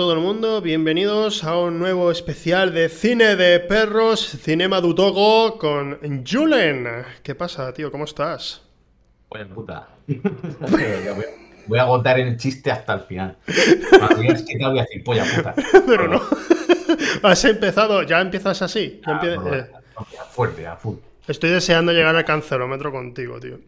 [0.00, 5.58] Todo el mundo, bienvenidos a un nuevo especial de cine de perros, Cinema du Togo
[5.58, 6.88] con Julen.
[7.22, 7.92] ¿Qué pasa, tío?
[7.92, 8.62] ¿Cómo estás?
[9.28, 9.88] Buena puta.
[11.66, 13.36] voy a agotar el chiste hasta el final.
[13.46, 15.54] Es que te voy a decir polla puta.
[15.86, 16.22] Pero no.
[17.22, 19.02] Has empezado, ya empiezas así.
[19.04, 19.66] Ah, eh.
[20.30, 20.96] Fuerte, a full.
[21.28, 23.58] Estoy deseando llegar al cancelómetro contigo, tío.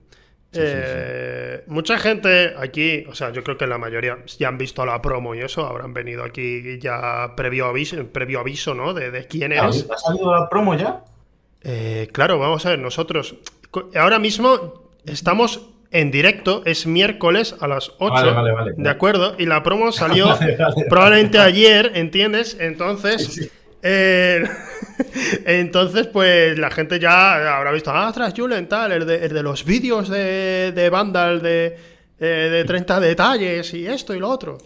[0.54, 5.00] Eh, mucha gente aquí, o sea, yo creo que la mayoría ya han visto la
[5.00, 8.92] promo y eso, habrán venido aquí ya previo aviso, previo aviso ¿no?
[8.92, 9.86] De, quién eres.
[9.90, 11.04] ¿Ha salido la promo ya?
[11.62, 13.36] Eh, claro, vamos a ver, nosotros
[13.94, 18.34] ahora mismo estamos en directo, es miércoles a las 8,
[18.76, 19.34] ¿de acuerdo?
[19.38, 20.36] Y la promo salió
[20.88, 22.56] probablemente ayer, ¿entiendes?
[22.60, 23.50] Entonces...
[23.84, 24.44] Eh,
[25.46, 30.08] entonces, pues la gente ya habrá visto, ah, tras Julen, tal, el de, los vídeos
[30.08, 31.76] de, de Vandal de,
[32.18, 34.58] de 30 detalles y esto y lo otro.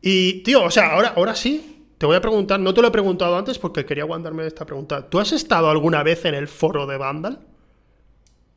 [0.00, 2.92] Y, tío, o sea, ahora, ahora sí, te voy a preguntar, no te lo he
[2.92, 5.08] preguntado antes porque quería aguantarme esta pregunta.
[5.08, 7.38] ¿Tú has estado alguna vez en el foro de Vandal?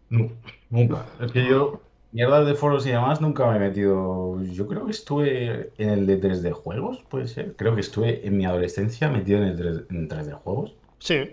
[0.10, 0.30] No,
[0.70, 1.06] nunca.
[1.20, 1.82] Es que yo
[2.14, 4.40] Mierda de foros y demás nunca me he metido.
[4.44, 7.56] Yo creo que estuve en el de 3D juegos, puede ser.
[7.56, 10.76] Creo que estuve en mi adolescencia metido en el 3, d juegos.
[11.04, 11.30] Sí.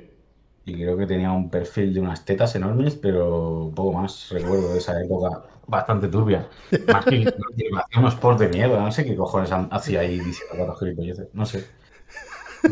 [0.65, 4.79] Y creo que tenía un perfil de unas tetas enormes, pero poco más recuerdo de
[4.79, 6.49] esa época bastante turbia.
[6.93, 8.81] Más que, me hacía unos posts de miedo.
[8.81, 11.29] No sé qué cojones hacía ahí diciendo cuatro gilipolleces.
[11.33, 11.69] No sé.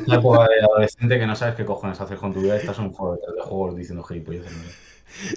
[0.07, 2.57] Una época de adolescente que no sabes qué cojones haces con tu vida.
[2.57, 4.53] Estás en un foro de 3D juegos diciendo gilipolleces.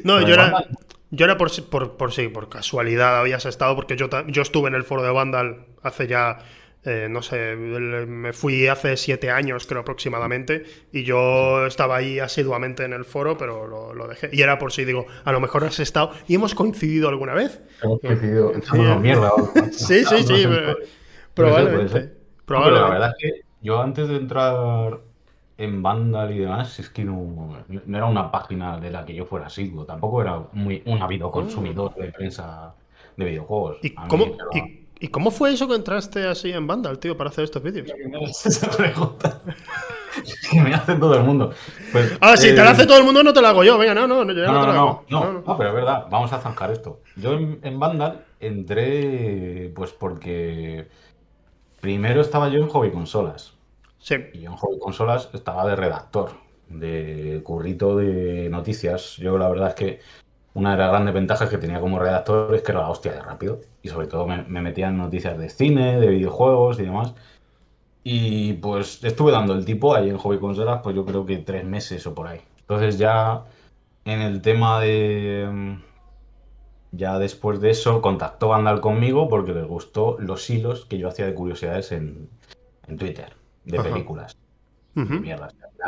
[0.04, 0.66] No, yo era.
[1.12, 4.76] Yo era por, por, por, sí, por casualidad habías estado, porque yo, yo estuve en
[4.76, 6.40] el foro de Vandal hace ya,
[6.84, 12.84] eh, no sé, me fui hace siete años, creo aproximadamente, y yo estaba ahí asiduamente
[12.84, 14.30] en el foro, pero lo, dejé.
[14.34, 17.62] Y era por si digo, a lo mejor has estado y hemos coincidido alguna vez.
[17.84, 18.54] Hemos coincidido,
[19.00, 19.32] mierda.
[19.72, 20.46] sí, sí, sí,
[21.36, 22.14] probablemente.
[22.46, 22.82] probablemente.
[22.82, 25.00] la verdad es que yo antes de entrar
[25.62, 29.46] en Vandal y demás, es que no, era una página de la que yo fuera
[29.46, 29.86] asiduo.
[29.86, 32.74] Tampoco era muy un ávido consumidor de prensa
[33.16, 33.78] de videojuegos.
[33.84, 37.64] ¿Y cómo, ¿y, cómo fue eso que entraste así en Vandal, tío, para hacer estos
[37.64, 37.92] vídeos?
[38.46, 39.42] Esa pregunta.
[40.52, 41.54] que me hace todo el mundo.
[41.92, 43.78] Pues, ah, si te la hace todo el mundo, no te la hago yo.
[43.78, 46.08] Venga, no, no, no, no, no, no, no, pero es verdad.
[46.10, 47.02] Vamos a zanjar esto.
[47.16, 50.88] Yo en, en Vandal entré, pues porque
[51.80, 53.54] primero estaba yo en hobby consolas.
[54.34, 56.32] Y en Hobby Consolas estaba de redactor,
[56.68, 59.18] de currito de noticias.
[59.18, 60.00] Yo la verdad es que
[60.54, 63.22] una de las grandes ventajas que tenía como redactor es que era la hostia de
[63.22, 63.62] rápido.
[63.82, 67.14] Y sobre todo me, metía en noticias de cine, de videojuegos y demás.
[68.04, 71.64] Y pues estuve dando el tipo ahí en Hobby Consolas, pues yo creo que tres
[71.66, 72.42] meses o por ahí.
[72.60, 73.44] Entonces ya
[74.06, 75.78] en el tema de...
[76.94, 81.26] Ya después de eso contactó Vandal conmigo porque les gustó los hilos que yo hacía
[81.26, 82.30] de curiosidades en,
[82.88, 84.36] en Twitter de películas.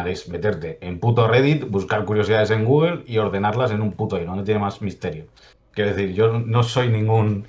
[0.05, 4.35] Es meterte en puto Reddit, buscar curiosidades en Google y ordenarlas en un puto hilo,
[4.35, 5.25] no tiene más misterio.
[5.71, 7.45] Quiero decir, yo no soy ningún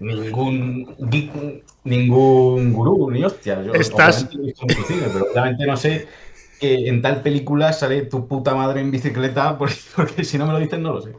[0.00, 3.62] ningún ningún gurú ni hostia.
[3.62, 4.28] Yo, Estás...
[4.30, 6.08] pero obviamente no sé
[6.60, 10.52] que en tal película sale tu puta madre en bicicleta, porque, porque si no me
[10.52, 11.12] lo dicen no lo sé.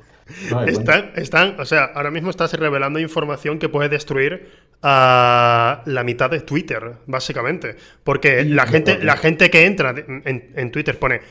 [0.68, 6.30] están, están, o sea, ahora mismo estás revelando información que puede destruir a la mitad
[6.30, 7.76] de Twitter, básicamente.
[8.04, 11.22] Porque la gente, la gente que entra en, Twitter pone.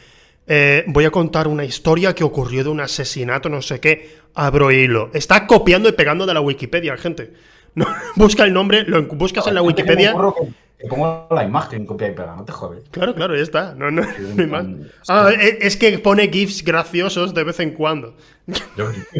[0.46, 4.16] Eh, voy a contar una historia que ocurrió de un asesinato, no sé qué.
[4.34, 5.10] Abro hilo.
[5.12, 7.32] Está copiando y pegando de la Wikipedia, gente.
[7.74, 7.86] No,
[8.16, 10.14] busca el nombre, lo buscas en la Wikipedia.
[10.82, 12.82] Te pongo la imagen, copia y pega, no te jodes.
[12.90, 13.72] Claro, claro, ya está.
[13.76, 14.66] No, no, hay más.
[15.08, 18.16] Ah, e, es que pone GIFs graciosos de vez en cuando.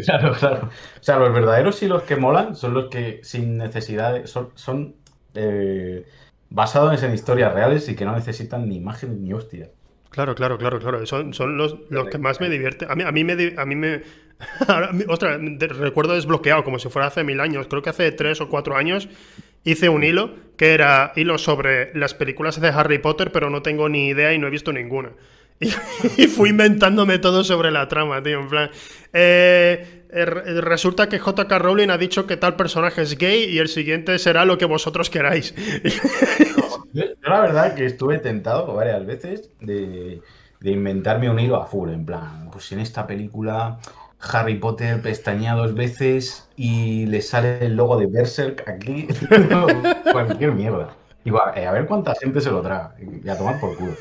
[0.05, 0.69] claro, claro.
[0.99, 4.25] O sea, los verdaderos y los que molan son los que sin necesidad.
[4.25, 4.95] son, son
[5.35, 6.05] eh,
[6.49, 9.69] basados en historias reales y que no necesitan ni imágenes ni hostias.
[10.09, 11.05] Claro, claro, claro, claro.
[11.05, 12.91] Son, son los, los que más me divierten.
[12.91, 13.53] A mí, a mí me.
[13.55, 14.03] A mí me
[15.07, 15.39] ostras,
[15.77, 17.67] recuerdo desbloqueado, como si fuera hace mil años.
[17.69, 19.07] Creo que hace tres o cuatro años
[19.63, 23.89] hice un hilo que era hilo sobre las películas de Harry Potter, pero no tengo
[23.89, 25.11] ni idea y no he visto ninguna.
[26.17, 28.41] Y, fui inventándome todo sobre la trama, tío.
[28.41, 28.69] En plan.
[29.13, 33.67] Eh, eh, resulta que JK Rowling ha dicho que tal personaje es gay y el
[33.67, 35.55] siguiente será lo que vosotros queráis.
[36.93, 40.21] yo, la verdad que estuve tentado varias veces de,
[40.59, 43.79] de inventarme un hilo a full, en plan, pues en esta película
[44.31, 49.07] Harry Potter pestañea dos veces y le sale el logo de Berserk aquí.
[50.11, 50.95] Cualquier mierda.
[51.25, 52.95] Eh, a ver cuánta gente se lo traga.
[52.99, 53.93] Y a tomar por culo.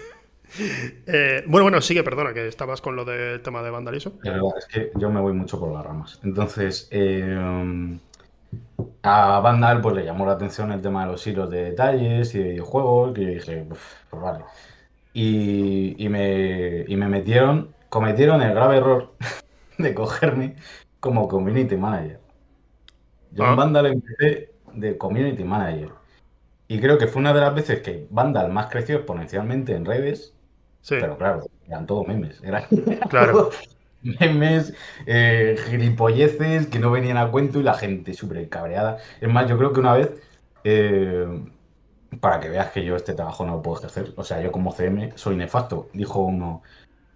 [1.07, 4.13] Eh, bueno, bueno, sigue, perdona, que estabas con lo del tema de vandalismo.
[4.59, 6.21] es que yo me voy mucho por las ramas.
[6.23, 7.99] Entonces, eh,
[9.03, 12.39] a Vandal pues le llamó la atención el tema de los hilos de detalles y
[12.39, 14.45] de videojuegos, que yo dije, pues vale.
[15.15, 19.13] Y, me, y me metieron, cometieron el grave error
[19.79, 20.57] de cogerme
[21.01, 22.21] como community manager.
[23.33, 23.55] Yo en ah.
[23.55, 25.91] Vandal empecé de community manager.
[26.69, 30.35] Y creo que fue una de las veces que Vandal más creció exponencialmente en redes.
[30.89, 32.41] Pero claro, eran todos memes.
[32.43, 32.65] Eran
[33.11, 33.51] claro.
[34.03, 34.75] memes,
[35.07, 38.99] eh, gilipolleces que no venían a cuento y la gente súper cabreada.
[39.21, 40.13] Es más, yo creo que una vez,
[40.65, 41.27] eh,
[42.21, 44.73] para que veas que yo este trabajo no lo puedo ejercer, o sea, yo como
[44.73, 46.63] CM soy nefasto, dijo uno,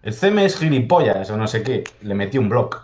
[0.06, 2.76] el CM es gilipollas o no sé qué, le metí un blog.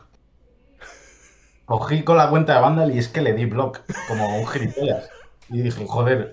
[1.65, 3.79] Cogí con la cuenta de Vandal y es que le di blog,
[4.09, 5.09] como un gilipollas.
[5.49, 6.33] Y dije, joder,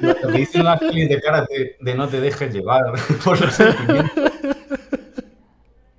[0.00, 1.46] lo que dicen las de cara
[1.80, 2.84] de no te dejes llevar
[3.24, 4.32] por los sentimientos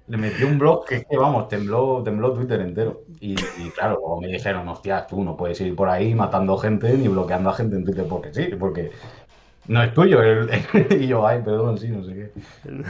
[0.07, 3.03] le metí un blog que, vamos, tembló, tembló Twitter entero.
[3.19, 3.35] Y,
[3.71, 7.53] claro, me dijeron, hostia, tú no puedes ir por ahí matando gente ni bloqueando a
[7.53, 8.91] gente en Twitter porque sí, porque
[9.67, 10.19] no es tuyo.
[10.91, 12.31] y yo, ay, perdón, sí, no sé qué.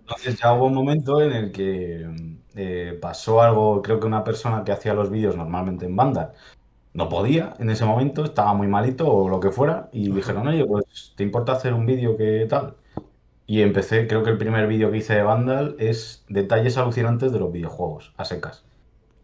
[0.00, 2.06] Entonces ya hubo un momento en el que
[2.54, 6.34] eh, pasó algo, creo que una persona que hacía los vídeos normalmente en banda
[6.94, 10.64] no podía en ese momento, estaba muy malito o lo que fuera, y dijeron, oye,
[10.64, 12.76] pues, ¿te importa hacer un vídeo que tal?
[13.46, 17.40] Y empecé, creo que el primer vídeo que hice de Vandal es detalles alucinantes de
[17.40, 18.64] los videojuegos, a secas.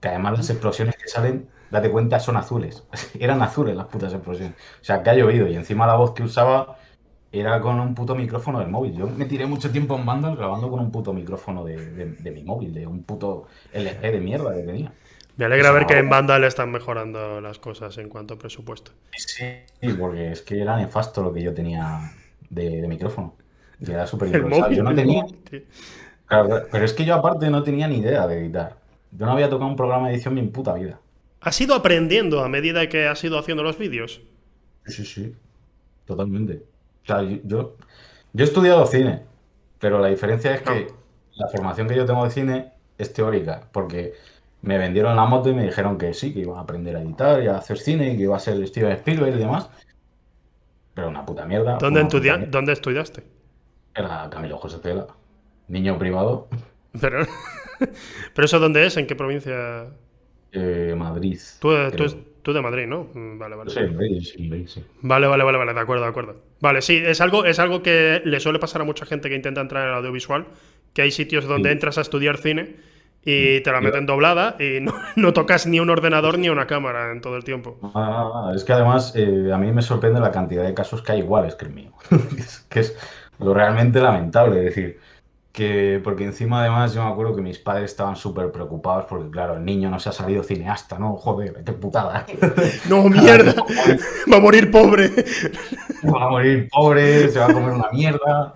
[0.00, 2.84] Que además las explosiones que salen, date cuenta, son azules.
[3.18, 4.54] Eran azules las putas explosiones.
[4.80, 6.76] O sea, que ha llovido y encima la voz que usaba
[7.32, 8.96] era con un puto micrófono del móvil.
[8.96, 11.76] Yo me tiré mucho tiempo en Vandal grabando con un puto micrófono de,
[12.34, 14.92] mi móvil, de un puto LG de mierda que tenía.
[15.36, 18.90] Me alegra ver que en Vandal están mejorando las cosas en cuanto a presupuesto.
[19.16, 19.44] Sí,
[19.98, 22.12] porque es que era nefasto lo que yo tenía
[22.50, 23.36] de micrófono.
[23.80, 24.30] Era súper
[24.72, 25.24] Yo no tenía.
[26.28, 28.76] pero es que yo, aparte, no tenía ni idea de editar.
[29.12, 31.00] Yo no había tocado un programa de edición en mi puta vida.
[31.40, 34.20] ¿Has ido aprendiendo a medida que has ido haciendo los vídeos?
[34.84, 35.36] Sí, sí, sí.
[36.04, 36.62] Totalmente.
[37.02, 37.76] O sea, yo,
[38.32, 39.24] yo he estudiado cine,
[39.78, 40.88] pero la diferencia es que
[41.34, 44.14] la formación que yo tengo de cine es teórica, porque
[44.62, 47.42] me vendieron la moto y me dijeron que sí, que iba a aprender a editar
[47.42, 49.70] y a hacer cine y que iba a ser de Spielberg y demás.
[50.92, 51.78] Pero una puta mierda.
[51.78, 53.24] ¿Dónde, ¿Dónde estudiaste?
[53.94, 55.06] Era Camilo José Tela,
[55.68, 56.48] niño privado.
[57.00, 57.24] Pero,
[58.34, 58.96] ¿Pero eso dónde es?
[58.96, 59.86] ¿En qué provincia?
[60.52, 61.38] Eh, Madrid.
[61.60, 61.70] Tú,
[62.42, 63.08] tú, de Madrid, ¿no?
[63.14, 63.70] Mm, vale, vale.
[63.70, 64.84] Sí, Madrid, sí, sí.
[65.02, 66.36] Vale, vale, vale, vale, de acuerdo, de acuerdo.
[66.60, 69.60] Vale, sí, es algo, es algo que le suele pasar a mucha gente que intenta
[69.60, 70.46] entrar en el audiovisual,
[70.92, 72.76] que hay sitios donde entras a estudiar cine
[73.24, 74.78] y te la meten doblada y
[75.16, 77.78] no, tocas ni un ordenador ni una cámara en todo el tiempo.
[77.94, 81.18] Ah, es que además eh, a mí me sorprende la cantidad de casos que hay
[81.18, 81.92] iguales que el mío.
[82.68, 82.96] que es
[83.38, 84.58] lo realmente lamentable.
[84.60, 85.00] Es decir,
[85.52, 89.56] que porque encima además yo me acuerdo que mis padres estaban súper preocupados porque claro,
[89.56, 91.16] el niño no se ha salido cineasta, ¿no?
[91.16, 92.26] Joder, qué putada.
[92.88, 93.54] No, mierda.
[94.32, 95.10] va a morir pobre.
[96.02, 98.54] Va a morir pobre, se va a comer una mierda.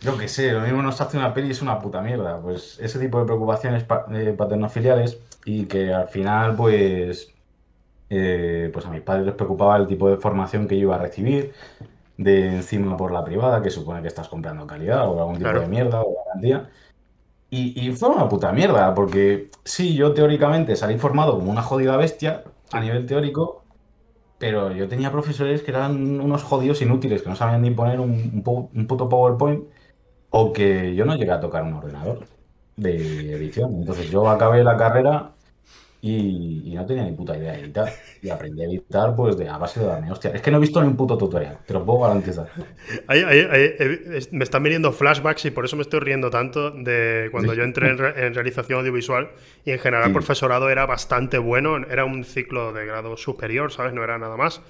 [0.00, 2.38] Yo qué sé, lo mismo nos hace una peli y es una puta mierda.
[2.42, 7.32] Pues ese tipo de preocupaciones eh, paternofiliales y que al final pues
[8.10, 10.98] eh, pues a mis padres les preocupaba el tipo de formación que yo iba a
[10.98, 11.54] recibir,
[12.16, 15.66] de encima por la privada, que supone que estás comprando calidad o algún tipo de
[15.66, 16.70] mierda o garantía.
[17.50, 21.96] Y, y, fue una puta mierda, porque sí, yo teóricamente salí formado como una jodida
[21.96, 22.42] bestia
[22.72, 23.62] a nivel teórico,
[24.38, 28.42] pero yo tenía profesores que eran unos jodidos inútiles, que no sabían ni poner un,
[28.44, 29.64] un puto PowerPoint,
[30.30, 32.26] o que yo no llegué a tocar un ordenador
[32.76, 33.74] de edición.
[33.76, 35.33] Entonces yo acabé la carrera
[36.06, 37.90] y, no tenía ni puta idea de editar.
[38.20, 40.12] Y aprendí a editar pues de, a base de darme.
[40.12, 42.48] Hostia, es que no he visto ni un puto tutorial, te lo puedo garantizar.
[44.30, 47.88] me están viniendo flashbacks y por eso me estoy riendo tanto de cuando yo entré
[47.90, 49.30] en, realización audiovisual
[49.64, 53.94] y en general el profesorado era bastante bueno, era un ciclo de grado superior, ¿sabes?
[53.94, 54.60] No era nada más.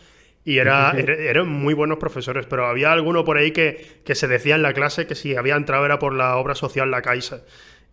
[0.45, 4.55] Y era, eran muy buenos profesores, pero había alguno por ahí que, que se decía
[4.55, 7.41] en la clase que si había entrado era por la obra social La Caixa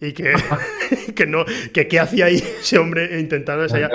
[0.02, 0.34] y que,
[1.16, 3.92] que no que qué hacía ahí ese hombre intentando ensayar.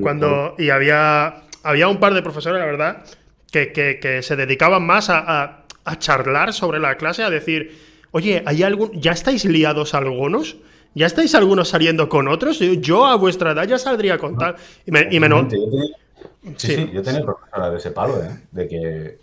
[0.00, 3.04] Cuando, y había había un par de profesores la verdad
[3.50, 7.78] que, que, se dedicaban más a, a, charlar sobre la clase a decir
[8.10, 10.56] oye hay algún ya estáis liados algunos
[10.94, 14.90] ya estáis algunos saliendo con otros yo a vuestra edad ya saldría con tal y
[14.90, 15.18] me, y
[16.56, 18.40] sí, sí, yo tenía profesora de ese palo ¿eh?
[18.50, 19.18] de que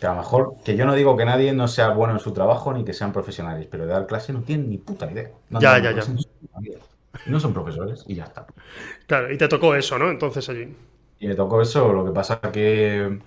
[0.00, 2.32] que a lo mejor, que yo no digo que nadie no sea bueno en su
[2.32, 5.30] trabajo ni que sean profesionales, pero de dar clase no tienen ni puta idea.
[5.50, 6.02] ya, ya, ya.
[7.26, 8.46] No son profesores y ya está.
[9.06, 10.10] Claro, y te tocó eso, ¿no?
[10.10, 10.74] Entonces allí.
[11.18, 13.18] Y me tocó eso, lo que pasa que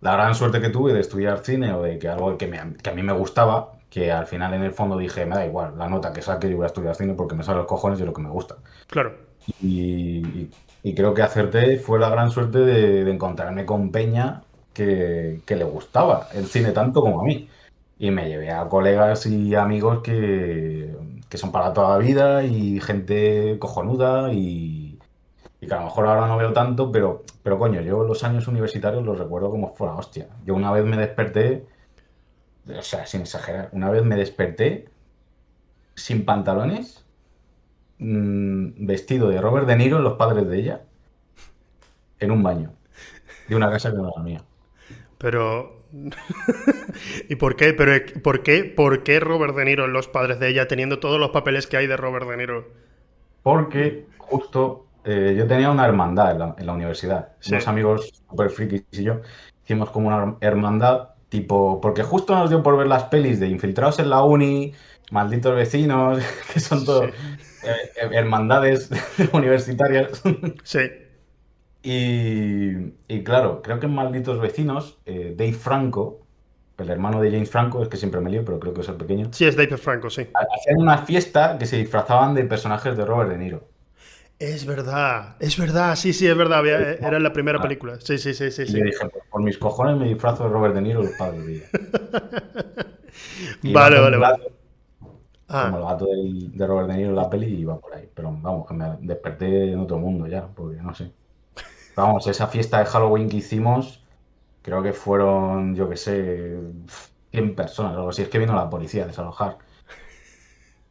[0.00, 2.50] la gran suerte que tuve de estudiar cine o de que algo que,
[2.82, 5.78] que a mí me gustaba, que al final en el fondo dije, me da igual,
[5.78, 8.06] la nota que saque yo voy a estudiar cine porque me sale los cojones de
[8.06, 8.56] lo que me gusta.
[8.88, 9.14] Claro.
[9.62, 10.50] Y,
[10.94, 14.42] creo que acerté, fue la gran suerte de, encontrarme con Peña
[14.74, 17.48] que, le gustaba el cine tanto como a mí.
[17.98, 20.94] Y me llevé a colegas y amigos que,
[21.28, 24.98] que son para toda la vida y gente cojonuda y,
[25.60, 28.48] y, que a lo mejor ahora no veo tanto, pero, pero coño, yo los años
[28.48, 30.28] universitarios los recuerdo como fuera hostia.
[30.44, 31.66] Yo una vez me desperté,
[32.68, 34.88] o sea, sin exagerar, una vez me desperté
[35.94, 37.04] sin pantalones,
[37.98, 40.82] mm, vestido de Robert De Niro, los padres de ella,
[42.18, 42.72] en un baño
[43.48, 44.42] de una casa que no era mía.
[45.24, 45.86] Pero.
[47.30, 47.72] ¿Y por qué?
[47.72, 48.64] Pero, ¿por qué?
[48.64, 51.78] ¿Por qué Robert De Niro en los padres de ella, teniendo todos los papeles que
[51.78, 52.68] hay de Robert De Niro?
[53.42, 57.30] Porque justo eh, yo tenía una hermandad en la, universidad.
[57.48, 59.22] Unos amigos super frikis y yo
[59.64, 61.80] hicimos como una hermandad, tipo.
[61.80, 64.74] Porque justo nos dio por ver las pelis de infiltrados en la uni,
[65.10, 66.18] malditos vecinos,
[66.52, 68.90] que son todos eh, hermandades
[69.32, 70.22] universitarias.
[70.64, 70.80] Sí.
[71.86, 76.22] Y, claro, creo que en Malditos Vecinos, eh, Dave Franco,
[76.78, 78.96] el hermano de James Franco, es que siempre me lío, pero creo que es el
[78.96, 79.28] pequeño.
[79.32, 80.22] Sí, es Dave Franco, sí.
[80.22, 83.68] Hacían una fiesta que se disfrazaban de personajes de Robert De Niro.
[84.38, 86.66] Es verdad, es verdad, sí, sí, es verdad.
[86.66, 88.00] era la primera película.
[88.00, 88.62] Sí, sí, sí, sí.
[88.62, 91.62] Y dije, por mis cojones me disfrazo de Robert De Niro los padres de
[93.72, 94.44] Vale, vale, vale.
[95.48, 95.68] Ah.
[95.70, 98.08] Como el gato de Robert De Niro en la peli y iba por ahí.
[98.12, 101.12] Pero vamos, que me desperté en otro mundo ya, porque no sé.
[101.96, 104.02] Vamos, esa fiesta de Halloween que hicimos,
[104.62, 106.56] creo que fueron, yo qué sé,
[107.30, 108.22] 100 personas o algo así.
[108.22, 109.58] Es que vino la policía a desalojar.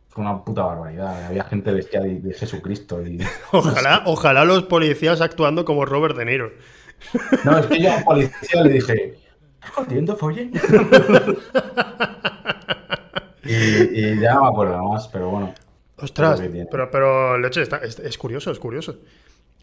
[0.10, 1.26] Fue una puta barbaridad.
[1.26, 3.02] Había gente vestida de, Jesucristo.
[3.02, 3.20] Y...
[3.52, 6.52] Ojalá, ojalá los policías actuando como Robert De Niro.
[7.44, 9.18] No, es que yo al policía le dije,
[9.56, 10.52] ¿estás jodiendo, folle?
[13.44, 15.54] y, ya no me acuerdo más, pero bueno.
[15.98, 16.42] Ostras,
[16.72, 19.00] pero, pero leche, es, curioso, es curioso.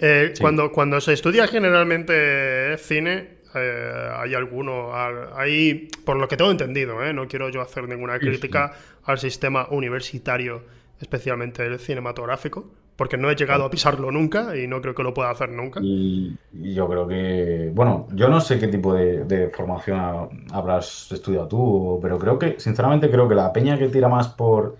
[0.00, 6.50] Eh, cuando, cuando se estudia generalmente cine, eh, hay alguno, hay, por lo que tengo
[6.50, 8.72] entendido, eh, no quiero yo hacer ninguna crítica
[9.04, 10.62] al sistema universitario,
[11.00, 15.12] especialmente el cinematográfico, porque no he llegado a pisarlo nunca y no creo que lo
[15.12, 15.80] pueda hacer nunca.
[15.82, 21.98] Y, yo creo que, bueno, yo no sé qué tipo de, formación habrás estudiado tú,
[22.00, 24.76] pero creo que, sinceramente, creo que la peña que tira más por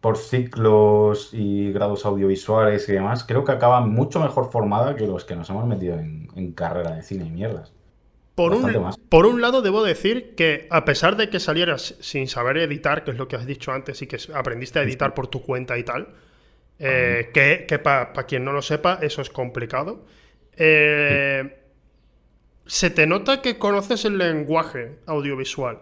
[0.00, 5.24] por ciclos y grados audiovisuales y demás, creo que acaba mucho mejor formada que los
[5.24, 7.72] que nos hemos metido en, carrera de cine y mierdas.
[8.34, 12.58] Por un, por un, lado, debo decir que a pesar de que salieras sin saber
[12.58, 15.42] editar, que es lo que has dicho antes, y que aprendiste a editar por tu
[15.42, 16.14] cuenta y tal,
[16.78, 20.06] eh, que, para quien no lo sepa, eso es complicado.
[20.56, 21.58] Eh,
[22.66, 25.80] se te nota que conoces el lenguaje audiovisual.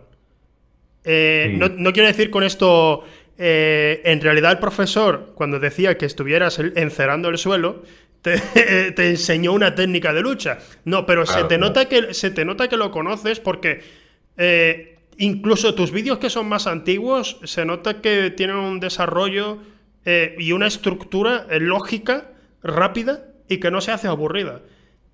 [1.04, 3.04] Eh, no, no, quiero decir con esto
[3.38, 7.82] eh, en realidad el profesor, cuando decía que estuvieras encerando el suelo,
[8.22, 10.58] te, enseñó una técnica de lucha.
[10.84, 13.82] No, pero se, te nota que, se te nota que lo conoces porque
[14.36, 19.58] eh, incluso tus vídeos que son más antiguos, se nota que tienen un desarrollo
[20.04, 24.62] eh, y una estructura lógica, rápida y que no se hace aburrida.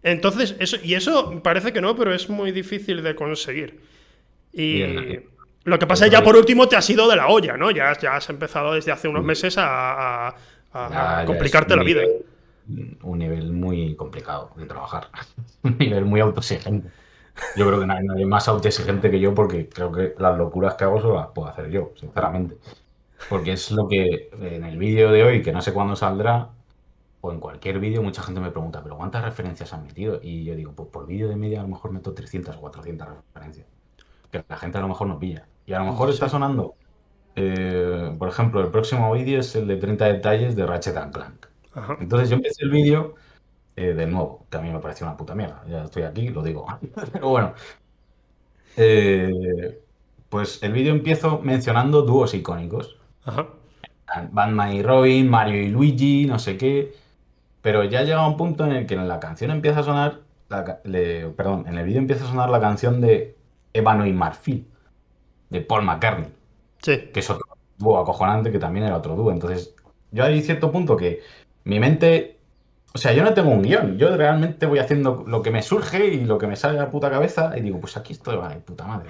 [0.02, 3.80] Entonces, eso, y eso parece que no, pero es muy difícil de conseguir.
[4.52, 4.82] Y,
[5.64, 7.70] lo que pasa es que ya por último te has ido de la olla, ¿no?
[7.70, 10.34] Ya, ya has empezado desde hace unos meses a,
[11.26, 12.02] complicarte la vida.
[13.02, 15.08] Un nivel muy complicado de trabajar.
[15.62, 16.88] un nivel muy autoexigente.
[17.56, 21.00] Yo creo que nadie, más autoexigente que yo porque creo que las locuras que hago
[21.00, 22.56] solo las puedo hacer yo, sinceramente.
[23.28, 26.50] Porque es lo que en el vídeo de hoy, que no sé cuándo saldrá,
[27.20, 30.18] o en cualquier vídeo, mucha gente me pregunta, ¿pero cuántas referencias han metido?
[30.20, 33.08] Y yo digo, pues por vídeo de media a lo mejor meto 300 o 400
[33.08, 33.66] referencias.
[34.30, 35.46] Que la gente a lo mejor no pilla.
[35.66, 36.74] Y a lo mejor está sonando.
[37.34, 41.46] Eh, por ejemplo, el próximo vídeo es el de 30 detalles de Ratchet Clank.
[42.00, 43.14] Entonces yo empecé el vídeo
[43.76, 45.62] eh, de nuevo, que a mí me pareció una puta mierda.
[45.68, 46.66] Ya estoy aquí, lo digo.
[47.12, 47.54] Pero bueno.
[48.76, 49.80] Eh,
[50.28, 52.96] pues el vídeo empiezo mencionando dúos icónicos.
[54.30, 56.94] Batman y Robin, Mario y Luigi, no sé qué.
[57.62, 60.20] Pero ya llega un punto en el que en la canción empieza a sonar.
[60.48, 63.36] perdón, en el vídeo empieza a sonar la canción de
[63.72, 64.71] Ébano y Marfil
[65.52, 66.28] de Paul McCartney.
[66.80, 67.10] Sí.
[67.12, 67.46] Que es otro
[67.78, 69.30] dúo acojonante que también era otro dúo.
[69.30, 69.74] Entonces,
[70.10, 71.20] yo hay cierto punto que
[71.64, 72.38] mi mente.
[72.94, 73.98] O sea, yo no tengo un guion.
[73.98, 76.90] Yo realmente voy haciendo lo que me surge y lo que me sale a la
[76.90, 79.08] puta cabeza y digo, pues aquí estoy, ay, puta madre.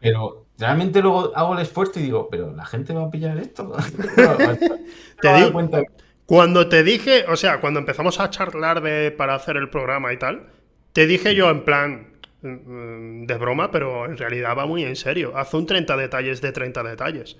[0.00, 3.72] Pero realmente luego hago el esfuerzo y digo, pero la gente va a pillar esto.
[5.20, 5.82] te digo, cuenta.
[6.26, 10.18] Cuando te dije, o sea, cuando empezamos a charlar de, para hacer el programa y
[10.18, 10.48] tal,
[10.92, 12.11] te dije yo en plan,
[12.42, 15.36] de broma, pero en realidad va muy en serio.
[15.36, 17.36] Hace un 30 detalles de 30 detalles.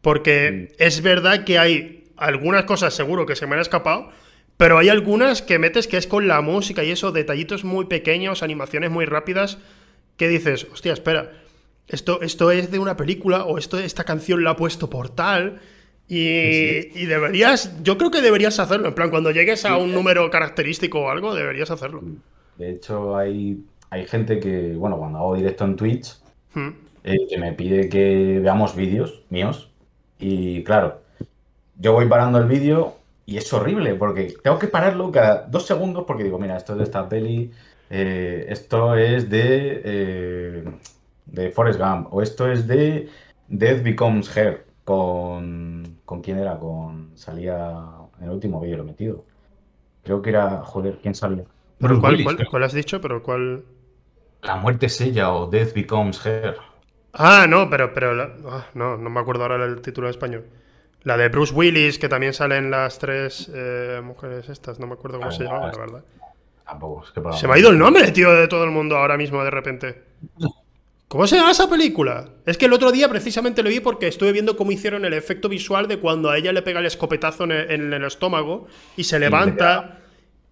[0.00, 4.10] Porque es verdad que hay algunas cosas seguro que se me han escapado,
[4.56, 8.42] Pero hay algunas que metes que es con la música y eso, detallitos muy pequeños,
[8.42, 9.56] animaciones muy rápidas,
[10.18, 11.32] que dices, hostia, espera,
[11.88, 15.60] esto, esto es de una película o esto, esta canción la ha puesto por tal.
[16.08, 18.88] Y, deberías, yo creo que deberías hacerlo.
[18.88, 22.02] En plan, cuando llegues a un número característico o algo, deberías hacerlo.
[22.58, 26.16] De hecho, hay, hay gente que, bueno, cuando hago directo en Twitch,
[26.54, 26.68] hmm.
[27.04, 29.70] eh, que me pide que veamos vídeos míos.
[30.18, 31.00] Y claro,
[31.78, 32.94] yo voy parando el vídeo
[33.26, 36.78] y es horrible porque tengo que pararlo cada dos segundos porque digo, mira, esto es
[36.78, 37.50] de esta peli,
[37.88, 40.64] eh, esto es de, eh,
[41.26, 43.08] de Forrest Gump o esto es de
[43.48, 45.98] Death Becomes Her con...
[46.04, 46.58] ¿Con quién era?
[46.58, 47.10] Con...
[47.14, 47.84] Salía
[48.18, 49.24] en el último vídeo lo metido.
[50.02, 50.62] Creo que era...
[50.64, 51.44] Joder, ¿quién salía?
[51.78, 53.00] ¿Pero cuál, cuál, has dicho?
[53.00, 53.62] ¿Pero cuál...?
[54.42, 56.56] La muerte es ella o Death Becomes Her.
[57.12, 57.92] Ah, no, pero...
[57.92, 60.46] pero ah, no, no me acuerdo ahora el título en español.
[61.02, 65.18] La de Bruce Willis, que también salen las tres eh, mujeres estas, no me acuerdo
[65.18, 66.04] cómo ah, se llama, la verdad.
[66.64, 69.50] Tampoco, Se me ha ido el nombre, tío, de todo el mundo ahora mismo, de
[69.50, 70.02] repente.
[71.08, 72.28] ¿Cómo se llama esa película?
[72.46, 75.48] Es que el otro día precisamente lo vi porque estuve viendo cómo hicieron el efecto
[75.48, 79.98] visual de cuando a ella le pega el escopetazo en el, estómago y se levanta.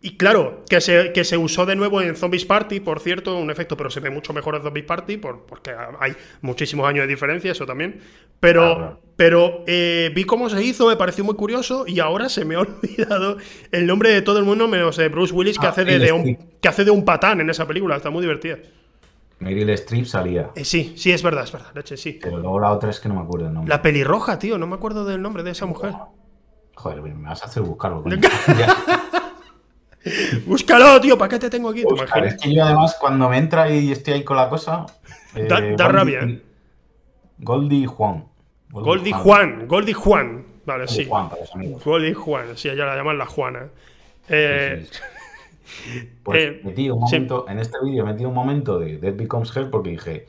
[0.01, 3.51] Y claro, que se, que se usó de nuevo en Zombies Party, por cierto, un
[3.51, 7.09] efecto, pero se ve mucho mejor en Zombies Party, por, porque hay muchísimos años de
[7.09, 8.01] diferencia, eso también.
[8.39, 12.55] Pero, pero eh, vi cómo se hizo, me pareció muy curioso, y ahora se me
[12.55, 13.39] ha olvidado
[13.73, 16.37] el nombre de todo el mundo, menos de Bruce Willis, que, ah, hace de, un,
[16.61, 18.59] que hace de un patán en esa película, está muy divertida.
[19.41, 20.51] Meryl Streep salía.
[20.55, 22.21] Eh, sí, sí, es verdad, es verdad, sí.
[22.23, 23.69] Pero luego la otra es que no me acuerdo el nombre.
[23.69, 25.93] La pelirroja, tío, no me acuerdo del nombre de esa mujer.
[26.77, 28.05] Joder, me vas a hacer buscarlo.
[30.47, 31.85] Búscalo, tío, ¿para qué te tengo aquí?
[32.25, 34.87] es que yo además cuando me entra y estoy ahí con la cosa...
[35.49, 36.43] da, eh, rabia, ¿eh?
[37.39, 38.27] Goldie Juan.
[38.71, 39.67] Goldie, Juan.
[39.67, 40.47] Goldie Juan.
[40.67, 41.07] Vale, sí.
[41.07, 41.43] Juan, para
[41.85, 43.69] Goldie Juan, sí, ella la llaman la Juana.
[44.29, 44.87] Eh...
[46.23, 49.69] Pues eh, metí un momento, en este vídeo metí un momento de Dead Becomes Hell
[49.69, 50.27] porque dije,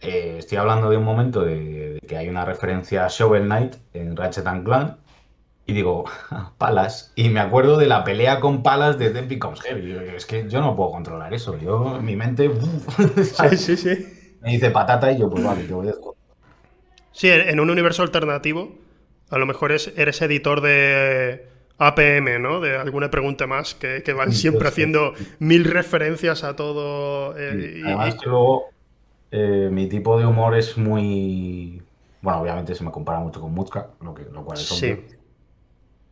[0.00, 4.16] eh, estoy hablando de un momento de, que hay una referencia a Shovel Knight en
[4.16, 4.96] Ratchet and Clank
[5.66, 6.04] y digo,
[6.58, 10.12] Palas, y me acuerdo de la pelea con Palas de Dead Becomes Hell.
[10.14, 12.50] es que yo no puedo controlar eso, yo, mi mente,
[13.50, 14.36] sí, sí, sí.
[14.40, 16.16] me dice patata y yo, pues vale, te obedezco.
[17.12, 18.74] Sí, en un universo alternativo,
[19.30, 21.46] a lo mejor eres editor de
[21.78, 22.60] APM, ¿no?
[22.60, 27.36] De alguna pregunta más, que, van siempre haciendo mil referencias a todo.
[27.36, 28.64] Eh, Además que luego
[29.30, 31.82] eh, mi tipo de humor es muy...
[32.20, 35.21] Bueno, obviamente se me compara mucho con Mutka, lo, que, lo cual es obvio.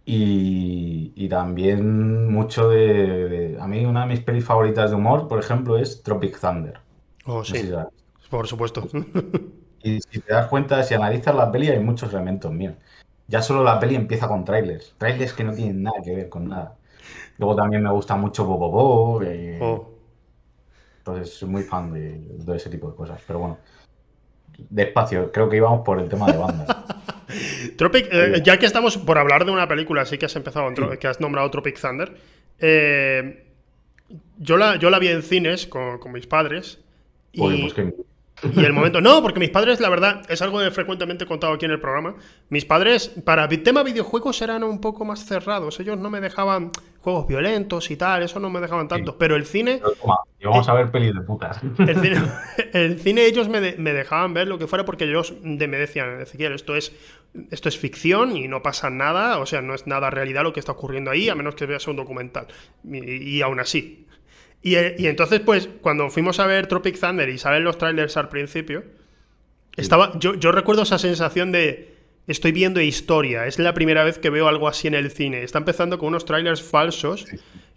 [0.04, 5.78] Y, también mucho de, A mí una de mis pelis favoritas de humor, por ejemplo,
[5.78, 6.80] es Tropic Thunder.
[7.26, 7.70] Oh, sí.
[8.28, 8.88] por supuesto.
[9.82, 12.74] Y si te das cuenta, si analizas la peli, hay muchos elementos míos.
[13.28, 14.94] Ya solo la peli empieza con trailers.
[14.98, 16.76] Trailers que no tienen nada que ver con nada.
[17.38, 19.20] Luego también me gusta mucho Bobo Bo.
[19.60, 19.90] Oh.
[20.98, 23.22] Entonces soy muy fan de, ese tipo de cosas.
[23.26, 23.58] Pero bueno,
[24.68, 26.79] despacio, creo que íbamos por el tema de banda.
[27.76, 31.06] Tropic, eh, ya que estamos por hablar de una película, sí que has empezado, que
[31.06, 32.14] has nombrado Tropic Thunder.
[32.58, 33.44] Eh,
[34.38, 36.80] yo, la, yo la vi en cines con, mis padres.
[37.32, 37.94] Y, pues que
[38.42, 39.00] y el momento.
[39.00, 41.80] No, porque mis padres, la verdad, es algo que frecuentemente he contado aquí en el
[41.80, 42.14] programa.
[42.48, 45.78] Mis padres, para el tema videojuegos, eran un poco más cerrados.
[45.80, 49.18] Ellos no me dejaban juegos violentos y tal, eso no me dejaban tanto.
[49.18, 49.80] Pero el cine.
[50.38, 51.60] y vamos a ver pelis de putas.
[51.78, 56.76] El cine, ellos me, dejaban ver lo que fuera porque ellos me decían, Ezequiel, esto
[56.76, 56.92] es,
[57.50, 60.60] esto es ficción y no pasa nada, o sea, no es nada realidad lo que
[60.60, 62.46] está ocurriendo ahí, a menos que veas un documental.
[62.84, 64.06] y aún así.
[64.62, 68.84] Y, entonces, pues, cuando fuimos a ver Tropic Thunder y salen los trailers al principio,
[69.76, 70.18] estaba.
[70.18, 71.94] Yo, yo recuerdo esa sensación de.
[72.26, 73.46] Estoy viendo historia.
[73.46, 75.42] Es la primera vez que veo algo así en el cine.
[75.42, 77.26] Está empezando con unos trailers falsos.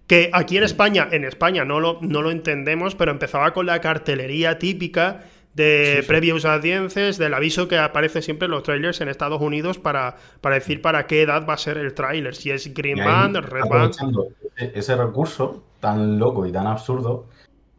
[0.05, 3.79] Que aquí en España, en España no lo, no lo entendemos, pero empezaba con la
[3.79, 9.41] cartelería típica de previos audiencias, del aviso que aparece siempre en los trailers en Estados
[9.41, 12.97] Unidos para, para decir para qué edad va a ser el trailer, si es Green
[12.97, 13.95] Band, Red Band.
[14.57, 17.27] Ese recurso tan loco y tan absurdo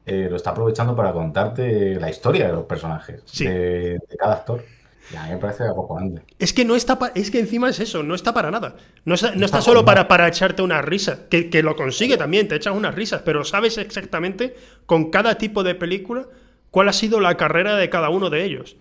[0.06, 4.64] eh, lo está aprovechando para contarte la historia de los personajes, de, cada actor.
[5.12, 6.22] Y a mí me parece acojonante.
[6.38, 8.76] Es que no está es que encima es eso, no está para nada.
[9.04, 12.48] No está, no está solo para, para echarte una risa, que, que lo consigue también,
[12.48, 14.56] te echas unas risas, pero sabes exactamente
[14.86, 16.26] con cada tipo de película
[16.74, 18.76] cuál ha sido la carrera de cada uno de ellos.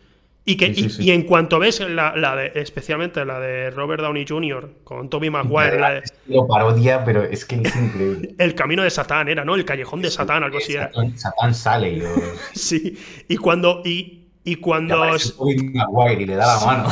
[0.45, 4.67] Y, que, y, en cuanto ves la, de, especialmente la de Robert Downey Jr.
[4.83, 6.01] con Tommy Maguire.
[6.25, 8.33] Lo parodia, pero es que es increíble.
[8.39, 9.53] el camino de Satán era, ¿no?
[9.53, 12.01] El callejón de Satán, algo así Satán, Satán sale.
[12.55, 12.97] sí.
[13.27, 13.83] Y cuando.
[13.85, 15.05] Y Y cuando.
[15.45, 16.89] y le da la mano.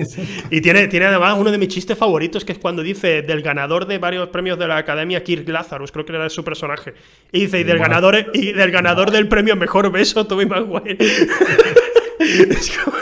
[0.50, 3.86] y tiene, tiene además uno de mis chistes favoritos, que es cuando dice del ganador
[3.86, 6.94] de varios premios de la academia, Kirk Lazarus, creo que era su personaje.
[7.30, 10.96] Y dice, y del, ganador, y del ganador del premio Mejor Beso, Tommy Maguire.
[12.18, 12.96] es como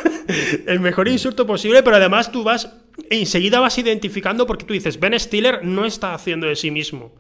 [0.66, 2.70] el mejor insulto posible, pero además tú vas.
[3.10, 7.12] Enseguida vas identificando porque tú dices, Ben Stiller no está haciendo de sí mismo.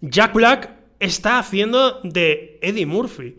[0.00, 3.36] Jack Black está haciendo de Eddie Murphy.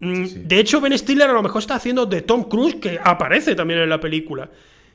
[0.00, 3.54] Mm, de hecho, Ben Stiller a lo mejor está haciendo de Tom Cruise, que aparece
[3.54, 4.48] también en la película.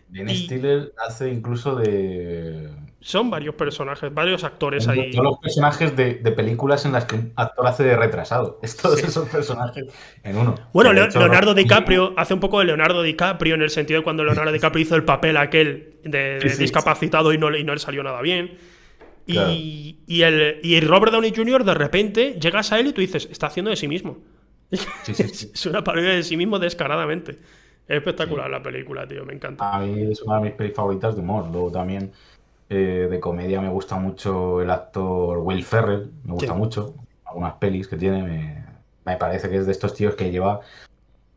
[0.09, 2.69] Ben Stiller hace incluso de.
[3.01, 5.11] Son varios personajes, varios actores ahí.
[5.11, 8.59] Todos los personajes de, películas en las que un actor hace de retrasado.
[8.63, 9.85] Es todos esos personajes
[10.23, 10.55] en uno.
[10.71, 14.53] Bueno, Leonardo DiCaprio hace un poco de Leonardo DiCaprio en el sentido de cuando Leonardo
[14.53, 18.57] DiCaprio hizo el papel aquel de, discapacitado y, no, y no le salió nada bien.
[19.25, 21.63] Y, y, el, y Robert Downey Jr.
[21.63, 24.17] de repente llegas a él y tú dices, está haciendo de sí mismo.
[25.07, 27.39] es una parodia de sí mismo descaradamente.
[27.87, 29.73] Es espectacular la película, tío, me encanta.
[29.73, 31.49] A mí es una de mis pelis favoritas de humor.
[31.51, 32.11] Luego también
[32.69, 36.95] eh, de comedia me gusta mucho el actor Will Ferrell, me gusta mucho.
[37.25, 38.65] Algunas pelis que tiene,
[39.05, 40.61] me, parece que es de estos tíos que lleva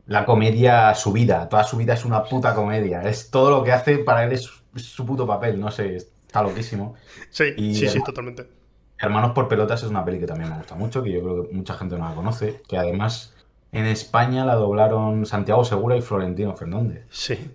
[0.05, 1.49] la comedia a su vida.
[1.49, 3.01] Toda su vida es una puta comedia.
[3.01, 6.95] Es todo lo que hace para él es, su puto papel, no sé, está loquísimo.
[7.29, 8.56] Sí, sí, sí, totalmente.
[8.99, 11.53] Hermanos por pelotas es una peli que también me gusta mucho, que yo creo que
[11.53, 13.35] mucha gente no la conoce, que además
[13.71, 17.05] en España la doblaron Santiago Segura y Florentino Fernández.
[17.09, 17.37] Sí.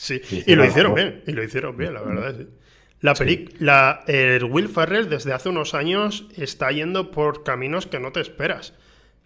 [0.00, 2.46] Sí, y, lo hicieron bien, y lo hicieron bien, la verdad, sí.
[3.00, 8.12] La película, el Will Ferrell desde hace unos años está yendo por caminos que no
[8.12, 8.74] te esperas.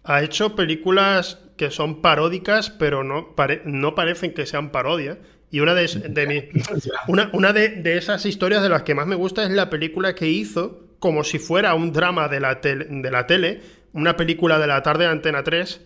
[0.03, 5.17] Ha hecho películas que son paródicas, pero no, no parecen que sean parodia.
[5.49, 6.51] Y una de, de
[7.07, 10.13] una, una de, de, esas historias de las que más me gusta es la película
[10.13, 13.59] que hizo como si fuera un drama de la, de la tele,
[13.91, 15.81] una película de la tarde de Antena 3.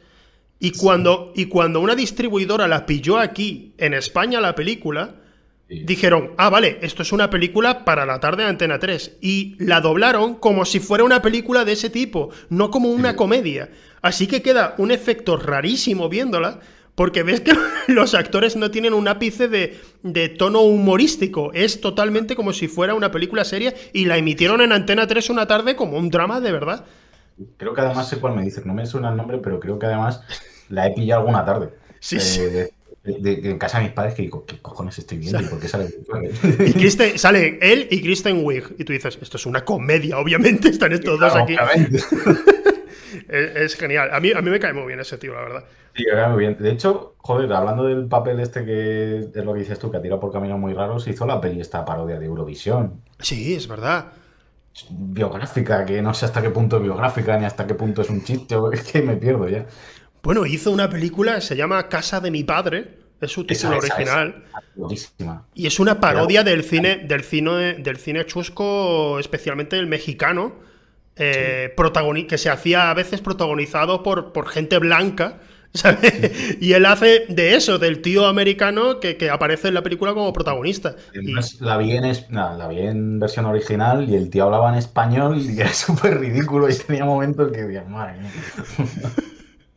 [0.59, 5.15] Y cuando, y cuando una distribuidora la pilló aquí, en España, la película,
[5.67, 9.17] dijeron, ah, vale, esto es una película para la tarde de Antena 3.
[9.19, 13.71] Y la doblaron como si fuera una película de ese tipo, no como una comedia.
[14.03, 16.59] Así que queda un efecto rarísimo viéndola,
[16.93, 17.53] porque ves que
[17.87, 19.79] los actores no tienen un ápice de,
[20.29, 21.51] tono humorístico.
[21.53, 25.47] Es totalmente como si fuera una película seria y la emitieron en Antena 3 una
[25.47, 26.85] tarde como un drama de verdad.
[27.57, 29.85] Creo que además sé cuál me dices, no me suena el nombre, pero creo que
[29.85, 30.21] además
[30.69, 31.69] la he pillado alguna tarde.
[31.99, 32.41] Sí, eh, sí.
[32.41, 32.71] De,
[33.49, 35.39] en casa de mis padres que digo, ¿qué cojones estoy viendo?
[35.41, 35.87] ¿Y por qué sale?
[36.65, 38.75] y sale él y Kristen Wiig.
[38.77, 41.55] Y tú dices, esto es una comedia, obviamente, están estos dos aquí.
[43.29, 44.09] es, genial.
[44.11, 45.63] A mí, a mí me cae muy bien ese tío, la verdad.
[45.95, 46.57] Sí, me cae muy bien.
[46.59, 50.01] De hecho, joder, hablando del papel este que es lo que dices tú, que ha
[50.01, 53.01] tirado por caminos muy raros, hizo la peli esta parodia de Eurovisión.
[53.19, 54.13] Sí, es verdad.
[54.89, 58.23] biográfica, que no sé hasta qué punto es biográfica, ni hasta qué punto es un
[58.23, 59.65] chiste, es que me pierdo ya.
[60.23, 64.43] Bueno, hizo una película, se llama Casa de mi padre, es su título original.
[65.53, 70.55] y es una parodia del cine, del cine, del cine chusco, especialmente el mexicano,
[71.17, 71.73] eh,
[72.27, 75.39] que se hacía a veces protagonizado por, por gente blanca.
[76.59, 80.95] Y él hace de eso, del tío americano que, aparece en la película como protagonista.
[81.59, 85.59] la, vi en, la vi en versión original y el tío hablaba en español y
[85.59, 88.21] era súper ridículo y tenía momentos que decía, madre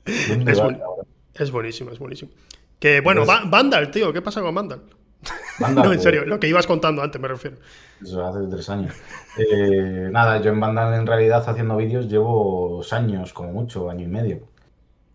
[1.35, 2.31] es, buenísimo, es buenísimo.
[2.79, 4.81] Que bueno, Vandal, tío, ¿qué pasa con Vandal?
[5.75, 7.59] no, en serio, lo que ibas contando antes me refiero.
[8.03, 8.95] Eso hace tres años.
[9.39, 14.05] Eh, nada, yo en Vandal en realidad haciendo vídeos llevo dos años, como mucho, año
[14.05, 14.41] y medio.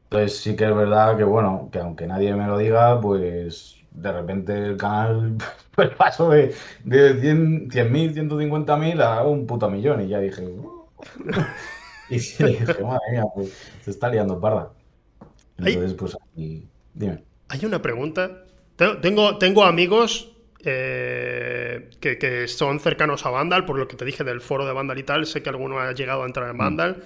[0.05, 4.11] Entonces sí que es verdad que bueno, que aunque nadie me lo diga, pues de
[4.11, 5.37] repente el canal
[5.75, 10.43] pues pasó de, de 100.000, 150.000 a un puto millón y ya dije...
[10.43, 10.85] Uh".
[12.09, 14.71] y sí, dije, madre mía, pues se está liando parda.
[15.57, 16.17] Entonces, pues
[16.93, 17.23] dime.
[17.49, 18.44] Hay una pregunta.
[18.75, 20.35] Tengo, tengo amigos
[20.67, 24.97] eh, que, son cercanos a Vandal, por lo que te dije del foro de Vandal
[24.97, 25.25] y tal.
[25.25, 26.59] Sé que alguno ha llegado a entrar en mm.
[26.59, 27.03] Vandal.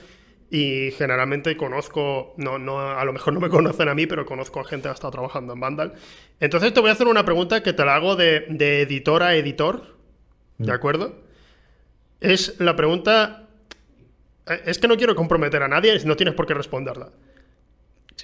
[0.52, 4.60] Y generalmente conozco, no, no, a lo mejor no me conocen a mí, pero conozco
[4.60, 5.94] a gente que ha estado trabajando en Vandal.
[6.40, 8.46] Entonces te voy a hacer una pregunta que te la hago de,
[8.82, 9.98] editor a editor.
[10.58, 10.76] ¿De mm.
[10.76, 11.22] acuerdo?
[12.20, 13.48] Es la pregunta.
[14.48, 17.10] Eh, es que no quiero comprometer a nadie, no tienes por qué responderla.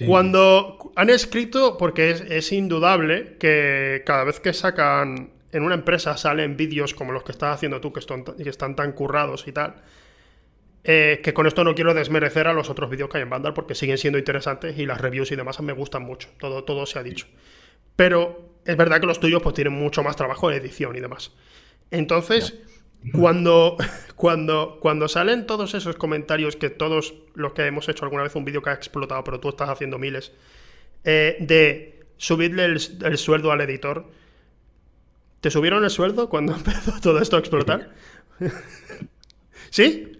[0.04, 6.56] Cuando han escrito, porque es, indudable que cada vez que sacan en una empresa salen
[6.56, 9.76] vídeos como los que estás haciendo tú, que están, que están tan currados y tal,
[10.84, 13.54] eh, que con esto no quiero desmerecer a los otros vídeos que hay en Vandal
[13.54, 16.98] porque siguen siendo interesantes y las reviews y demás me gustan mucho, todo, todo se
[16.98, 17.26] ha dicho.
[17.96, 21.32] Pero es verdad que los tuyos pues tienen mucho más trabajo de edición y demás.
[21.90, 22.54] Entonces...
[23.12, 23.76] Cuando,
[24.16, 28.44] cuando, cuando salen todos esos comentarios que todos los que hemos hecho alguna vez un
[28.44, 30.32] vídeo que ha explotado, pero tú estás haciendo miles,
[31.04, 34.06] eh, de subidle el, sueldo al editor.
[35.40, 37.90] ¿Te subieron el sueldo cuando empezó todo esto a explotar?
[39.70, 40.15] ¿Sí?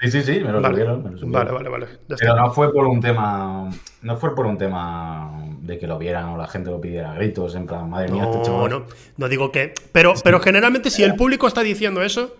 [0.00, 1.86] Sí, sí, sí, me lo, subieron, Vale, vale, vale.
[2.18, 3.68] Pero no fue por un tema.
[4.00, 7.14] No fue por un tema de que lo vieran o la gente lo pidiera a
[7.16, 8.86] gritos, en plan, madre mía, este no, No,
[9.18, 9.74] no digo que.
[9.92, 12.34] Pero, pero generalmente, si el público está diciendo eso,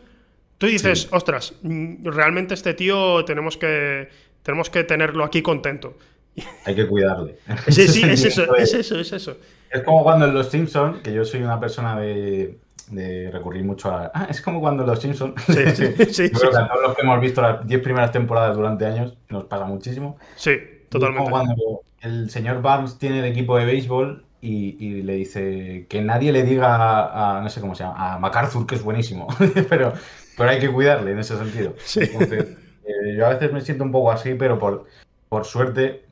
[0.56, 4.08] tú dices, ostras, mm, realmente este tío tenemos que.
[4.42, 5.98] Tenemos que tenerlo aquí contento.
[6.64, 7.36] Hay que cuidarle.
[7.68, 9.36] Sí, sí, es eso, es eso, es eso.
[9.70, 12.56] Es como cuando en Los Simpsons, que yo soy una persona de,
[12.90, 14.10] recurrir mucho a.
[14.14, 15.34] Ah, es como cuando Los Simpsons.
[15.46, 16.30] Sí, sí, sí.
[16.30, 19.44] creo que a todos los que hemos visto las 10 primeras temporadas durante años nos
[19.44, 20.18] pasa muchísimo.
[20.36, 20.56] Sí,
[20.88, 21.24] totalmente.
[21.24, 26.32] como cuando el señor Barnes tiene el equipo de béisbol y, le dice que nadie
[26.32, 29.28] le diga a, no sé cómo se llama, a MacArthur, que es buenísimo,
[29.68, 29.92] pero,
[30.36, 31.74] pero hay que cuidarle en ese sentido.
[31.96, 34.86] Entonces, eh, yo a veces me siento un poco así, pero por,
[35.28, 36.04] por suerte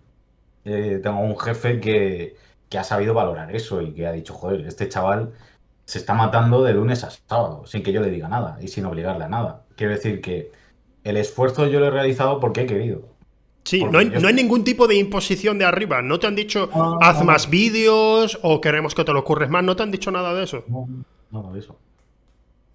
[0.65, 2.37] eh, tengo un jefe que,
[2.77, 5.33] ha sabido valorar eso y que ha dicho, joder, este chaval
[5.89, 8.85] se está matando de lunes a sábado, sin que yo le diga nada y sin
[8.85, 9.65] obligarle a nada.
[9.75, 10.53] Quiero decir que
[11.03, 13.09] el esfuerzo yo lo he realizado porque he querido.
[13.65, 16.03] Sí, no hay, ningún tipo de imposición de arriba.
[16.03, 16.69] No te han dicho,
[17.01, 19.65] haz más vídeos o queremos que te lo ocurres más.
[19.65, 20.63] No te han dicho nada de eso.
[20.69, 20.87] No,
[21.31, 21.79] nada de eso.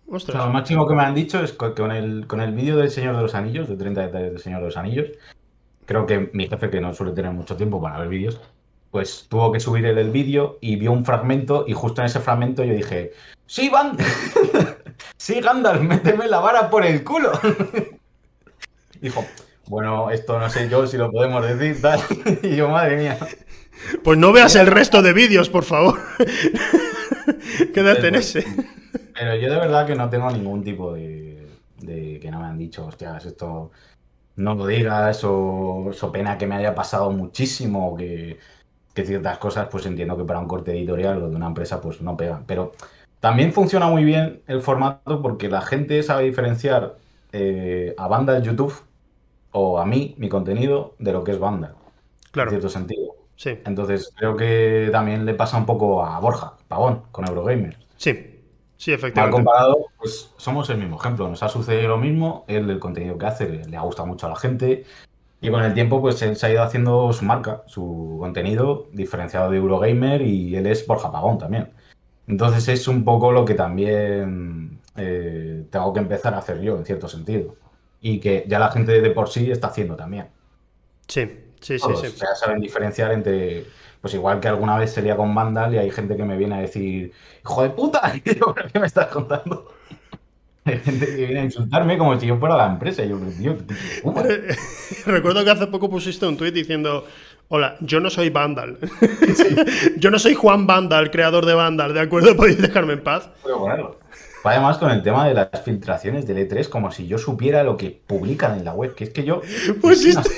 [0.07, 3.15] lo máximo que me han dicho es que con el, con el vídeo del Señor
[3.15, 5.09] de los Anillos, de 30 detalles del Señor de los Anillos,
[5.85, 8.41] creo que mi jefe, que no suele tener mucho tiempo para ver vídeos,
[8.93, 12.63] pues tuvo que subir el, vídeo y vio un fragmento y justo en ese fragmento
[12.63, 13.11] yo dije,
[13.47, 13.97] sí, Van,
[15.17, 17.31] sí, Gandalf, méteme la vara por el culo.
[19.01, 19.25] Dijo,
[19.65, 22.01] bueno, esto no sé yo si lo podemos decir, tal.
[22.43, 23.17] y yo, madre mía.
[24.03, 25.99] Pues no veas el resto de vídeos, por favor.
[27.73, 28.45] Quédate en ese.
[29.15, 31.47] Pero yo de verdad que no tengo ningún tipo de,
[31.79, 33.71] de que no me han dicho, hostias, esto
[34.35, 38.37] no lo digas o, o pena que me haya pasado muchísimo que,
[38.93, 42.01] que, ciertas cosas pues entiendo que para un corte editorial o de una empresa pues
[42.01, 42.43] no pegan.
[42.45, 42.71] Pero
[43.19, 46.97] también funciona muy bien el formato porque la gente sabe diferenciar
[47.31, 48.73] eh, a banda en YouTube
[49.51, 51.75] o a mí, mi contenido, de lo que es banda.
[52.31, 52.49] Claro.
[52.49, 53.15] En cierto sentido.
[53.35, 53.59] Sí.
[53.65, 57.77] Entonces creo que también le pasa un poco a Borja, Pavón, con Eurogamer.
[57.97, 58.33] Sí,
[58.83, 59.37] Sí, efectivamente.
[59.37, 61.29] Mal comparado, pues somos el mismo ejemplo.
[61.29, 62.43] Nos ha sucedido lo mismo.
[62.49, 64.83] Él, el contenido que hace, le, ha gustado mucho a la gente.
[65.43, 69.51] Y con el tiempo, pues él se ha ido haciendo su marca, su contenido diferenciado
[69.51, 71.69] de Eurogamer y él es Borja Pagón también.
[72.27, 76.85] Entonces es un poco lo que también eh, tengo que empezar a hacer yo, en
[76.85, 77.55] cierto sentido.
[77.99, 80.27] Y que ya la gente de por sí está haciendo también.
[81.09, 81.29] Sí,
[81.59, 82.15] sí, sí, sí.
[82.15, 83.65] Ya saben diferenciar entre
[83.99, 86.59] pues igual que alguna vez sería con Vandal y hay gente que me viene a
[86.59, 89.73] decir, hijo de puta, ¿qué me estás contando?
[90.65, 93.03] Hay gente que viene a insultarme como si yo fuera la empresa.
[93.03, 93.57] Yo, tío,
[95.05, 97.05] Recuerdo que hace poco pusiste un tuit diciendo:
[97.49, 98.77] Hola, yo no soy Vandal.
[99.97, 102.35] yo no soy Juan Vandal, creador de Vandal, ¿de acuerdo?
[102.37, 103.29] Podéis dejarme en paz.
[103.41, 103.99] Puedo ponerlo.
[104.45, 108.01] Además, con el tema de las filtraciones del E3, como si yo supiera lo que
[108.05, 109.41] publican en la web, que es que yo.
[109.81, 110.29] Pusiste.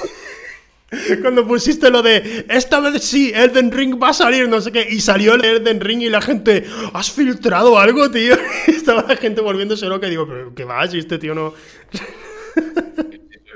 [1.21, 4.87] Cuando pusiste lo de esta vez sí, Elden Ring va a salir, no sé qué,
[4.89, 8.35] y salió el Elden Ring y la gente, ¿has filtrado algo, tío?
[8.67, 10.87] Estaba la gente volviéndose loca y digo, ¿pero qué va?
[10.87, 11.53] Si este tío no.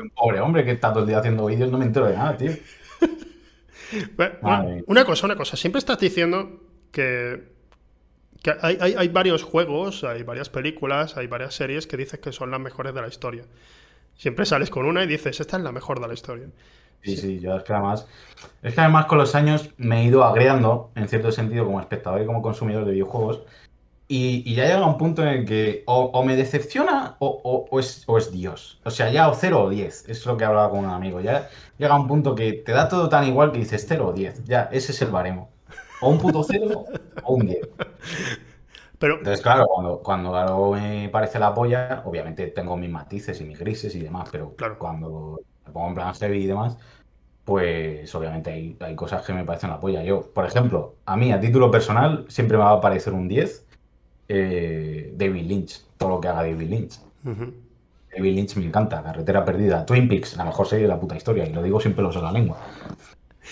[0.01, 2.37] un pobre hombre que está todo el día haciendo vídeos, no me entero de nada,
[2.37, 2.51] tío.
[4.87, 5.57] una, cosa, una cosa.
[5.57, 7.43] Siempre estás diciendo que,
[8.41, 12.51] que hay, hay, varios juegos, hay varias películas, hay varias series que dices que son
[12.51, 13.45] las mejores de la historia.
[14.15, 16.47] Siempre sales con una y dices, esta es la mejor de la historia.
[17.01, 18.07] Sí, sí, yo es que además.
[18.61, 22.21] Es que además con los años me he ido agriando, en cierto sentido, como espectador
[22.21, 23.41] y como consumidor de videojuegos.
[24.11, 28.81] Y, ya llega un punto en el que o, me decepciona o, es, Dios.
[28.83, 30.09] O sea, ya o 0 o 10.
[30.09, 31.21] Es lo que hablaba con un amigo.
[31.21, 34.45] Ya llega un punto que te da todo tan igual que dices 0 o 10.
[34.45, 35.51] Ya, ese es el baremo.
[36.01, 36.85] O un puto 0
[37.23, 37.69] o un 10.
[38.97, 39.17] Pero...
[39.19, 43.59] Entonces, claro, cuando, cuando algo me parece la polla, obviamente tengo mis matices y mis
[43.59, 44.79] grises y demás, pero claro.
[44.79, 46.77] cuando pongo en plan heavy y demás,
[47.45, 50.03] pues obviamente hay, hay, cosas que me parecen la polla.
[50.03, 53.65] Yo, por ejemplo, a mí a título personal siempre me va a parecer un 10
[54.31, 56.99] eh, David Lynch, todo lo que haga David Lynch.
[57.23, 61.47] David Lynch me encanta, Carretera Perdida, Twin Peaks, la mejor serie de la puta historia,
[61.47, 62.57] y lo digo sin pelos en la lengua.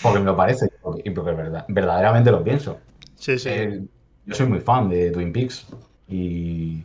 [0.00, 0.66] Porque me lo parece
[1.04, 2.78] y porque, verdad, verdaderamente lo pienso.
[3.16, 3.48] Sí, sí.
[3.50, 3.82] Eh,
[4.24, 5.66] yo soy muy fan de Twin Peaks
[6.06, 6.84] y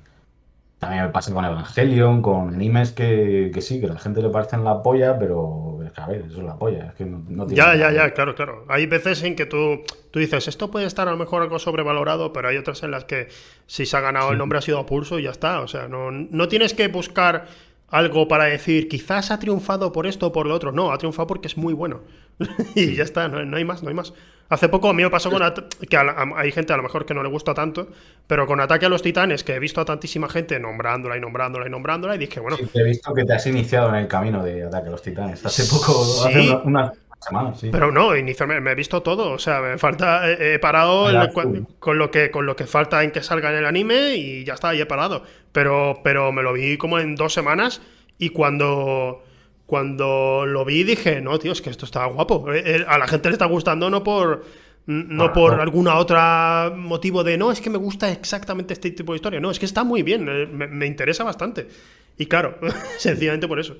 [0.83, 4.29] también me pasa con Evangelion, con animes que, que sí, que a la gente le
[4.29, 6.87] parecen la polla, pero es que a ver, eso es la polla.
[6.87, 8.65] Es que no, tiene ya, ya, ya, claro, claro.
[8.67, 12.33] Hay veces en que tú, tú dices, esto puede estar a lo mejor algo sobrevalorado,
[12.33, 13.29] pero hay otras en las que
[13.65, 15.61] si se ha ganado el nombre ha sido a pulso y ya está.
[15.61, 17.45] O sea, no, no tienes que buscar
[17.93, 20.71] algo para decir, quizás ha triunfado por esto o por lo otro.
[20.71, 22.01] No, ha triunfado porque es muy bueno.
[22.75, 24.13] y ya está, no, hay más, no hay más.
[24.49, 25.41] Hace poco a mí me pasó con
[25.89, 27.87] que hay gente a lo mejor que no le gusta tanto,
[28.27, 31.67] pero con Ataque a los Titanes, que he visto a tantísima gente nombrándola y nombrándola
[31.67, 32.57] y nombrándola, y dije, bueno.
[32.57, 35.45] Sí, he visto que te has iniciado en el camino de Ataque a los Titanes.
[35.45, 37.69] Hace poco, hace una, semana, sí.
[37.71, 39.31] Pero no, inicialmente me he visto todo.
[39.31, 40.29] O sea, me falta.
[40.29, 41.07] He, parado
[41.79, 44.53] con, lo que, con lo que falta en que salga en el anime y ya
[44.53, 45.23] está, y he parado.
[45.51, 47.81] Pero, pero me lo vi como en dos semanas
[48.17, 49.22] y cuando,
[49.73, 52.53] cuando lo vi dije, no, tío, es que esto está guapo.
[52.53, 54.45] Eh, eh, a la gente le está gustando no por,
[54.85, 59.15] no por alguna otra motivo de, no, es que me gusta exactamente este tipo de
[59.15, 59.39] historia.
[59.39, 61.67] No, es que está muy bien, eh, me, interesa bastante.
[62.19, 62.59] Y claro,
[62.99, 63.75] sencillamente por eso.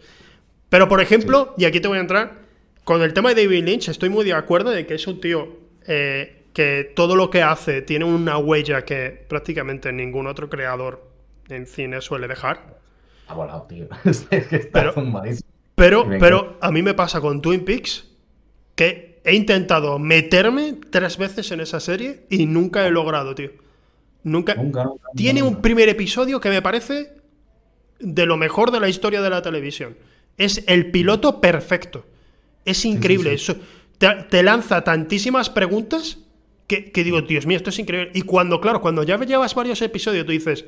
[0.67, 2.39] Pero, por ejemplo, y aquí te voy a entrar,
[2.84, 5.60] con el tema de David Lynch estoy muy de acuerdo de que es un tío
[5.86, 11.08] que todo lo que hace tiene una huella que prácticamente ningún otro creador
[11.49, 12.82] en cine suele dejar.
[13.27, 13.88] Ha volado, tío.
[14.73, 14.95] pero,
[15.84, 18.06] pero, pero a mí me pasa con Twin Peaks
[18.76, 23.52] que he intentado meterme tres veces en esa serie y nunca he logrado, tío.
[24.24, 24.56] Nunca.
[25.15, 27.13] Tiene un primer episodio que me parece
[28.00, 29.98] de lo mejor de la historia de la televisión.
[30.38, 32.06] Es el piloto perfecto.
[32.63, 33.34] Es increíble.
[33.34, 33.58] Eso,
[33.98, 36.19] te, lanza tantísimas preguntas
[36.67, 38.12] que, que, digo, Dios mío, esto es increíble.
[38.13, 40.65] Y cuando, claro, cuando ya llevas varios episodios, tú dices,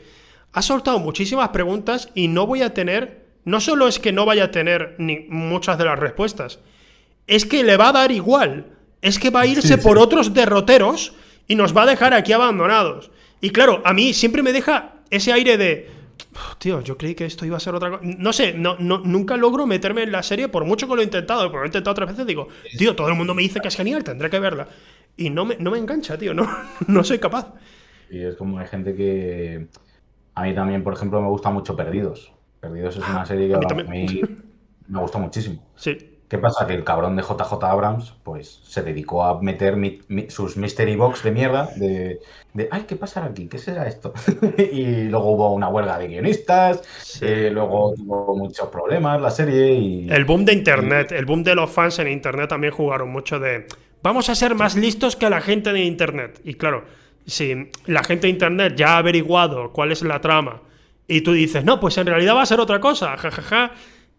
[0.52, 4.46] ha soltado muchísimas preguntas y no voy a tener, no solo es que no vaya
[4.46, 6.60] a tener ni muchas de las respuestas,
[7.28, 8.66] es que le va a dar igual,
[9.02, 11.14] es que va a irse por otros derroteros
[11.48, 13.12] y nos va a dejar aquí abandonados.
[13.42, 15.90] Y claro, a mí siempre me deja ese aire de,
[16.58, 18.04] tío, yo creí que esto iba a ser otra cosa.
[18.04, 21.06] No sé, no, no, nunca logro meterme en la serie, por mucho que lo he
[21.06, 23.68] intentado, porque lo he intentado otras veces, digo, tío, todo el mundo me dice que
[23.68, 24.68] es genial, tendré que verla.
[25.18, 26.48] Y no me, no me engancha, tío, no,
[26.88, 27.54] no soy capaz.
[28.10, 29.68] Y es como hay gente que
[30.36, 32.32] a mí también, por ejemplo, me gusta mucho Perdidos.
[32.66, 34.22] Perdidos es una ah, serie que a mí,
[34.88, 35.64] me gusta muchísimo.
[35.76, 35.96] Sí.
[36.28, 36.66] ¿Qué pasa?
[36.66, 39.78] Que el cabrón de JJ Abrams, pues se dedicó a meter
[40.30, 42.20] sus mystery box de mierda de,
[42.72, 43.48] ay, ¿qué pasará aquí?
[43.48, 44.12] ¿Qué será esto?
[44.58, 46.82] y luego hubo una huelga de guionistas,
[47.22, 50.10] eh, luego tuvo muchos problemas la serie y...
[50.10, 53.68] El boom de Internet, el boom de los fans en Internet también jugaron mucho de,
[54.02, 56.42] vamos a ser más listos que la gente de Internet.
[56.44, 56.86] Y claro,
[57.28, 60.62] si la gente de internet ya ha averiguado cuál es la trama
[61.08, 63.72] y tú dices, no, pues en realidad va a ser otra cosa, jajaja.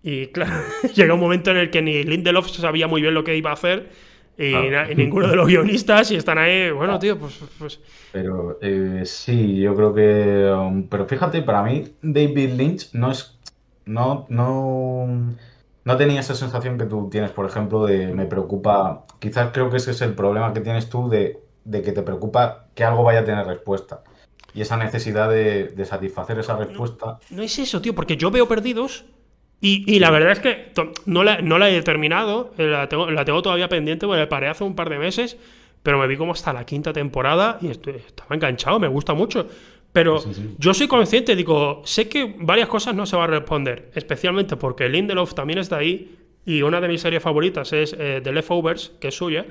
[0.03, 0.63] Y claro,
[0.95, 3.55] llega un momento en el que ni Lindelof sabía muy bien lo que iba a
[3.55, 3.91] hacer
[4.39, 4.55] y,
[4.95, 7.41] ninguno de los guionistas y están ahí, bueno, tío, pues...
[7.59, 7.81] pues...
[8.13, 10.51] Pero eh, sí, yo creo que...
[10.53, 13.39] Um, pero fíjate, para mí David Lynch no es...
[13.87, 15.35] No, no,
[15.85, 19.05] no tenía esa sensación que tú tienes, por ejemplo, de me preocupa...
[19.19, 22.69] Quizás creo que ese es el problema que tienes tú de de que te preocupa
[22.75, 24.03] que algo vaya a tener respuesta.
[24.57, 27.19] Y esa necesidad de, satisfacer esa respuesta.
[27.31, 29.05] No, es eso, tío, porque yo veo perdidos
[29.61, 30.73] y, la verdad es que
[31.07, 34.29] no la, no la he terminado, eh, la tengo, la tengo todavía pendiente, porque la
[34.29, 35.37] paré hace un par de meses,
[35.83, 39.47] pero me vi como hasta la quinta temporada y estaba enganchado, me gusta mucho.
[39.93, 40.23] Pero
[40.59, 44.89] yo soy consciente, digo, sé que varias cosas no se van a responder, especialmente porque
[44.89, 49.09] Lindelof también está ahí y una de mis series favoritas es eh, The Leftovers, que
[49.09, 49.47] es suya.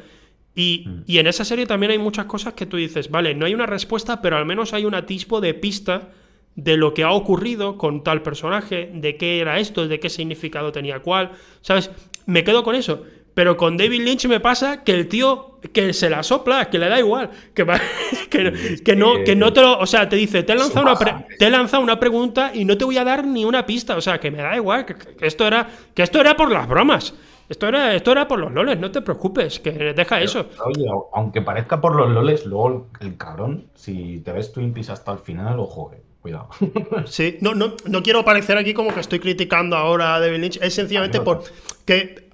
[0.55, 1.03] Mm.
[1.05, 3.65] Y, en esa serie también hay muchas cosas que tú dices, vale, no hay una
[3.65, 6.09] respuesta, pero al menos hay un atisbo de pista
[6.55, 10.71] de lo que ha ocurrido con tal personaje, de qué era esto, de qué significado
[10.71, 11.91] tenía cuál, ¿sabes?
[12.25, 13.03] Me quedo con eso.
[13.35, 16.87] Pero con David Lynch me pasa que el tío que se la sopla, que le
[16.87, 17.65] da igual, que,
[18.83, 19.77] que, no, que no te lo.
[19.77, 22.77] O sea, te dice, te he, lanzado una te he lanzado una pregunta y no
[22.77, 23.97] te voy a dar ni una pista.
[23.97, 27.13] O sea, que me da igual, que, esto, era, que esto era por las bromas.
[27.47, 30.49] Esto era, esto era por los loles, no te preocupes, que deja eso.
[30.65, 35.12] Oye, aunque parezca por los loles, luego el cabrón, si te ves Twin Peaks hasta
[35.12, 36.49] el final, ojo, eh, cuidado.
[37.05, 40.60] Sí, no, no, no quiero parecer aquí como que estoy criticando ahora a David Lynch,
[40.62, 42.29] es sencillamente porque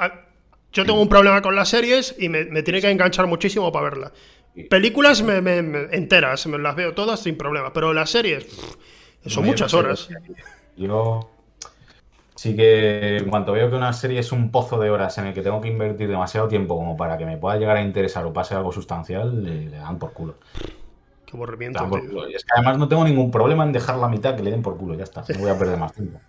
[0.72, 4.12] yo tengo un problema con las series y me, tiene que enganchar muchísimo para verla.
[4.70, 5.38] Películas me,
[5.92, 8.48] enteras, me las veo todas sin problema, pero las series
[9.26, 10.08] son muchas horas.
[10.78, 11.31] Yo
[12.42, 15.34] Sí que en cuanto veo que una serie es un pozo de horas en el
[15.36, 18.34] que tengo que invertir demasiado tiempo como para que me pueda llegar a interesar o
[18.34, 20.38] pase algo sustancial, le, dan por culo.
[21.24, 21.88] Qué aburrimiento.
[22.28, 24.64] Y es que además no tengo ningún problema en dejar la mitad que le den
[24.64, 25.24] por culo, ya está.
[25.36, 26.20] No voy a perder más tiempo.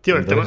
[0.00, 0.46] Tío, el tema,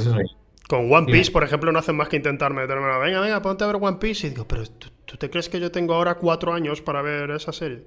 [0.68, 2.98] con One Piece, por ejemplo, no hacen más que intentar meterme.
[2.98, 4.26] Venga, venga, ponte a ver One Piece.
[4.26, 7.54] Y digo, pero ¿tú, te crees que yo tengo ahora cuatro años para ver esa
[7.54, 7.86] serie?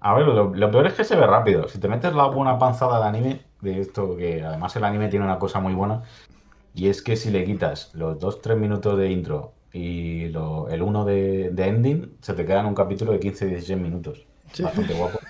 [0.00, 1.68] A ver, lo, lo peor es que se ve rápido.
[1.68, 5.24] Si te metes la buena panzada de anime, de esto, que además el anime tiene
[5.24, 6.02] una cosa muy buena,
[6.74, 11.52] y es que si le quitas los 2-3 minutos de intro y el 1 de,
[11.56, 14.26] ending, se te queda en un capítulo de 15-16 minutos.
[14.58, 15.18] Bastante guapo.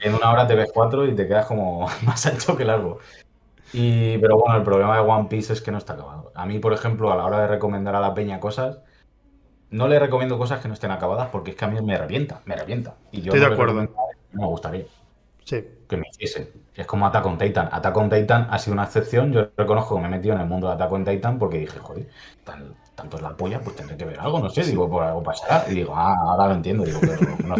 [0.00, 2.98] En una hora te ves cuatro y te quedas como más ancho que largo.
[3.72, 6.30] Y, pero bueno, el problema de One Piece es que no está acabado.
[6.34, 8.78] A mí, por ejemplo, a la hora de recomendar a la peña cosas,
[9.70, 12.40] no le recomiendo cosas que no estén acabadas porque es que a mí me revienta,
[12.44, 12.94] me revienta.
[13.10, 13.82] Y yo Estoy de acuerdo.
[13.82, 14.84] No me gustaría.
[15.48, 15.64] Sí.
[15.88, 16.52] Que me hiciese.
[16.74, 17.70] Es como Attack on Titan.
[17.72, 19.32] Attack on Titan ha sido una excepción.
[19.32, 21.78] Yo reconozco que me he metido en el mundo de Attack on Titan porque dije,
[21.78, 22.06] joder,
[22.94, 24.62] tanto es la polla, pues tendré que ver algo, no sé.
[24.64, 25.64] Digo, por algo pasará.
[25.70, 26.84] Y digo, ah, ahora lo entiendo.
[26.84, 27.54] Digo, pero no,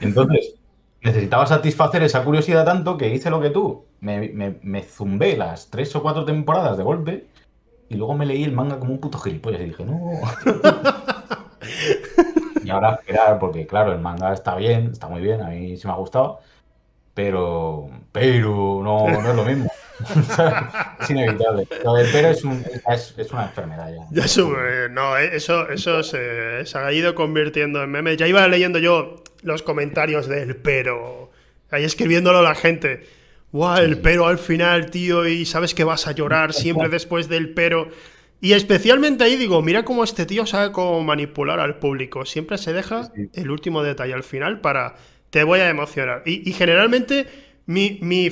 [0.00, 0.54] Entonces,
[1.02, 3.84] necesitaba satisfacer esa curiosidad tanto que hice lo que tú.
[4.00, 7.26] Me, me, me, zumbé las tres o cuatro temporadas de golpe
[7.90, 10.00] y luego me leí el manga como un puto gilipollas y dije, no.
[12.70, 15.86] y ahora esperar, porque claro, el manga está bien, está muy bien, a mí sí
[15.88, 16.38] me ha gustado,
[17.14, 19.70] pero, pero no, no es lo mismo.
[21.00, 21.66] es inevitable.
[21.84, 24.24] Lo del pero es, un, es, es una enfermedad ya.
[24.24, 28.16] ya no, eh, eso, eso se, se, ha ido convirtiendo en meme.
[28.16, 31.32] Ya iba leyendo yo los comentarios del pero,
[31.70, 33.04] ahí escribiéndolo la gente.
[33.52, 37.52] Guau, el pero al final, tío, y sabes que vas a llorar siempre después del
[37.52, 37.88] pero.
[38.40, 42.24] Y especialmente ahí digo, mira cómo este tío sabe cómo manipular al público.
[42.24, 44.96] Siempre se deja el último detalle al final para
[45.28, 46.22] te voy a emocionar.
[46.24, 47.26] Y, generalmente
[47.66, 48.30] mi, mi,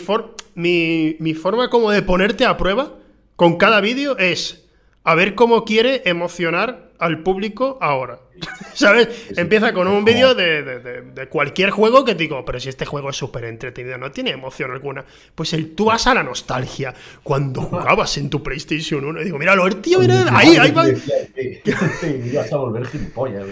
[1.19, 2.97] mi, forma como de ponerte a prueba
[3.37, 4.67] con cada vídeo es
[5.05, 8.21] a ver cómo quiere emocionar al público ahora.
[8.75, 9.09] ¿Sabes?
[9.37, 13.45] Empieza con un vídeo de, cualquier juego que digo, pero si este juego es súper
[13.45, 15.05] entretenido, no tiene emoción alguna.
[15.35, 19.21] Pues el, tú vas a la nostalgia cuando jugabas en tu PlayStation 1.
[19.21, 20.85] Y digo, míralo, el tío, mira, ahí, ahí va.
[22.35, 23.45] vas a volver gilipollas.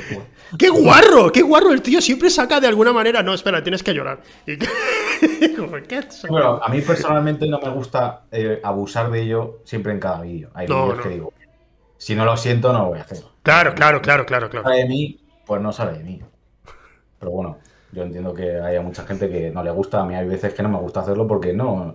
[0.58, 1.32] ¡Qué guarro!
[1.32, 1.72] ¡Qué guarro!
[1.72, 3.22] El tío siempre saca de alguna manera.
[3.22, 4.20] No, espera, tienes que llorar.
[6.28, 10.50] bueno, a mí personalmente no me gusta eh, abusar de ello siempre en cada vídeo.
[10.54, 11.32] Hay vídeos que digo,
[11.98, 13.22] si no lo siento, no lo voy a hacer.
[13.46, 14.66] Claro, claro, claro, claro, claro.
[14.66, 16.20] Sale de mí, pues no sale de mí.
[17.20, 17.58] Pero bueno,
[17.92, 20.00] yo entiendo que haya mucha gente que no le gusta.
[20.00, 21.94] A mí hay veces que no me gusta hacerlo porque no,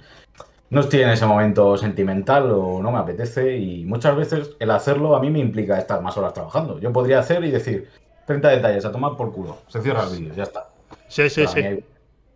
[0.70, 3.58] no estoy en ese momento sentimental o no me apetece.
[3.58, 6.80] Y muchas veces el hacerlo a mí me implica estar más horas trabajando.
[6.80, 7.90] Yo podría hacer y decir
[8.28, 9.58] 30 detalles a tomar por culo.
[9.68, 10.70] Se cierra el vídeo, ya está.
[11.10, 11.84] Sí, sí, sí.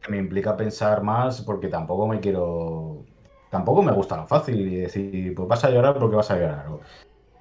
[0.09, 3.05] me implica pensar más porque tampoco me quiero.
[3.49, 6.65] Tampoco me gusta lo fácil y decir, pues vas a llorar porque vas a llorar.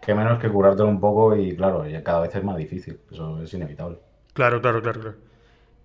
[0.05, 2.99] Que menos que curártelo un poco y claro, ya cada vez es más difícil.
[3.11, 3.99] Eso es inevitable.
[4.33, 5.17] Claro, claro, claro, claro.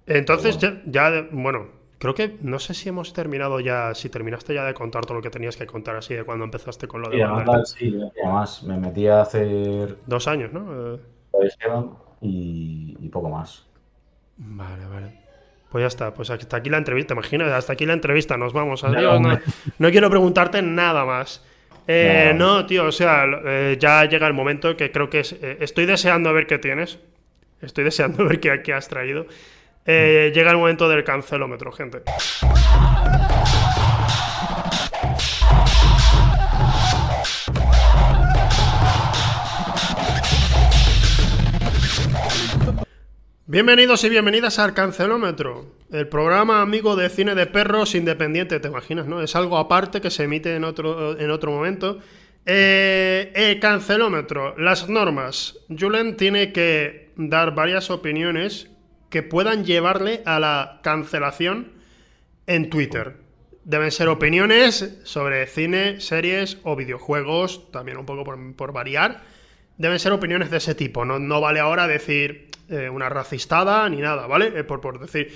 [0.05, 1.67] Entonces, ya, bueno,
[1.99, 5.21] creo que no sé si hemos terminado ya, si terminaste ya de contar todo lo
[5.21, 7.23] que tenías que contar así de cuando empezaste con lo de...
[7.65, 9.97] Sí, sí, además me metí a hacer...
[10.07, 10.97] Dos años, ¿no?
[12.21, 13.67] Y, y poco más.
[14.37, 15.19] Vale, vale.
[15.69, 18.83] Pues ya está, pues hasta aquí la entrevista, imagínate, hasta aquí la entrevista, nos vamos.
[18.83, 19.39] Adiós, no,
[19.77, 21.45] no, quiero preguntarte nada más.
[21.91, 22.67] Eh, no.
[22.67, 26.31] tío, o sea, eh, ya llega el momento que creo que es, eh, estoy deseando
[26.31, 26.99] ver qué tienes.
[27.61, 29.25] Estoy deseando ver qué, qué has traído.
[29.85, 30.31] Mm.
[30.33, 32.03] llega el momento del cancelómetro, gente.
[43.51, 49.07] Bienvenidos y bienvenidas al Cancelómetro, el programa amigo de cine de perros independiente, te imaginas,
[49.07, 49.23] ¿no?
[49.23, 51.97] Es algo aparte que se emite en otro, en otro momento.
[52.45, 55.57] Eh, el cancelómetro, las normas.
[55.67, 58.69] Julen tiene que dar varias opiniones
[59.09, 61.71] que puedan llevarle a la cancelación
[62.45, 63.15] en Twitter.
[63.63, 68.23] Deben ser opiniones sobre cine, series o videojuegos, también un poco
[68.55, 69.23] por, variar.
[69.79, 71.05] Deben ser opiniones de ese tipo.
[71.05, 74.51] No, no vale ahora decir, eh, una racistada ni nada, ¿vale?
[74.55, 75.33] Eh, por, por, decir.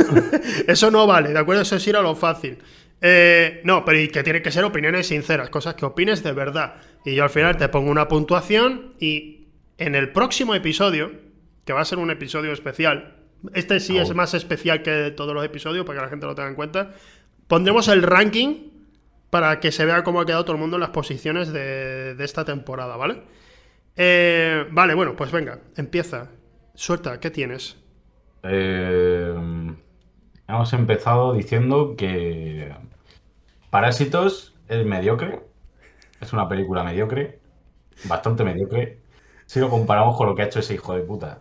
[0.66, 1.62] Eso no vale, ¿de acuerdo?
[1.62, 2.58] Eso es ir a lo fácil.
[3.00, 6.76] Eh, no, pero y que tiene que ser opiniones sinceras, cosas que opines de verdad.
[7.04, 11.12] Y yo al final te pongo una puntuación y en el próximo episodio,
[11.64, 13.18] que va a ser un episodio especial,
[13.52, 16.48] este sí es más especial que todos los episodios, para que la gente lo tenga
[16.48, 16.92] en cuenta,
[17.46, 18.70] pondremos el ranking
[19.28, 22.24] para que se vea cómo ha quedado todo el mundo en las posiciones de, de
[22.24, 23.22] esta temporada, ¿vale?
[23.96, 26.30] Vale, bueno, pues venga, empieza.
[26.74, 27.76] Suelta, ¿qué tienes?
[28.42, 29.34] Eh,
[30.48, 32.74] hemos empezado diciendo que
[33.70, 35.40] Parásitos es mediocre.
[36.20, 37.38] Es una película mediocre.
[38.04, 39.00] Bastante mediocre.
[39.46, 41.40] Si lo comparamos con lo que ha hecho ese hijo de puta.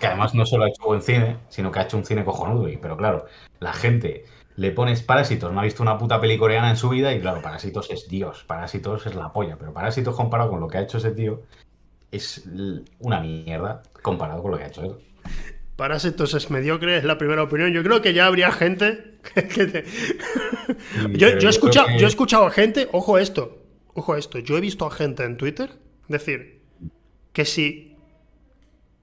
[0.00, 2.68] Que además no solo ha hecho buen cine, sino que ha hecho un cine cojonudo.
[2.80, 3.26] Pero claro,
[3.58, 4.24] la gente
[4.56, 7.40] le pones Parásitos, no ha visto una puta peli coreana en su vida y claro,
[7.40, 10.98] Parásitos es Dios, Parásitos es la polla, pero Parásitos comparado con lo que ha hecho
[10.98, 11.42] ese tío
[12.10, 12.44] es
[12.98, 14.94] una mierda comparado con lo que ha hecho él.
[15.76, 17.72] Parásitos es mediocre, es la primera opinión.
[17.72, 19.84] Yo creo que ya habría gente que
[21.12, 23.62] yo, he escuchado, yo he escuchado a gente, ojo esto,
[23.94, 25.70] ojo esto, yo he visto a gente en Twitter
[26.08, 26.60] decir
[27.32, 27.96] que si,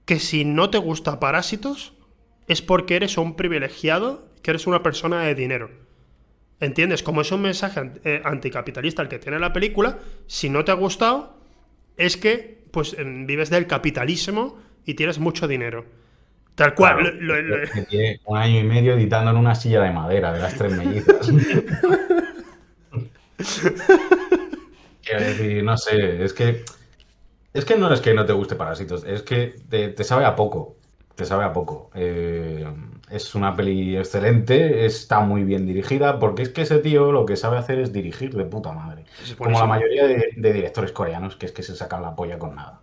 [0.04, 1.94] que si no te gusta Parásitos
[2.46, 5.70] es porque eres un privilegiado, que eres una persona de dinero.
[6.60, 7.02] ¿Entiendes?
[7.02, 10.74] Como es un mensaje eh, anticapitalista el que tiene la película, si no te ha
[10.74, 11.38] gustado,
[11.96, 15.84] es que pues vives del capitalismo y tienes mucho dinero.
[16.54, 17.18] Tal cual.
[17.88, 21.30] tiene un año y medio editando en una silla de madera de las tres mellizas.
[25.04, 26.64] Quiero decir, no sé, es que.
[27.54, 30.76] Es que no es que no te guste Parásitos, es que te, sabe a poco.
[31.14, 31.90] Te sabe a poco.
[31.94, 32.66] Eh,
[33.10, 37.36] es una peli excelente, está muy bien dirigida, porque es que ese tío lo que
[37.36, 39.04] sabe hacer es dirigir de puta madre.
[39.36, 42.80] Como la mayoría de, directores coreanos, que es que se sacan la polla con nada.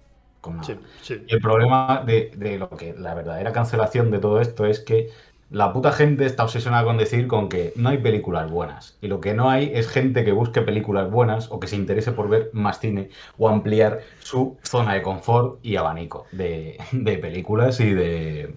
[1.10, 5.10] Y el problema de, de, lo que la verdadera cancelación de todo esto es que
[5.52, 8.98] la puta gente está obsesionada con decir con que no hay películas buenas.
[9.02, 12.12] Y lo que no hay es gente que busque películas buenas o que se interese
[12.12, 17.80] por ver más cine o ampliar su zona de confort y abanico de, de películas
[17.80, 18.56] y de,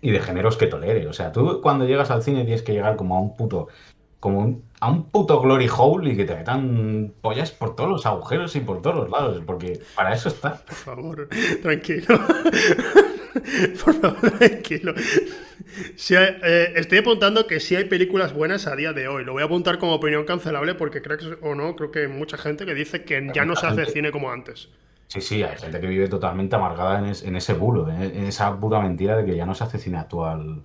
[0.00, 1.06] y de géneros que tolere.
[1.06, 3.68] O sea, tú cuando llegas al cine tienes que llegar como a un puto
[4.20, 8.54] como a un puto glory hole y que te metan pollas por todos los agujeros
[8.56, 10.56] y por todos los lados, porque para eso está.
[10.56, 11.28] Por favor,
[11.62, 12.06] tranquilo.
[13.84, 14.94] por favor, tranquilo.
[16.10, 19.24] Eh, estoy apuntando que sí hay películas buenas a día de hoy.
[19.24, 22.08] Lo voy a apuntar como opinión cancelable porque creo que, o no, creo que hay
[22.08, 24.68] mucha gente que dice que ya no se hace cine como antes.
[25.08, 29.16] Sí, sí, hay gente que vive totalmente amargada en, ese bulo, en, esa pura mentira
[29.16, 30.62] de que ya no se hace cine actual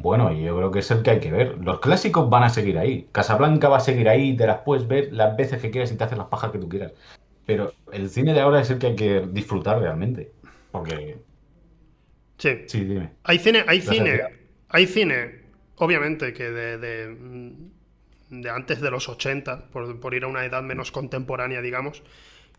[0.00, 1.58] bueno, yo creo que es el que hay que ver.
[1.58, 3.08] Los clásicos van a seguir ahí.
[3.10, 6.04] Casablanca va a seguir ahí, te las puedes ver las veces que quieras y te
[6.04, 6.92] haces las pajas que tú quieras.
[7.44, 10.30] Pero el cine de ahora es el que hay que disfrutar realmente.
[10.70, 11.18] Porque.
[12.36, 12.62] Sí.
[12.66, 13.10] Sí, dime.
[13.24, 14.20] Hay cine, hay cine,
[14.68, 15.40] hay cine,
[15.76, 21.60] obviamente, que de, de, antes de los 80, por ir a una edad menos contemporánea,
[21.60, 22.04] digamos,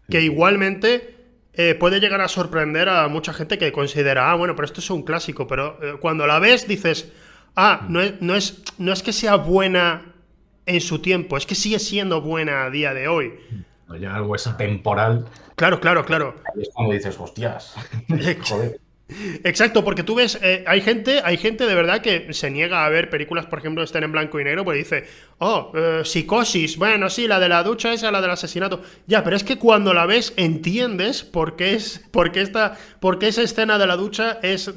[0.10, 1.16] que igualmente
[1.54, 4.90] eh, puede llegar a sorprender a mucha gente que considera, ah, bueno, pero esto es
[4.90, 7.12] un clásico, pero eh, cuando la ves dices,
[7.56, 10.14] ah, no es, no, es, no es que sea buena
[10.66, 13.34] en su tiempo, es que sigue siendo buena a día de hoy.
[14.08, 15.26] algo es temporal.
[15.56, 16.36] Claro, claro, claro.
[16.56, 17.76] Ahí es cuando dices, hostias.
[18.48, 18.80] Joder.
[19.44, 22.90] Exacto, porque tú ves, eh, hay gente, hay gente de verdad que se niega a
[22.90, 25.08] ver películas, por ejemplo, estén en blanco y negro, porque dice,
[25.40, 28.84] oh, eh, psicosis, bueno, sí, la de la ducha esa, la del asesinato.
[29.08, 33.18] Ya, pero es que cuando la ves entiendes por qué es, por qué esta, por
[33.18, 34.72] qué esa escena de la ducha es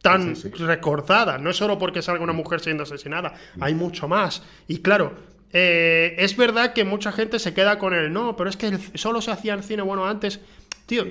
[0.00, 1.36] tan recordada.
[1.36, 4.42] No es solo porque salga una mujer siendo asesinada, hay mucho más.
[4.68, 5.14] Y claro,
[5.52, 9.20] eh, es verdad que mucha gente se queda con el no, pero es que solo
[9.20, 10.40] se hacía el cine bueno antes.
[10.86, 11.04] Tío,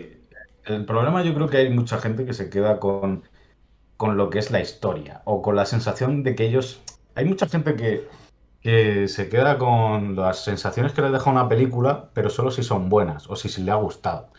[0.70, 3.24] el problema yo creo que hay mucha gente que se queda con,
[3.98, 6.82] con lo que es la historia o con la sensación de que ellos...
[7.16, 8.08] Hay mucha gente que,
[8.62, 12.90] que se queda con las sensaciones que les deja una película, pero solo si son
[12.90, 14.30] buenas o si, se le ha gustado.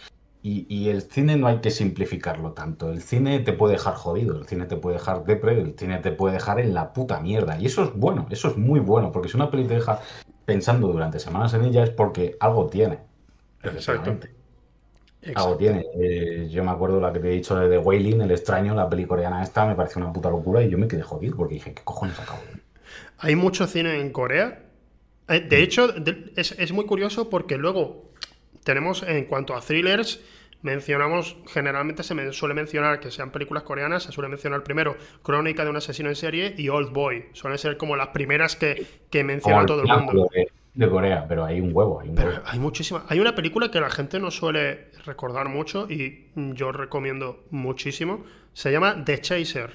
[0.43, 2.91] Y, el cine no hay que simplificarlo tanto.
[2.91, 6.13] El cine te puede dejar jodido, el cine te puede dejar depre, el cine te
[6.13, 7.59] puede dejar en la puta mierda.
[7.59, 10.01] Y eso es bueno, eso es muy bueno, porque si una peli te deja
[10.47, 13.01] pensando durante semanas en ella es porque algo tiene.
[13.63, 14.40] Exactamente.
[15.35, 15.85] Algo tiene.
[16.01, 19.05] Eh, yo me acuerdo la que te he dicho de Wailing, El extraño, la peli
[19.05, 21.83] coreana esta, me pareció una puta locura y yo me quedé jodido porque dije, ¿qué
[21.85, 22.41] cojones acabo?
[23.19, 24.63] Hay mucho cine en Corea.
[25.29, 25.95] Eh, de hecho,
[26.37, 28.11] es, muy curioso porque luego
[28.65, 30.21] tenemos, en cuanto a thrillers,
[30.63, 35.65] mencionamos, generalmente se me suele mencionar que sean películas coreanas, se suele mencionar primero Crónica
[35.65, 37.27] de un asesino en serie y Old Boy.
[37.33, 40.29] Suelen ser como las primeras que, que menciona todo el mundo
[40.75, 42.01] de Corea, pero hay un huevo.
[42.01, 43.05] Hay, un pero hay muchísima.
[43.09, 48.25] Hay una película que la gente no suele recordar mucho y yo recomiendo muchísimo.
[48.53, 49.73] Se llama The Chaser.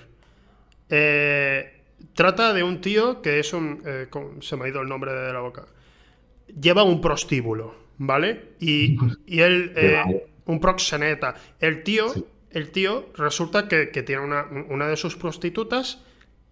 [0.90, 1.82] Eh,
[2.14, 3.82] trata de un tío que es un.
[3.86, 4.08] Eh,
[4.40, 5.66] se me ha ido el nombre de la boca.
[6.60, 8.56] Lleva un prostíbulo, ¿vale?
[8.60, 9.74] Y, y él.
[9.76, 11.36] Eh, un proxeneta.
[11.60, 12.14] El tío.
[12.52, 16.02] El tío resulta que, tiene una, una, de sus prostitutas.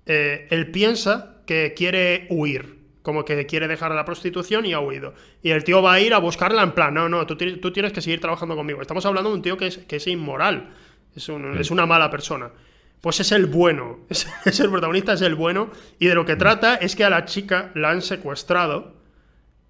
[0.05, 5.13] él piensa que quiere huir como que quiere dejar la prostitución y ha huido.
[5.43, 7.91] Y el tío va a ir a buscarla en plan, no, no, tú, tú tienes
[7.91, 8.81] que seguir trabajando conmigo.
[8.81, 10.73] Estamos hablando de un tío que es, que es inmoral,
[11.15, 11.29] es,
[11.59, 12.49] es, una mala persona.
[13.01, 16.75] Pues es el bueno, es, el protagonista, es el bueno, y de lo que trata
[16.75, 18.95] es que a la chica la han secuestrado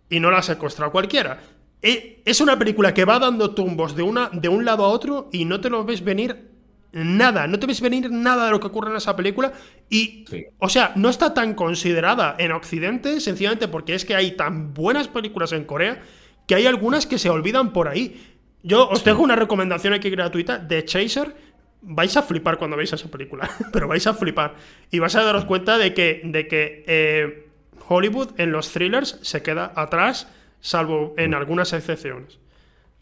[0.10, 1.42] y no la ha secuestrado cualquiera.
[1.82, 5.30] E, es una película que va dando tumbos de, una, de un lado a otro
[5.34, 6.53] y no te lo ves venir
[6.94, 9.52] nada, no te ves venir nada de lo que ocurre en esa película
[9.90, 10.26] y,
[10.60, 15.08] o sea, no está tan considerada en Occidente sencillamente porque es que hay tan buenas
[15.08, 16.02] películas en Corea
[16.48, 18.36] que hay algunas que se olvidan por ahí.
[18.62, 21.36] Yo os dejo una recomendación aquí gratuita de Chaser.
[21.82, 24.56] Vais a flipar cuando veis esa película, pero vais a flipar.
[24.92, 27.48] Y vais a daros cuenta de que, de que eh,
[27.88, 30.28] Hollywood en los thrillers se queda atrás,
[30.62, 32.40] salvo en algunas excepciones.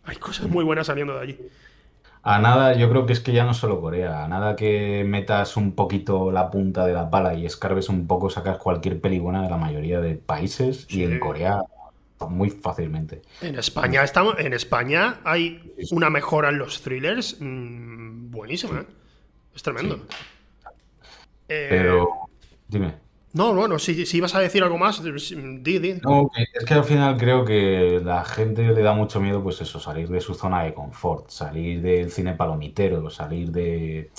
[0.03, 1.37] Hay cosas muy buenas saliendo de allí.
[2.23, 5.57] A nada, yo creo que es que ya no solo Corea, a nada que metas
[5.57, 9.41] un poquito la punta de la pala y escarbes un poco, sacas cualquier peli buena
[9.41, 11.63] de la mayoría de países y en Corea
[12.29, 13.23] muy fácilmente.
[13.41, 18.85] En España estamos, en España hay una mejora en los thrillers mm, buenísima, ¿eh?
[19.55, 20.05] es tremendo.
[21.47, 22.29] Pero,
[22.67, 23.00] dime.
[23.33, 25.93] No, bueno, si, si ibas a decir algo más, di, di.
[26.01, 29.79] No, es que al final creo que la gente le da mucho miedo, pues eso,
[29.79, 34.11] salir de su zona de confort, salir del cine palomitero, salir de...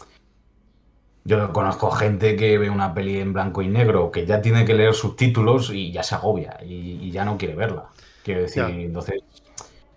[1.25, 4.75] Yo conozco gente que ve una peli en blanco y negro, que ya tiene que
[4.75, 7.91] leer subtítulos y ya se agobia y, ya no quiere verla.
[8.25, 9.23] Quiero decir, entonces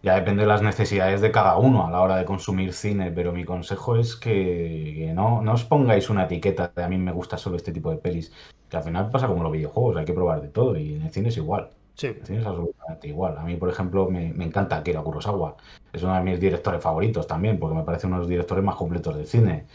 [0.05, 3.33] ya depende de las necesidades de cada uno a la hora de consumir cine, pero
[3.33, 7.39] mi consejo es que, no, no, os pongáis una etiqueta de a mí me gusta
[7.39, 8.31] solo este tipo de pelis,
[8.69, 11.11] que al final pasa como los videojuegos, hay que probar de todo y en el
[11.11, 11.71] cine es igual.
[11.95, 12.07] Sí.
[12.07, 13.35] En el cine es absolutamente igual.
[13.35, 15.55] A mí, por ejemplo, me, me encanta Akira Kurosawa.
[15.91, 18.75] Es uno de mis directores favoritos también, porque me parece uno de los directores más
[18.75, 19.65] completos del cine.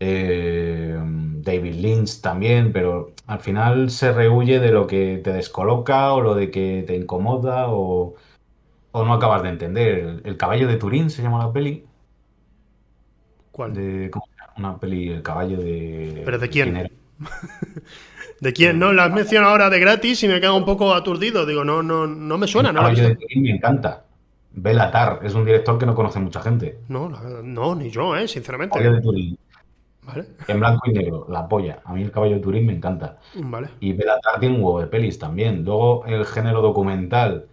[0.00, 6.20] Eh, David Lynch también, pero al final se rehuye de lo que te descoloca o
[6.20, 8.16] lo de que te incomoda o
[8.92, 10.20] o no acabas de entender.
[10.24, 11.84] El, caballo de Turín se llama la peli.
[13.50, 13.74] ¿Cuál?
[13.74, 14.10] De,
[14.56, 16.22] Una peli, El caballo de.
[16.24, 16.90] ¿Pero de quién?
[18.40, 18.78] ¿De quién?
[18.78, 21.46] No, la has mencionado ahora de gratis y me quedo un poco aturdido.
[21.46, 22.70] Digo, no, no, no me suena.
[22.70, 24.04] El caballo de Turín me encanta.
[24.54, 26.80] Belatar, es un director que no conoce mucha gente.
[26.88, 28.78] No, no, ni yo, eh, sinceramente.
[28.78, 29.38] El caballo de Turín.
[30.02, 30.26] ¿Vale?
[30.48, 31.80] En blanco y negro, la polla.
[31.84, 33.18] A mí el caballo de Turín me encanta.
[33.36, 33.68] Vale.
[33.78, 35.64] Y Belatar tiene un huevo de pelis también.
[35.64, 37.46] Luego el género documental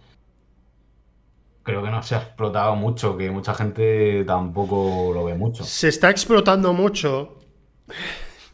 [1.70, 5.64] creo que no se ha explotado mucho, que mucha gente tampoco lo ve mucho.
[5.64, 7.38] Se está explotando mucho.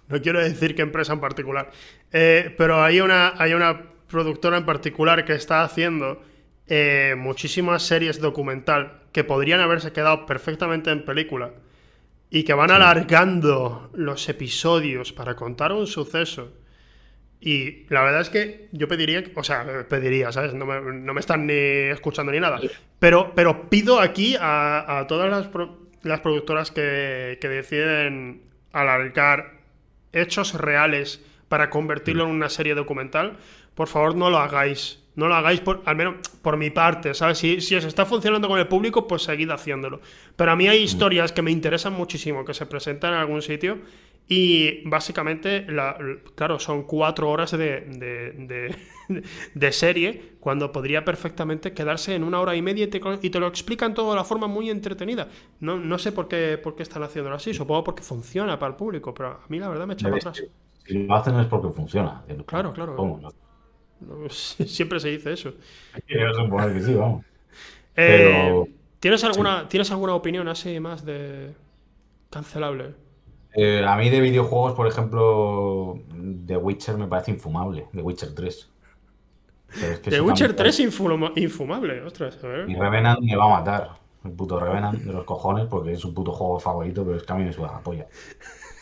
[0.09, 1.71] No quiero decir qué empresa en particular,
[2.13, 6.23] eh, pero hay una, hay una productora en particular que está haciendo
[6.69, 11.55] eh, muchísimas series documental que podrían haberse quedado perfectamente en película
[12.31, 16.53] y que van alargando los episodios para contar un suceso
[17.41, 20.55] y la verdad es que yo pediría, o sea, pediría, ¿sabes?
[20.55, 22.59] No me, están ni escuchando ni nada.
[22.99, 25.51] Pero, pero pido aquí a, todas las,
[26.03, 29.61] las productoras que, que, deciden alargar
[30.13, 33.37] hechos reales para convertirlo en una serie documental,
[33.75, 35.03] por favor no lo hagáis.
[35.15, 37.39] No lo hagáis, por, al menos por mi parte, ¿sabes?
[37.39, 40.03] Si, si os está funcionando con el público, pues seguid haciéndolo.
[40.37, 43.79] Pero a mí hay historias que me interesan muchísimo, que se presentan en algún sitio
[44.29, 45.67] y básicamente,
[46.35, 48.75] claro, son cuatro horas de,
[49.55, 53.39] de, serie, cuando podría perfectamente quedarse en una hora y media y te, y te
[53.39, 55.29] lo explican todo de la forma muy entretenida.
[55.61, 58.77] No, no sé por qué, por qué están haciéndolo así, supongo porque funciona para el
[58.77, 60.43] público, pero a mí la verdad me echa para atrás.
[60.85, 62.25] Si lo hacen es porque funciona.
[62.47, 63.21] Claro, claro.
[64.29, 65.53] Siempre se dice eso.
[66.35, 67.25] suponer que sí, vamos.
[67.95, 68.65] Eh,
[68.99, 71.55] ¿tienes, alguna, ¿Tienes alguna opinión así más de
[72.29, 73.06] cancelable?
[73.59, 75.99] Eh, a mí de videojuegos, por ejemplo,
[76.47, 77.89] The Witcher me parece infumable.
[77.93, 78.71] The Witcher 3.
[80.05, 82.39] The Witcher 3 infumable, ostras.
[82.45, 82.69] A ver.
[82.69, 83.91] Y Revenant me va a matar.
[84.25, 87.33] El puto Revenant de los cojones, porque es un puto juego favorito, pero es que
[87.33, 88.07] a mí me suena la polla.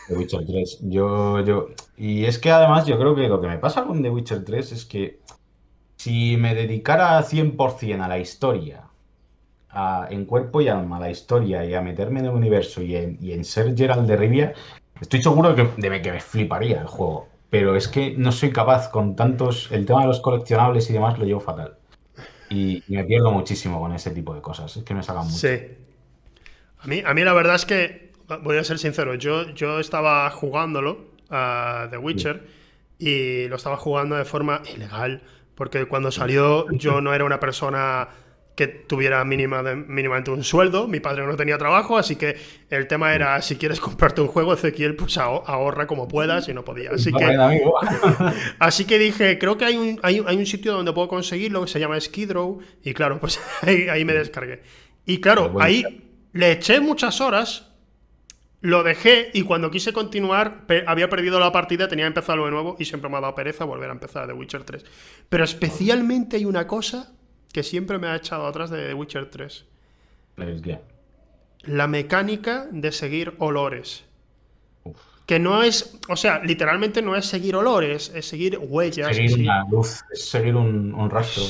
[0.08, 0.78] The Witcher 3.
[0.82, 1.68] Yo, yo.
[1.96, 4.72] Y es que además yo creo que lo que me pasa con The Witcher 3
[4.72, 5.20] es que
[5.96, 8.88] si me dedicara 100% a la historia
[10.10, 13.76] en cuerpo y alma la historia y a meterme en el universo y en, ser
[13.76, 14.52] Gerald de Rivia,
[15.00, 17.28] estoy seguro de que, que me fliparía el juego.
[17.50, 19.70] Pero es que no soy capaz con tantos.
[19.70, 21.76] El tema de los coleccionables y demás lo llevo fatal.
[22.50, 24.76] Y, me pierdo muchísimo con ese tipo de cosas.
[24.76, 25.38] Es que me sacan mucho.
[25.38, 25.60] Sí.
[26.80, 28.12] A mí, a mí la verdad es que,
[28.42, 32.46] voy a ser sincero, yo, yo estaba jugándolo a The Witcher
[32.98, 35.22] y lo estaba jugando de forma ilegal.
[35.54, 38.08] Porque cuando salió yo no era una persona
[38.54, 40.86] que tuviera mínima mínimamente un sueldo.
[40.86, 42.36] Mi padre no tenía trabajo, así que
[42.70, 46.64] el tema era, si quieres comprarte un juego, Ezequiel, pues ahorra como puedas y no
[46.64, 46.90] podía.
[46.92, 47.62] Así que,
[48.58, 51.80] así que dije, creo que hay un, hay, un sitio donde puedo conseguirlo que se
[51.80, 54.62] llama Skidrow y claro, pues ahí, me descargué.
[55.06, 55.84] Y claro, ahí
[56.32, 57.72] le eché muchas horas,
[58.60, 62.76] lo dejé y cuando quise continuar había perdido la partida, tenía que empezarlo de nuevo
[62.78, 64.84] y siempre me ha dado pereza volver a empezar The Witcher 3.
[65.28, 67.12] Pero especialmente hay una cosa
[67.54, 69.64] que siempre me ha echado atrás de The Witcher 3.
[71.62, 74.04] La mecánica de seguir olores.
[75.24, 79.14] Que no es, o sea, literalmente no es seguir olores, es seguir huellas.
[79.14, 81.44] Seguir una luz, es seguir un, rastro.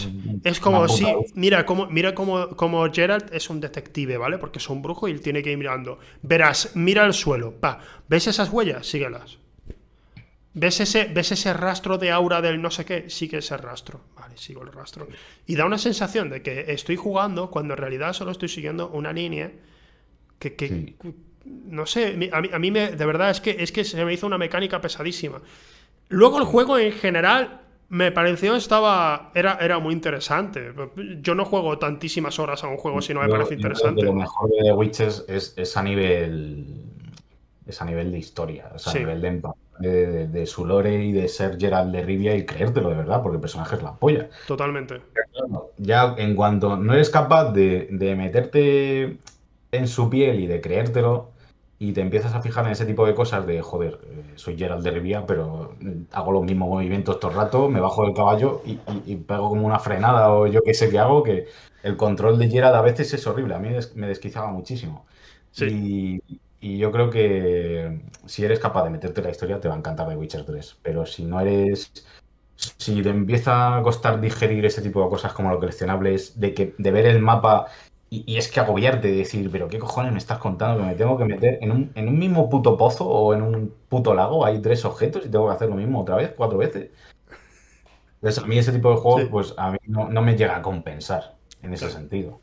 [0.44, 4.36] Es como si, mira, como, mira como, como Geralt es un detective, ¿vale?
[4.36, 5.98] Porque es un brujo y él tiene que ir mirando.
[6.20, 8.86] Verás, mira el suelo, pa, ¿ves esas huellas?
[8.86, 9.38] Síguelas.
[10.54, 13.10] ¿Ves ese, ¿Ves ese rastro de aura del no sé qué?
[13.10, 14.00] Sigue ese rastro.
[14.14, 15.08] Vale, sigo el rastro.
[15.46, 19.12] Y da una sensación de que estoy jugando cuando en realidad solo estoy siguiendo una
[19.12, 19.50] línea
[20.38, 20.94] Que,
[21.44, 24.38] no sé, a mí, me, de verdad es que, es que se me hizo una
[24.38, 25.42] mecánica pesadísima.
[26.08, 30.72] Luego el juego en general me pareció estaba era, era muy interesante.
[31.20, 34.02] Yo no juego tantísimas horas a un juego si no me parece interesante.
[34.02, 36.84] lo mejor de The Witcher es, a nivel
[37.66, 39.42] es a nivel de historia, es a nivel de,
[39.78, 43.40] de, su lore y de ser Gerald de Rivia y creértelo de verdad, porque el
[43.40, 44.28] personaje es la polla.
[44.46, 45.00] Totalmente.
[45.78, 49.18] Ya en cuanto no eres capaz de, de meterte
[49.72, 51.34] en su piel y de creértelo,
[51.78, 54.82] y te empiezas a fijar en ese tipo de cosas de, joder, eh, soy Gerald
[54.84, 55.74] de Rivia, pero
[56.12, 58.76] hago los mismos movimientos todo el rato, me bajo del caballo y,
[59.16, 61.46] pego como una frenada o yo qué sé qué hago, que
[61.82, 65.04] el control de Gerald a veces es horrible, a mí me desquizaba muchísimo.
[65.60, 66.22] Y,
[66.78, 70.08] yo creo que si eres capaz de meterte en la historia te va a encantar
[70.08, 71.92] The Witcher 3, pero si no eres...
[72.56, 76.74] Si te empieza a costar digerir ese tipo de cosas como lo coleccionables, de, que,
[76.78, 77.66] de ver el mapa
[78.08, 80.78] y, es que agobiarte de decir, pero ¿qué cojones me estás contando?
[80.80, 83.74] Que me tengo que meter en un, en un mismo puto pozo o en un
[83.88, 86.90] puto lago, hay tres objetos y tengo que hacer lo mismo otra vez, cuatro veces.
[88.14, 91.34] Entonces, a mí ese tipo de juegos, pues a mí no, me llega a compensar
[91.62, 92.40] en ese sentido.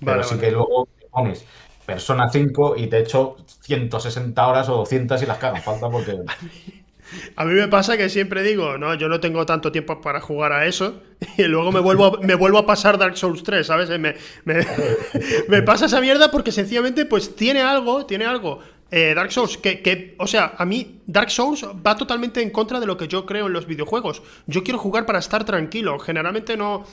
[0.00, 1.44] Pero sí que luego pones
[1.88, 6.18] Persona 5 y te echo 160 horas o 200 y las cagan falta porque...
[7.36, 10.52] A mí me pasa que siempre digo, no, yo no tengo tanto tiempo para jugar
[10.52, 11.00] a eso.
[11.38, 13.88] Y luego me vuelvo a, me vuelvo a pasar Dark Souls 3, ¿sabes?
[13.98, 14.14] Me,
[15.48, 18.60] me, pasa esa mierda porque sencillamente pues tiene algo, tiene algo.
[18.90, 22.86] Eh, Dark Souls, que, o sea, a mí Dark Souls va totalmente en contra de
[22.86, 24.22] lo que yo creo en los videojuegos.
[24.46, 25.98] Yo quiero jugar para estar tranquilo.
[25.98, 26.86] Generalmente no.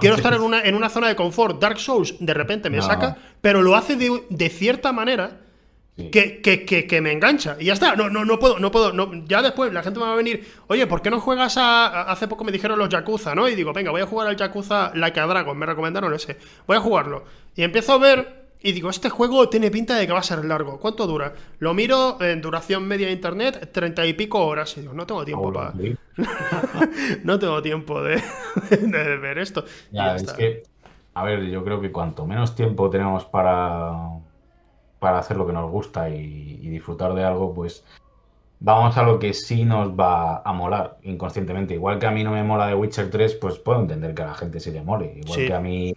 [0.00, 1.60] Quiero estar en una, en una zona de confort.
[1.60, 5.40] Dark Souls de repente me saca, pero lo hace de, de cierta manera
[5.96, 7.56] que, que, que, me engancha.
[7.58, 7.96] Y ya está.
[7.96, 8.92] No, no, no puedo, no puedo.
[8.92, 10.46] No, ya después la gente me va a venir.
[10.66, 12.02] Oye, ¿por qué no juegas a.
[12.10, 13.48] Hace poco me dijeron los Yakuza, ¿no?
[13.48, 15.56] Y digo, venga, voy a jugar al Yakuza Like a Dragon.
[15.56, 16.36] Me recomendaron ese.
[16.66, 17.24] Voy a jugarlo.
[17.54, 18.45] Y empiezo a ver.
[18.60, 20.78] Y digo, este juego tiene pinta de que va a ser largo.
[20.80, 21.34] ¿Cuánto dura?
[21.58, 24.76] Lo miro en duración media de internet, treinta y pico horas.
[24.76, 25.72] Y digo, no tengo tiempo para.
[27.24, 28.22] no tengo tiempo de,
[28.70, 29.64] de ver esto.
[29.92, 30.62] Ya, es que.
[31.14, 34.20] A ver, yo creo que cuanto menos tiempo tenemos para
[34.98, 37.84] para hacer lo que nos gusta y, disfrutar de algo, pues
[38.60, 41.74] vamos a lo que sí nos va a molar inconscientemente.
[41.74, 44.26] Igual que a mí no me mola de Witcher 3, pues puedo entender que a
[44.26, 45.20] la gente sí le mole.
[45.24, 45.94] Igual que a mí.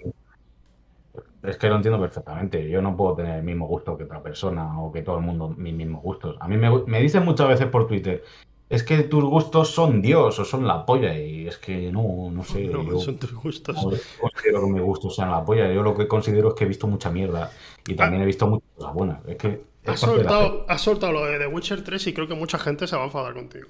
[1.41, 2.69] Es que lo entiendo perfectamente.
[2.69, 5.49] Yo no puedo tener el mismo gusto que otra persona o que todo el mundo
[5.49, 6.35] mis mismos gustos.
[6.39, 8.23] A mí me, me dicen muchas veces por Twitter,
[8.69, 11.17] es que tus gustos son Dios o son la polla.
[11.17, 12.65] Y es que no, no sé.
[12.65, 13.75] No, son tus gustos.
[13.75, 15.73] No considero que mis gustos sean la polla.
[15.73, 17.51] Yo lo que considero es que he visto mucha mierda.
[17.87, 19.27] Y también he visto muchas cosas buenas.
[19.27, 19.63] Es que.
[19.87, 23.01] has, soltado, soltado, lo de The Witcher 3 y creo que mucha gente se va
[23.03, 23.69] a enfadar contigo.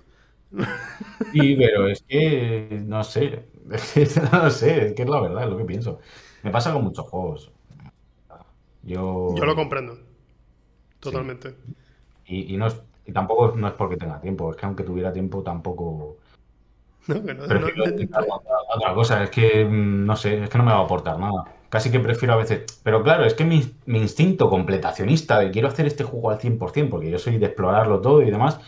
[1.32, 2.82] Sí, pero es que.
[2.86, 3.46] No sé.
[4.34, 6.00] no sé, es que es la verdad, es lo que pienso.
[6.44, 7.52] Me pasa con muchos juegos.
[8.84, 9.36] Yo.
[9.36, 9.98] Yo lo comprendo.
[11.00, 11.56] Totalmente.
[12.26, 15.12] Y, y no es y tampoco no es porque tenga tiempo, es que aunque tuviera
[15.12, 16.18] tiempo tampoco...
[17.08, 17.44] No, no,
[18.76, 21.46] otra, cosa, es que mm, no sé, es que no me va a aportar nada.
[21.70, 22.80] Casi que prefiero a veces.
[22.84, 26.90] Pero claro, es que mi, mi instinto completacionista de quiero hacer este juego al 100%,
[26.90, 28.60] porque yo soy de explorarlo todo y demás,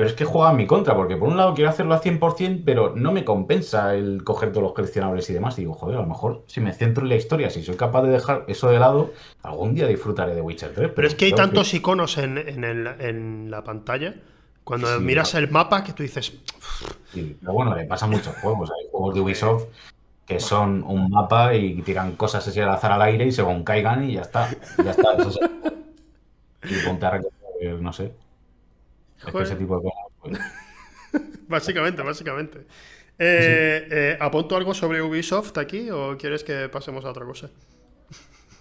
[0.00, 2.62] pero es que juega en mi contra, porque por un lado quiero hacerlo al 100%,
[2.64, 5.58] pero no me compensa el coger todos los coleccionables y demás.
[5.58, 8.00] Y digo, joder, a lo mejor si me centro en la historia, si soy capaz
[8.04, 10.92] de dejar eso de lado, algún día disfrutaré de Witcher 3.
[10.96, 14.14] Pero, es que hay tantos iconos en, la pantalla.
[14.64, 16.32] Cuando miras el mapa que tú dices...
[17.12, 18.70] Sí, pero bueno, le pasa a muchos juegos.
[18.70, 19.64] Hay juegos de Ubisoft
[20.24, 24.08] que son un mapa y tiran cosas así al azar al aire y según caigan
[24.08, 24.48] y ya está.
[24.82, 25.14] Ya está.
[26.62, 28.14] Y ponte a recoger, no sé.
[29.26, 30.12] Es ese tipo de cosas.
[30.20, 30.38] Pues.
[31.48, 32.66] básicamente, básicamente.
[33.18, 37.50] Eh, eh, ¿Apunto algo sobre Ubisoft aquí o quieres que pasemos a otra cosa?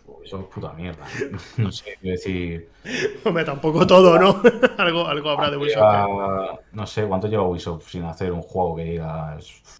[0.05, 1.05] Ubisoft puta mierda.
[1.57, 2.69] No sé, qué decir.
[3.23, 4.41] Hombre, tampoco todo, ¿no?
[4.77, 6.59] algo, algo habrá de Ubisoft.
[6.73, 9.79] no sé, ¿cuánto lleva Ubisoft sin hacer un juego que digas.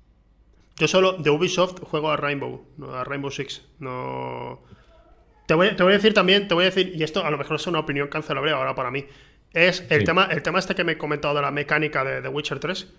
[0.78, 2.64] Yo solo de Ubisoft juego a Rainbow,
[2.94, 3.62] a Rainbow Six.
[3.80, 4.62] No.
[5.46, 7.38] Te voy, te voy, a decir también, te voy a decir, y esto a lo
[7.38, 9.06] mejor es una opinión cancelable ahora para mí.
[9.54, 12.28] Es el, tema, el tema este que me he comentado de la mecánica de The
[12.28, 12.94] Witcher 3.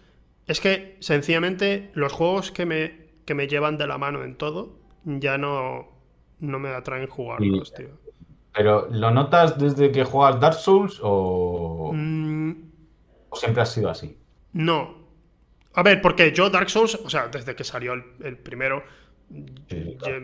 [0.46, 4.78] Es que sencillamente los juegos que me, que me llevan de la mano en todo
[5.04, 5.88] ya no,
[6.40, 7.88] no me atraen jugarlos, tío.
[8.52, 12.52] ¿Pero lo notas desde que juegas Dark Souls o, mm.
[13.28, 14.18] o siempre ha sido así?
[14.52, 14.98] No.
[15.74, 18.82] A ver, porque yo Dark Souls, o sea, desde que salió el primero,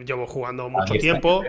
[0.04, 1.44] Llevo jugando mucho tiempo.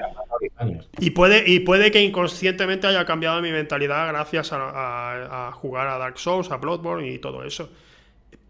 [0.99, 6.17] Y puede, y puede que inconscientemente haya cambiado mi mentalidad gracias a, jugar a Dark
[6.17, 7.69] Souls, a Bloodborne y todo eso.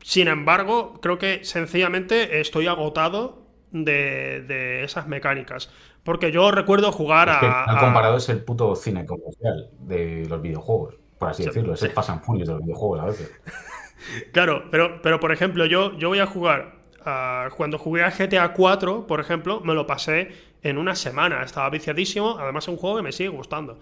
[0.02, 5.70] Sin embargo, creo que sencillamente estoy agotado de, esas mecánicas.
[6.04, 7.66] Porque yo recuerdo jugar a.
[7.66, 11.74] Han comparado es el puto cine comercial de los videojuegos, por así decirlo.
[11.74, 13.32] Es el Fast and Furious de los videojuegos a veces.
[14.32, 16.78] claro, pero, pero por ejemplo, yo, yo voy a jugar.
[17.58, 20.32] cuando jugué a GTA 4, por ejemplo, me lo pasé
[20.64, 21.44] en una semana.
[21.44, 22.38] Estaba viciadísimo.
[22.40, 23.80] Además, es un juego que me sigue gustando.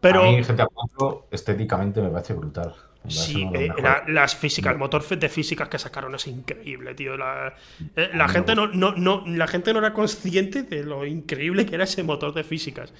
[0.00, 0.22] Pero...
[0.22, 2.74] A mí GTA 4 estéticamente me parece brutal.
[3.08, 3.68] Sí, eh,
[4.08, 7.16] las físicas, el motor de físicas que sacaron es increíble, tío.
[7.18, 7.54] La,
[7.96, 12.02] eh, gente no, no, la gente no era consciente de lo increíble que era ese
[12.02, 12.94] motor de físicas.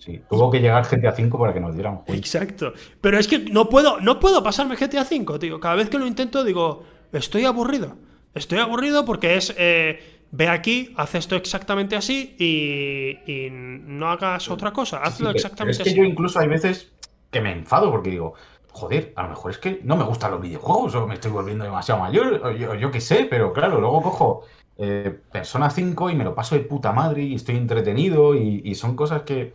[0.00, 2.72] Sí, tuvo que llegar GTA V para que nos dieran Exacto.
[3.00, 5.60] Pero es que no puedo, no puedo pasarme GTA V, tío.
[5.60, 7.96] Cada vez que lo intento digo, estoy aburrido.
[8.34, 9.54] Estoy aburrido porque es.
[9.58, 14.98] Eh, ve aquí, haz esto exactamente así y, no hagas otra cosa.
[14.98, 15.90] Hazlo exactamente así.
[15.90, 16.90] Es que yo incluso hay veces
[17.30, 18.34] que me enfado porque digo,
[18.72, 21.64] joder, a lo mejor es que no me gustan los videojuegos o me estoy volviendo
[21.64, 24.44] demasiado mayor, o yo, qué sé, pero claro, luego cojo
[24.78, 28.96] eh, Persona 5 y me lo paso de puta madre y estoy entretenido y, son
[28.96, 29.54] cosas que,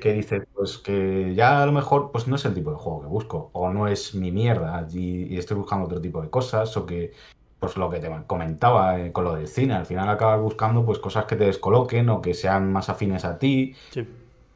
[0.00, 3.00] que dices, pues que ya a lo mejor pues no es el tipo de juego
[3.00, 6.84] que busco o no es mi mierda y, estoy buscando otro tipo de cosas o
[6.84, 7.12] que
[7.60, 10.98] pues lo que te comentaba eh, con lo del cine, al final acabas buscando pues
[10.98, 13.74] cosas que te descoloquen o que sean más afines a ti.
[13.90, 14.08] Sí.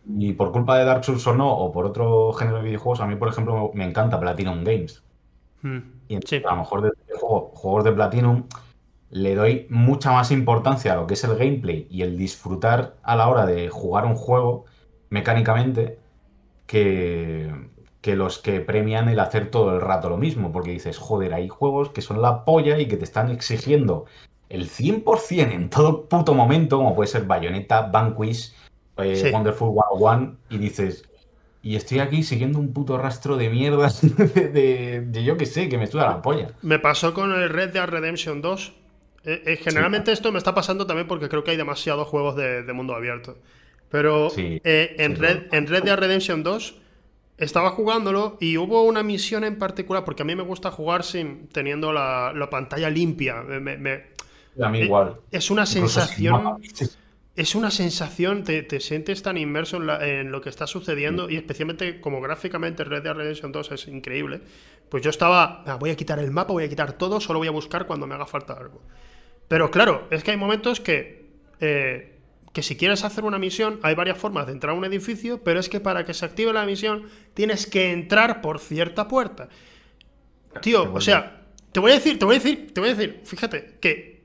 [0.08, 3.06] Y por culpa de Dark Souls o no, o por otro género de videojuegos, a
[3.06, 5.02] mí, por ejemplo, me encanta Platinum Games.
[5.62, 5.78] Hmm.
[6.08, 8.44] Y a lo mejor de juegos de Platinum
[9.10, 13.16] le doy mucha más importancia a lo que es el gameplay y el disfrutar a
[13.16, 14.64] la hora de jugar un juego
[15.08, 15.98] mecánicamente
[16.66, 17.52] que,
[18.04, 20.52] que los que premian el hacer todo el rato lo mismo.
[20.52, 24.04] Porque dices, joder, hay juegos que son la polla y que te están exigiendo
[24.50, 28.52] el 100% en todo puto momento, como puede ser Bayonetta, Vanquish
[28.98, 31.08] eh, Wonderful 101 y dices,
[31.62, 33.88] y estoy aquí siguiendo un puto rastro de mierda
[34.22, 36.48] de, yo que sé, que me estuda la polla.
[36.60, 38.72] Me pasó con el Red Dead Redemption 2.
[39.24, 42.70] Eh, eh, generalmente esto me está pasando también porque creo que hay demasiados juegos de,
[42.74, 43.38] mundo abierto.
[43.88, 46.83] Pero en, Red, en Red Dead Redemption 2
[47.38, 51.48] estaba jugándolo y hubo una misión en particular, porque a mí me gusta jugar sin
[51.48, 53.40] teniendo la, pantalla limpia.
[53.40, 55.16] a mí igual.
[55.30, 56.58] Es una sensación
[57.36, 62.20] es una sensación, te, sientes tan inmerso en, lo que está sucediendo y especialmente como
[62.20, 64.40] gráficamente Red Dead Redemption 2 es increíble,
[64.88, 67.48] pues yo estaba, ah, voy a quitar el mapa, voy a quitar todo, solo voy
[67.48, 68.82] a buscar cuando me haga falta algo.
[69.48, 71.26] Pero claro, es que hay momentos que,
[71.60, 72.13] eh,
[72.54, 75.58] que si quieres hacer una misión, hay varias formas de entrar a un edificio, pero
[75.58, 77.02] es que para que se active la misión
[77.34, 79.48] tienes que entrar por cierta puerta.
[80.62, 81.42] Tío, o sea,
[81.72, 84.22] te voy a decir, te voy a decir, te voy a decir, fíjate, que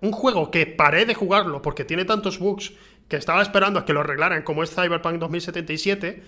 [0.00, 2.72] un juego que paré de jugarlo porque tiene tantos bugs
[3.08, 6.22] que estaba esperando a que lo arreglaran, como es Cyberpunk 2077,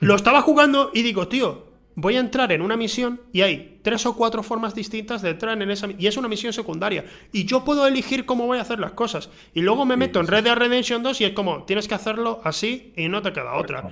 [0.00, 4.06] lo estaba jugando y digo, tío, voy a entrar en una misión y hay tres
[4.06, 7.04] o cuatro formas distintas de entrar en esa y es una misión secundaria.
[7.32, 9.30] Y yo puedo elegir cómo voy a hacer las cosas.
[9.54, 12.40] Y luego me meto en Red Dead Redemption 2 y es como tienes que hacerlo
[12.44, 13.88] así y no te queda otra.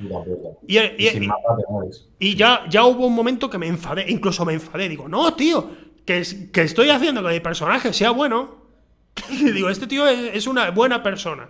[0.67, 0.79] y,
[2.19, 4.89] y, ya, ya hubo un momento que me enfadé incluso me enfadé.
[4.89, 5.71] Digo no tío
[6.05, 6.23] que,
[6.53, 8.61] que estoy haciendo que mi personaje sea bueno
[9.31, 11.49] y digo, este tío es, una buena persona.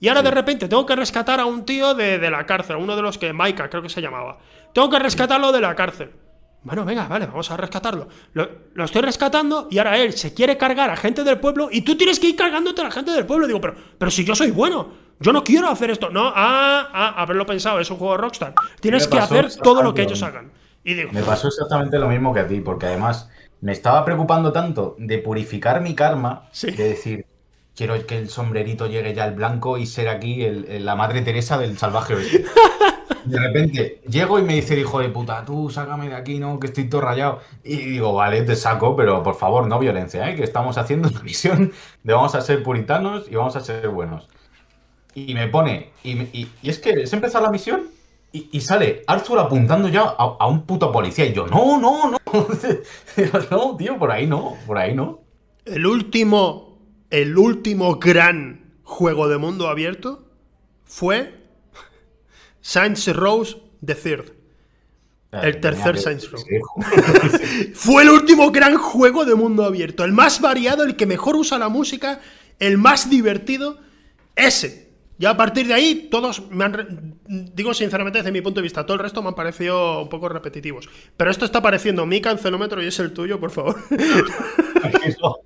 [0.00, 3.02] Y ahora de repente tengo que rescatar a un tío de, la cárcel, uno de
[3.02, 4.38] los que, Maika creo que se llamaba.
[4.72, 6.12] Tengo que rescatarlo de la cárcel.
[6.64, 8.08] Bueno, venga, vale, vamos a rescatarlo.
[8.34, 11.96] Lo, estoy rescatando y ahora él se quiere cargar a gente del pueblo y tú
[11.96, 13.46] tienes que ir cargándote a la gente del pueblo.
[13.46, 16.10] Digo, pero, pero si yo soy bueno, yo no quiero hacer esto.
[16.10, 18.54] No, ah, ah, haberlo pensado, es un juego de Rockstar.
[18.80, 20.52] Tienes que hacer todo lo que ellos hagan.
[20.84, 23.28] Y digo, me pasó exactamente lo mismo que a ti, porque además
[23.60, 27.26] me estaba preocupando tanto de purificar mi karma, de decir,
[27.76, 31.78] quiero que el sombrerito llegue ya al blanco y ser aquí la madre Teresa del
[31.78, 32.14] salvaje
[33.24, 36.68] De repente llego y me dice hijo de puta, tú sácame de aquí, no, que
[36.68, 37.40] estoy todo rayado.
[37.64, 40.36] Y digo, vale, te saco, pero por favor, no violencia, ¿eh?
[40.36, 41.72] que estamos haciendo una misión
[42.02, 44.28] de vamos a ser puritanos y vamos a ser buenos.
[45.14, 47.82] Y me pone, y, es que es empezar la misión
[48.32, 51.26] y, sale Arthur apuntando ya a, un puto policía.
[51.26, 52.18] Y yo, no, no, no.
[53.50, 55.20] no, tío, por ahí no, por ahí no.
[55.66, 56.72] El último
[57.12, 60.24] el último gran juego de mundo abierto
[60.86, 61.41] fue
[62.62, 64.32] Saints Rose the Third.
[65.32, 66.42] El tercer Saints Row.
[67.74, 70.04] Fue el último gran juego de mundo abierto.
[70.04, 72.20] El más variado, el que mejor usa la música,
[72.58, 73.78] el más divertido.
[74.36, 74.92] Ese.
[75.18, 77.18] Y a partir de ahí, todos me han.
[77.26, 80.28] Digo sinceramente, desde mi punto de vista, todo el resto me han parecido un poco
[80.28, 80.88] repetitivos.
[81.16, 83.76] Pero esto está pareciendo mi cancelómetro y es el tuyo, por favor.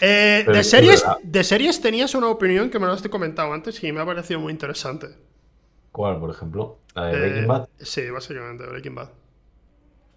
[0.00, 3.92] Eh, de, series, de series tenías una opinión que me lo has comentado antes y
[3.92, 5.08] me ha parecido muy interesante.
[5.94, 6.78] ¿Cuál, por ejemplo?
[6.96, 7.68] ¿La de Breaking eh, Bad?
[7.78, 9.10] Sí, básicamente, Breaking Bad.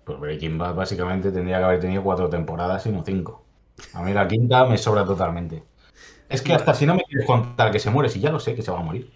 [0.05, 3.45] Pues Breaking Bad básicamente tendría que haber tenido cuatro temporadas y no cinco.
[3.93, 5.63] A mí la quinta me sobra totalmente.
[6.30, 8.55] Es que hasta si no me quieres contar que se muere, si ya lo sé
[8.55, 9.13] que se va a morir.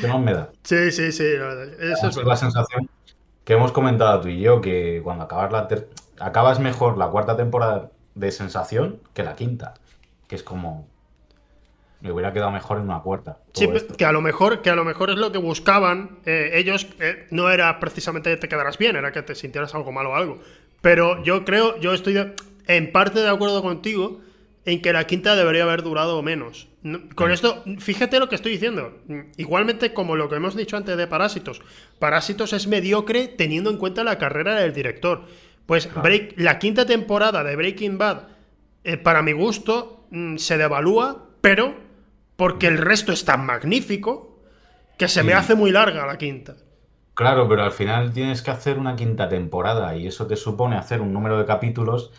[0.00, 0.50] ¿Qué más me da?
[0.62, 1.26] Sí, sí, sí.
[1.78, 2.88] Esa es la sensación
[3.44, 5.68] que hemos comentado tú y yo, que cuando acabas la
[6.20, 9.74] acabas mejor la cuarta temporada de sensación que la quinta.
[10.26, 10.88] Que es como.
[12.00, 13.38] Me hubiera quedado mejor en una cuarta.
[13.52, 16.86] Sí, que a lo mejor, que a lo mejor es lo que buscaban eh, ellos.
[16.98, 20.14] Eh, no era precisamente que te quedaras bien, era que te sintieras algo malo o
[20.14, 20.40] algo.
[20.80, 22.32] Pero yo creo, yo estoy
[22.66, 24.20] en parte de acuerdo contigo
[24.64, 26.68] en que la quinta debería haber durado menos.
[27.14, 28.98] Con esto, fíjate lo que estoy diciendo.
[29.36, 31.60] Igualmente como lo que hemos dicho antes de Parásitos.
[31.98, 35.24] Parásitos es mediocre teniendo en cuenta la carrera del director.
[35.66, 35.88] Pues
[36.36, 38.28] la quinta temporada de Breaking Bad,
[38.84, 41.74] eh, para mi gusto, mm, se devalúa, pero
[42.40, 44.38] porque el resto es tan magnífico
[44.96, 46.56] que se me hace muy larga la quinta.
[47.12, 51.02] Claro, pero al final tienes que hacer una quinta temporada y eso te supone hacer
[51.02, 52.12] un número de capítulos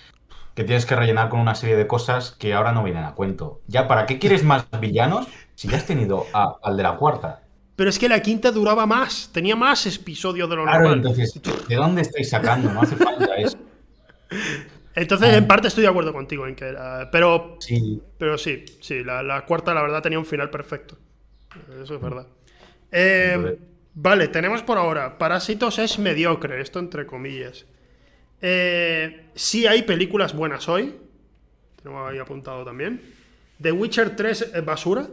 [0.53, 3.61] que tienes que rellenar con una serie de cosas que ahora no vienen a cuento.
[3.65, 7.41] Ya, ¿para qué quieres más villanos si ya has tenido al de la cuarta?
[7.75, 11.33] Pero es que la quinta duraba más, tenía más episodios de lo claro, entonces,
[11.67, 12.71] ¿de dónde estáis sacando?
[12.71, 13.57] No hace falta eso.
[14.95, 17.09] Entonces, en parte estoy de acuerdo contigo en que era.
[17.11, 20.97] Pero sí, pero sí, sí la, cuarta, la verdad, tenía un final perfecto.
[21.81, 22.27] Eso es verdad.
[22.91, 23.57] Eh,
[23.93, 25.17] vale, tenemos por ahora.
[25.17, 27.65] Parásitos es mediocre, esto entre comillas.
[28.41, 30.95] Eh, sí hay películas buenas hoy.
[31.81, 33.01] Tengo ahí apuntado también.
[33.61, 35.07] The Witcher 3 es basura.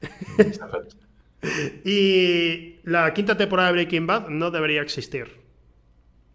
[1.84, 5.40] y la quinta temporada de Breaking Bad no debería existir.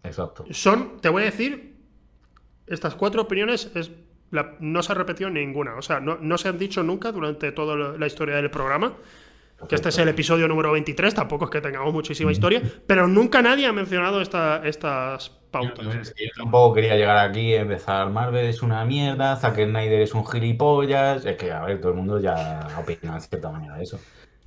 [0.02, 0.44] Exacto.
[0.50, 1.71] Son, te voy a decir,
[2.72, 3.90] estas cuatro opiniones es,
[4.60, 5.76] no se ha repetido ninguna.
[5.76, 8.94] O sea, no, se han dicho nunca durante toda la historia del programa.
[9.68, 13.42] Que este es el episodio número 23, tampoco es que tengamos muchísima historia, pero nunca
[13.42, 16.14] nadie ha mencionado estas pautas.
[16.16, 18.10] yo tampoco quería llegar aquí y empezar.
[18.10, 21.24] Marvel es una mierda, Zack Snyder es un gilipollas.
[21.24, 24.00] Es que, a ver, todo el mundo ya opina de cierta manera de eso.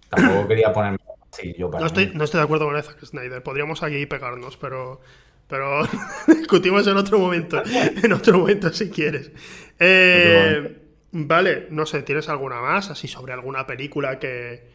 [0.10, 0.98] Tampoco quería ponerme
[1.32, 1.80] así yo para.
[1.80, 3.42] No estoy, no estoy de acuerdo con Zack Snyder.
[3.42, 5.00] Podríamos aquí pegarnos, pero.
[5.48, 5.82] Pero
[6.28, 7.62] discutimos en otro momento.
[8.04, 9.32] En otro momento, si quieres.
[9.80, 10.82] Eh,
[11.12, 12.90] vale, no sé, ¿tienes alguna más?
[12.90, 14.68] Así sobre alguna película que.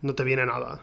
[0.00, 0.80] No te viene nada.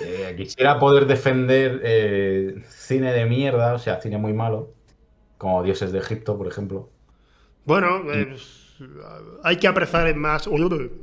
[0.00, 4.74] Eh, quisiera poder defender eh, cine de mierda, o sea, cine muy malo,
[5.38, 6.90] como Dioses de Egipto, por ejemplo.
[7.64, 8.36] Bueno, eh,
[9.42, 10.48] hay que apreciar más.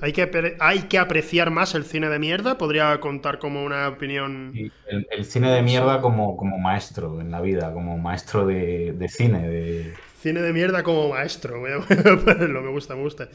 [0.01, 2.57] Hay que, hay que apreciar más el cine de mierda.
[2.57, 4.53] Podría contar como una opinión.
[4.87, 9.47] el, cine de mierda como, como maestro en la vida, como maestro de, cine.
[9.47, 9.93] De...
[10.19, 11.61] Cine de mierda como maestro.
[11.89, 13.29] me gusta, me gusta.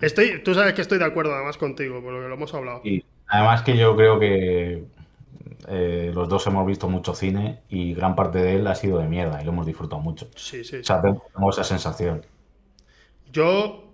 [0.00, 2.80] Estoy, tú sabes que estoy de acuerdo además contigo, por lo que lo hemos hablado.
[2.84, 4.84] Y además que yo creo que
[5.68, 9.08] eh, los dos hemos visto mucho cine y gran parte de él ha sido de
[9.08, 10.28] mierda y lo hemos disfrutado mucho.
[10.36, 10.76] Sí, sí.
[10.76, 12.22] O sea, tenemos esa sensación.
[13.36, 13.92] Yo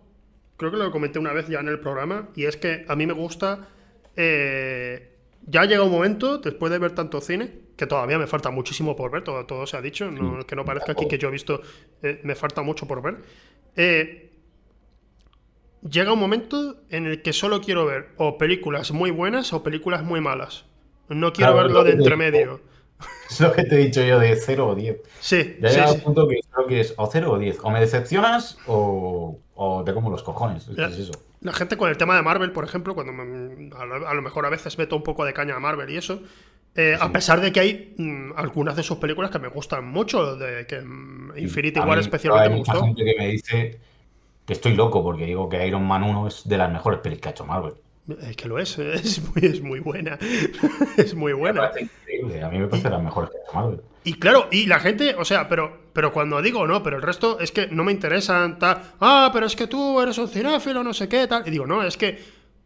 [0.56, 3.06] creo que lo comenté una vez ya en el programa y es que a mí
[3.06, 3.68] me gusta...
[4.14, 5.08] Eh,
[5.44, 9.10] ya llega un momento, después de ver tanto cine, que todavía me falta muchísimo por
[9.10, 10.08] ver, todo, todo se ha dicho,
[10.46, 11.60] que no parezca aquí que yo he visto,
[12.04, 13.16] eh, me falta mucho por ver.
[13.74, 14.30] Eh,
[15.90, 20.04] llega un momento en el que solo quiero ver o películas muy buenas o películas
[20.04, 20.66] muy malas.
[21.08, 22.60] No quiero verlo de entremedio.
[23.30, 24.96] Es lo que te he dicho yo de 0 o 10.
[25.20, 25.56] Sí.
[25.60, 27.58] Ya llega un punto que solo quieres o 0 o 10.
[27.62, 30.68] O me decepcionas o, o te como los cojones.
[30.68, 31.12] La, es eso.
[31.40, 33.12] la gente con el tema de Marvel, por ejemplo, cuando
[33.76, 36.20] a, lo, mejor a veces meto un poco de caña a Marvel y eso.
[36.74, 40.36] Eh, a pesar de que hay mm, algunas de sus películas que me gustan mucho,
[40.36, 42.72] de que mm, Infinity War especialmente me gustó.
[42.72, 43.80] Hay mucha gente que me dice
[44.46, 47.28] que estoy loco porque digo que Iron Man 1 es de las mejores pelis que
[47.28, 47.74] ha hecho Marvel.
[48.22, 50.18] Es que lo es, es muy, es muy buena.
[50.96, 51.70] es muy buena.
[51.74, 53.80] Me increíble, a mí me parece de las mejores que Marvel.
[54.04, 57.38] Y claro, y la gente, o sea, pero, pero cuando digo no, pero el resto
[57.38, 60.92] es que no me interesan, tal, ah, pero es que tú eres un cinéfilo, no
[60.92, 61.46] sé qué, tal.
[61.46, 62.18] Y digo, no, es que,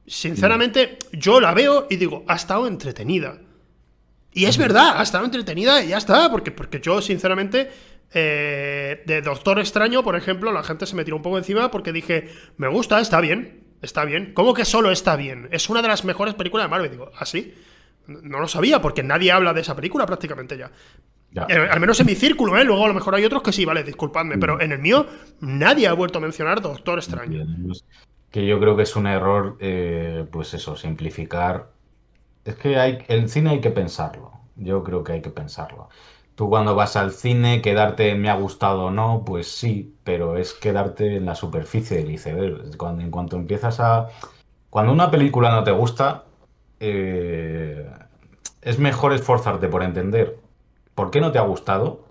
[0.06, 3.38] sinceramente, yo la veo y digo, ha estado entretenida.
[4.32, 7.70] Y es verdad, ha estado entretenida y ya está, porque, porque yo, sinceramente,
[8.14, 11.92] eh, de Doctor Extraño, por ejemplo, la gente se me tiró un poco encima porque
[11.92, 14.32] dije, me gusta, está bien, está bien.
[14.34, 15.48] ¿Cómo que solo está bien?
[15.50, 16.90] Es una de las mejores películas de Marvel.
[16.90, 17.54] Digo, ¿ah, sí?
[18.06, 20.70] No lo sabía, porque nadie habla de esa película prácticamente ya.
[21.48, 22.64] Eh, al menos en mi círculo, ¿eh?
[22.64, 25.06] Luego a lo mejor hay otros que sí, vale, disculpadme, pero en el mío
[25.40, 27.44] nadie ha vuelto a mencionar Doctor Extraño.
[28.30, 31.70] Que yo creo que es un error, eh, pues eso, simplificar.
[32.44, 34.32] Es que hay, el cine hay que pensarlo.
[34.56, 35.88] Yo creo que hay que pensarlo.
[36.36, 40.54] Tú cuando vas al cine, quedarte me ha gustado o no, pues sí, pero es
[40.54, 42.76] quedarte en la superficie del iceberg.
[42.78, 44.08] Cuando, en cuanto empiezas a...
[44.70, 46.26] Cuando una película no te gusta,
[46.80, 47.90] eh,
[48.62, 50.42] es mejor esforzarte por entender
[50.94, 52.06] por qué no te ha gustado,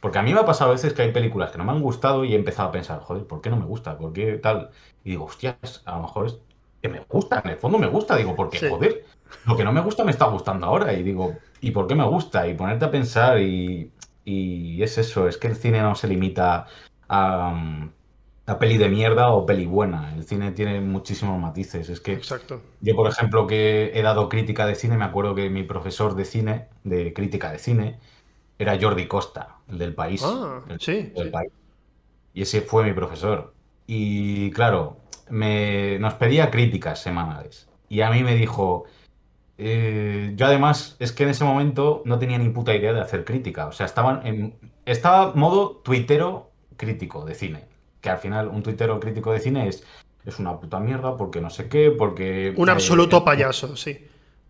[0.00, 1.82] Porque a mí me ha pasado a veces que hay películas que no me han
[1.82, 3.98] gustado y he empezado a pensar, joder, ¿por qué no me gusta?
[3.98, 4.70] ¿Por qué tal?
[5.04, 6.40] Y digo, hostias, a lo mejor
[6.84, 8.14] que me gusta, en el fondo me gusta.
[8.14, 9.06] Digo, porque, joder,
[9.46, 10.92] lo que no me gusta me está gustando ahora.
[10.92, 12.46] Y digo, ¿y por qué me gusta?
[12.46, 13.90] Y ponerte a pensar y,
[14.22, 16.66] y es eso, es que el cine no se limita
[17.08, 17.88] a,
[18.44, 20.12] a peli de mierda o peli buena.
[20.14, 21.88] El cine tiene muchísimos matices.
[21.88, 22.60] Es que Exacto.
[22.82, 26.26] yo, por ejemplo, que he dado crítica de cine, me acuerdo que mi profesor de
[26.26, 27.98] cine, de crítica de cine,
[28.58, 30.22] era Jordi Costa, el del país.
[30.22, 31.14] Ah, sí,
[32.34, 33.54] Y ese fue mi profesor.
[33.86, 34.98] Y claro,
[35.28, 37.68] me, nos pedía críticas semanales.
[37.88, 38.84] Y a mí me dijo,
[39.58, 43.24] eh, yo además es que en ese momento no tenía ni puta idea de hacer
[43.24, 43.66] crítica.
[43.66, 44.54] O sea, estaban en,
[44.86, 49.82] estaba modo tuitero crítico de cine que al final un tuitero crítico de cine es,
[50.26, 52.52] es una puta mierda porque no sé qué, porque...
[52.54, 54.06] Un absoluto payaso, sí.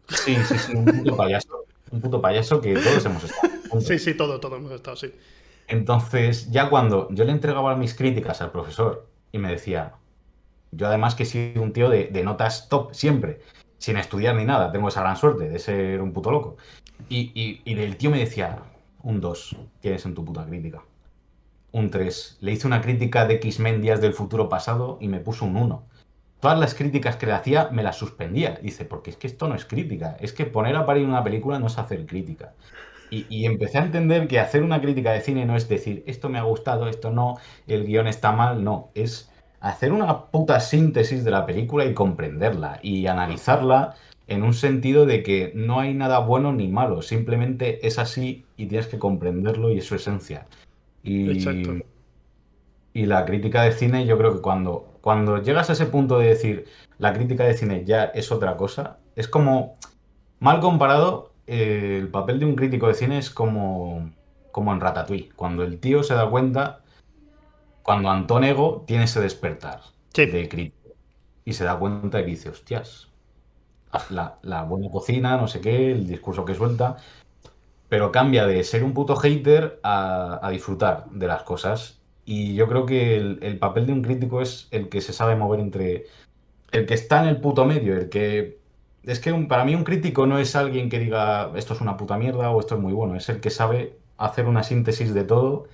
[0.09, 1.64] Sí, sí, sí, un puto payaso.
[1.93, 3.81] Un puto payaso que todos hemos estado.
[3.81, 5.12] Sí, sí, todos, todos hemos estado, sí.
[5.68, 9.95] Entonces, ya cuando yo le entregaba mis críticas al profesor y me decía,
[10.77, 13.41] yo además que he sido un tío de, notas top siempre,
[13.79, 16.57] sin estudiar ni nada, tengo esa gran suerte de ser un puto loco.
[17.09, 18.62] Y, y, y el tío me decía,
[19.03, 20.83] un 2 tienes en tu puta crítica
[21.75, 22.39] un 3.
[22.41, 25.85] Le hice una crítica de X-Men Días del Futuro Pasado y me puso un 1.
[26.39, 28.61] Todas las críticas que le hacía me las suspendía.
[28.62, 30.16] Dice, porque es que esto no es crítica.
[30.20, 32.55] Es que poner a parir una película no es hacer crítica.
[33.11, 36.39] Y, empecé a entender que hacer una crítica de cine no es decir, esto me
[36.39, 37.37] ha gustado, esto no,
[37.68, 38.64] el guion está mal.
[38.64, 39.31] No, es
[39.65, 43.95] hacer una puta síntesis de la película y comprenderla y analizarla
[44.27, 48.67] en un sentido de que no hay nada bueno ni malo, simplemente es así y
[48.67, 50.47] tienes que comprenderlo y es su esencia.
[51.03, 51.41] Y,
[52.93, 56.29] y la crítica de cine, yo creo que cuando, cuando llegas a ese punto de
[56.29, 56.67] decir
[56.99, 59.77] la crítica de cine ya es otra cosa, es como,
[60.41, 64.11] mal comparado, eh, el papel de un crítico de cine es como,
[64.53, 66.81] como en Ratatouille, cuando el tío se da cuenta,
[67.85, 69.82] cuando Antonego tiene ese despertar
[70.14, 70.95] de crítico
[71.45, 73.09] y se da cuenta y dice, hostias,
[74.09, 76.97] la, la buena cocina, no sé qué, el discurso que suelta,
[77.91, 82.01] pero cambia de ser un puto hater a, disfrutar de las cosas.
[82.24, 85.61] Y yo creo que el, papel de un crítico es el que se sabe mover
[85.61, 86.07] entre
[86.72, 88.59] el que está en el puto medio, el que...
[89.03, 92.16] Es que para mí un crítico no es alguien que diga esto es una puta
[92.16, 95.66] mierda o esto es muy bueno, es el que sabe hacer una síntesis de todo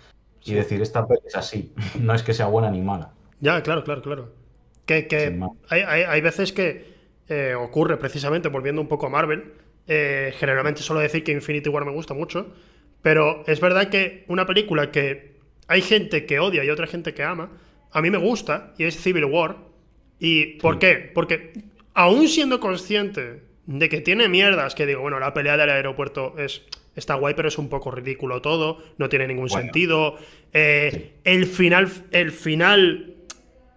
[0.45, 3.13] y decir esta peli es así, no es que sea buena ni mala.
[3.41, 4.33] Ya, claro, claro, claro.
[4.87, 5.39] Que,
[5.69, 6.95] hay, veces que
[7.29, 9.53] eh, ocurre precisamente, volviendo un poco a Marvel,
[9.87, 12.49] eh, generalmente suelo decir que Infinity War me gusta mucho,
[13.01, 15.37] pero es verdad que una película que
[15.69, 17.51] hay gente que odia y otra gente que ama,
[17.93, 19.57] a mí me gusta y es Civil War.
[20.19, 21.11] ¿Y por qué?
[21.15, 21.53] Porque
[21.95, 26.63] aún siendo consciente de que tiene mierdas, que digo, bueno, la pelea del aeropuerto es,
[27.01, 30.17] está guay, pero es un poco ridículo todo, no tiene ningún sentido.
[30.53, 33.17] Eh, el final, el final,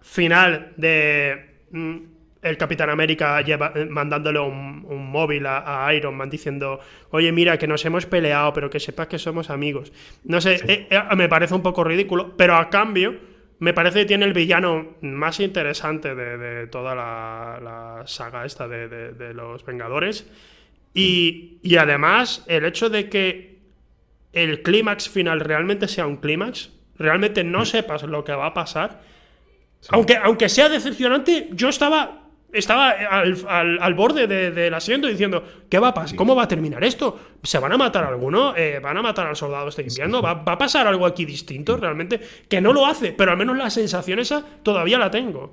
[0.00, 1.54] final de...
[1.72, 2.14] Mm,
[2.44, 6.78] el Capitán América lleva, eh, mandándole un, móvil a, Iron Man diciendo,
[7.10, 9.92] oye, mira, que nos hemos peleado, pero que sepas que somos amigos.
[10.24, 13.16] No sé, eh, eh, me parece un poco ridículo, pero a cambio,
[13.60, 19.64] me parece que tiene el villano más interesante de, toda la, saga esta de, los
[19.64, 20.30] Vengadores.
[20.94, 23.58] Y, y, además, el hecho de que
[24.32, 29.02] el clímax final realmente sea un clímax, realmente no sepas lo que va a pasar.
[29.90, 32.24] Aunque, aunque sea decepcionante, yo estaba
[32.54, 36.16] estaba al, borde del asiento diciendo, ¿qué va a pasar?
[36.16, 37.18] ¿Cómo va a terminar esto?
[37.42, 38.54] ¿Se van a matar a alguno?
[38.56, 40.22] Eh, ¿Van a matar al soldado este invierno?
[40.22, 42.20] ¿Va, a pasar algo aquí distinto realmente?
[42.48, 45.52] Que no lo hace, pero al menos la sensación esa todavía la tengo.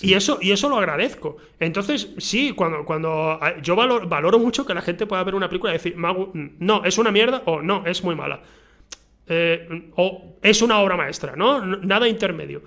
[0.00, 1.36] Y, eso, y eso lo agradezco.
[1.60, 5.76] Entonces, sí, cuando, cuando yo valoro, mucho que la gente pueda ver una película y
[5.76, 8.40] decir, no, es una mierda o no, es muy mala.
[9.26, 11.64] Eh, o es una obra maestra, ¿no?
[11.64, 12.62] Nada intermedio.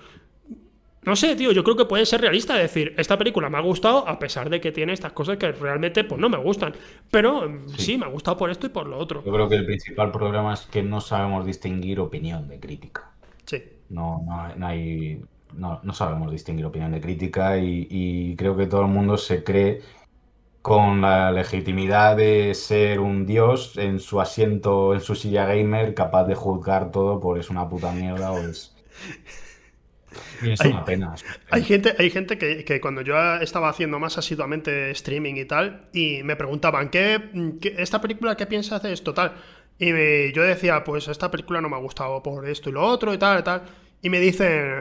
[1.07, 4.05] No sé, tío, yo creo que puede ser realista decir, esta película me ha gustado
[4.05, 6.73] a pesar de que tiene estas cosas que realmente pues no me gustan.
[7.09, 7.97] Pero mm, sí.
[7.97, 9.23] me ha gustado por esto y por lo otro.
[9.23, 13.09] Yo creo que el principal problema es que no sabemos distinguir opinión de crítica.
[13.45, 13.63] Sí.
[13.87, 14.21] No,
[14.57, 15.21] no, hay,
[15.53, 19.81] no, sabemos distinguir opinión de crítica y, creo que todo el mundo se cree
[20.61, 26.25] con la legitimidad de ser un dios en su asiento, en su silla gamer, capaz
[26.25, 28.75] de juzgar todo por es una puta mierda o es...
[30.43, 31.15] es hay, una pena.
[31.51, 36.21] Hay gente, hay gente que, cuando yo estaba haciendo más asiduamente streaming y tal, y
[36.23, 37.21] me preguntaban, ¿qué,
[37.77, 39.13] esta película qué piensas de esto?
[39.13, 39.35] Tal.
[39.79, 43.13] Y yo decía, pues esta película no me ha gustado por esto y lo otro
[43.13, 43.63] y tal y tal.
[44.01, 44.73] Y me dicen,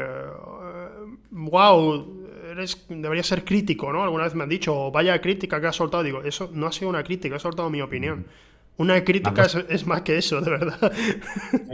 [1.37, 4.03] wow, eres, deberías ser crítico, ¿no?
[4.03, 6.03] Alguna vez me han dicho, vaya crítica que has soltado.
[6.03, 8.27] Digo, eso no ha sido una crítica, he soltado mi opinión.
[8.79, 10.93] Una crítica es, más que eso, de verdad.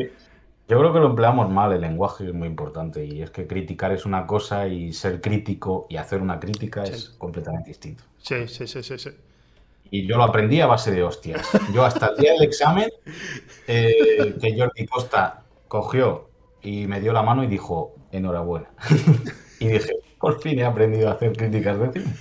[0.68, 3.92] Yo creo que lo empleamos mal, el lenguaje es muy importante y es que criticar
[3.92, 8.04] es una cosa y ser crítico y hacer una crítica es completamente distinto.
[8.18, 9.10] Sí, sí, sí, sí, sí.
[9.90, 11.46] Y yo lo aprendí a base de hostias.
[11.74, 12.88] Yo hasta el día del examen,
[13.66, 16.30] eh, que Jordi Costa cogió
[16.62, 18.70] y me dio la mano y dijo, enhorabuena.
[19.62, 22.14] y dije, por fin he aprendido a hacer críticas de cine.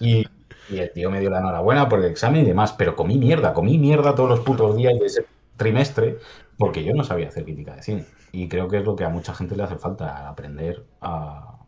[0.00, 0.26] Y,
[0.68, 3.52] y, el tío me dio la enhorabuena por el examen y demás, pero comí mierda,
[3.52, 5.26] comí mierda todos los putos días de ese
[5.56, 6.18] trimestre
[6.56, 8.06] porque yo no sabía hacer crítica de cine.
[8.32, 11.58] Y creo que es lo que a mucha gente le hace falta, aprender a...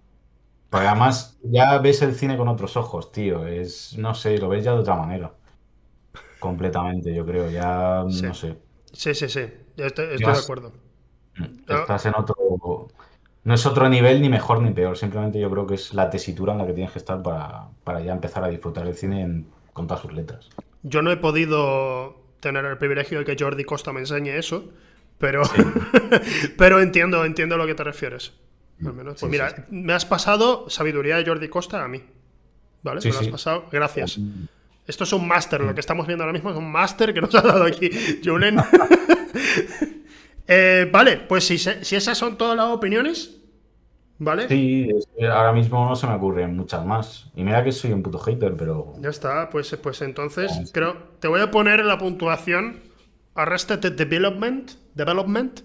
[0.69, 3.47] Porque además ya ves el cine con otros ojos, tío.
[3.47, 5.33] Es, no sé, lo ves ya de otra manera.
[6.41, 7.49] Completamente, yo creo.
[7.51, 8.59] Ya, no sé.
[8.93, 9.47] Sí, sí, sí.
[9.77, 10.73] estoy, de acuerdo.
[11.37, 12.89] Mm, estás en otro...
[13.47, 14.99] No es otro nivel ni mejor ni peor.
[14.99, 18.01] Simplemente yo creo que es la tesitura en la que tienes que estar para, para
[18.01, 20.49] ya empezar a disfrutar el cine con todas sus letras.
[20.83, 24.73] Yo no he podido tener el privilegio de que Jordi Costa me enseñe eso,
[25.19, 25.43] pero,
[26.59, 28.33] pero entiendo, entiendo a lo que te refieres.
[28.85, 29.21] Al menos.
[29.21, 32.03] Pues mira, me has pasado sabiduría de Jordi Costa a mí.
[32.83, 33.01] ¿Vale?
[33.05, 33.67] me lo has pasado.
[33.71, 34.19] Gracias.
[34.89, 37.33] Esto es un máster, lo que estamos viendo ahora mismo es un máster que nos
[37.37, 37.91] ha dado aquí
[38.25, 38.57] Julen.
[40.49, 43.36] Eh, vale, pues si, si esas son todas las opiniones,
[44.19, 44.49] ¿Vale?
[44.49, 44.89] Sí,
[45.31, 47.31] ahora mismo no se me ocurren muchas más.
[47.35, 48.95] Y mira que soy un puto hater, pero.
[49.01, 50.97] Ya está, pues, pues entonces creo.
[51.21, 52.81] Te voy a poner la puntuación
[53.35, 54.71] Arrested Development.
[54.95, 55.61] Development.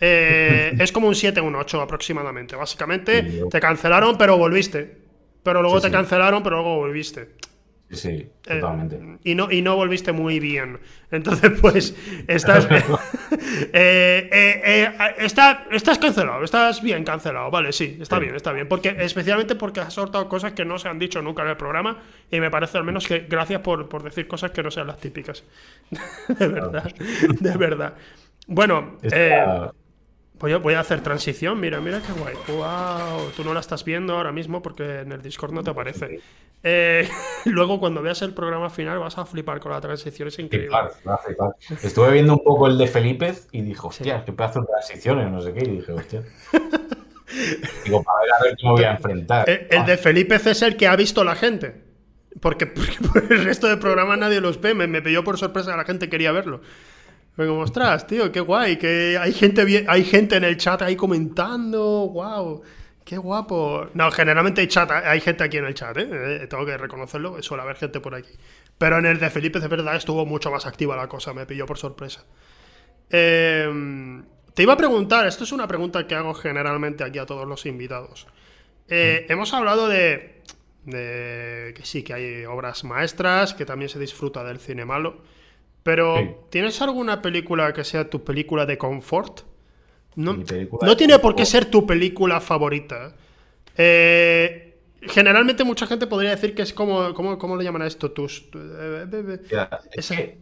[0.00, 2.56] Eh, es como un 7 un 8 aproximadamente.
[2.56, 4.98] Básicamente, te cancelaron, pero volviste.
[5.42, 7.34] Pero luego te cancelaron, pero luego volviste.
[7.92, 9.00] Sí, eh, totalmente.
[9.24, 10.78] y, no, y no volviste muy bien.
[11.10, 11.96] Entonces, pues,
[12.28, 12.68] estás.
[13.72, 17.50] Eh, eh, estás cancelado, estás bien cancelado.
[17.50, 18.68] Vale, sí, está bien, está bien.
[18.68, 21.98] Porque, especialmente porque has soltado cosas que no se han dicho nunca en el programa.
[22.30, 24.98] Y me parece al menos que gracias por, por decir cosas que no sean las
[24.98, 25.44] típicas.
[26.28, 26.90] de verdad,
[27.40, 27.94] de verdad.
[28.46, 28.98] Bueno,
[30.40, 32.34] Voy a, voy a, hacer transición, mira, mira qué guay.
[32.48, 33.30] ¡Wow!
[33.36, 36.20] Tú no la estás viendo ahora mismo porque en el Discord no te aparece.
[36.62, 37.06] Eh,
[37.44, 40.74] luego, cuando veas el programa final, vas a flipar con la transición, es increíble.
[41.82, 45.42] Estuve viendo un poco el de Felipe y dijo, hostia, qué pedazo de transiciones, no
[45.42, 45.60] sé qué.
[45.62, 46.22] Y dije, hostia.
[47.84, 49.48] Digo, para ver a ver cómo voy a enfrentar.
[49.48, 51.84] El, de Felipe es el que ha visto la gente.
[52.40, 54.72] Porque, por el resto del programa nadie los ve.
[54.72, 56.62] Me, me pilló por sorpresa, la gente quería verlo.
[57.40, 60.94] Fue como, ostras, tío, qué guay, que hay gente, hay gente en el chat ahí
[60.94, 62.60] comentando, wow,
[63.02, 63.86] qué guapo.
[63.94, 66.08] No, generalmente hay, chat, hay gente aquí en el chat, ¿eh?
[66.42, 66.46] ¿eh?
[66.50, 68.28] tengo que reconocerlo, suele haber gente por aquí.
[68.76, 71.64] Pero en el de Felipe, de verdad, estuvo mucho más activa la cosa, me pilló
[71.64, 72.26] por sorpresa.
[73.08, 74.22] Em,
[74.52, 77.64] te iba a preguntar, esto es una pregunta que hago generalmente aquí a todos los
[77.64, 78.26] invitados.
[78.86, 79.32] Eh, mm.
[79.32, 80.42] Hemos hablado de,
[80.84, 85.39] de que sí, que hay obras maestras, que también se disfruta del cine malo.
[85.82, 89.40] Pero, ¿tienes alguna película que sea tu película de confort?
[90.16, 90.36] No,
[90.82, 93.14] no tiene por qué ser tu película favorita.
[93.76, 98.10] Eh, generalmente mucha gente podría decir que es como, ¿cómo, le llaman a esto?
[98.10, 99.06] Tus, eh,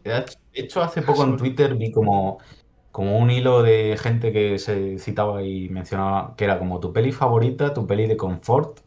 [0.04, 2.38] de hecho, hace poco en Twitter vi como,
[2.90, 7.12] como un hilo de gente que se citaba y mencionaba que era como tu peli
[7.12, 8.80] favorita, tu peli de confort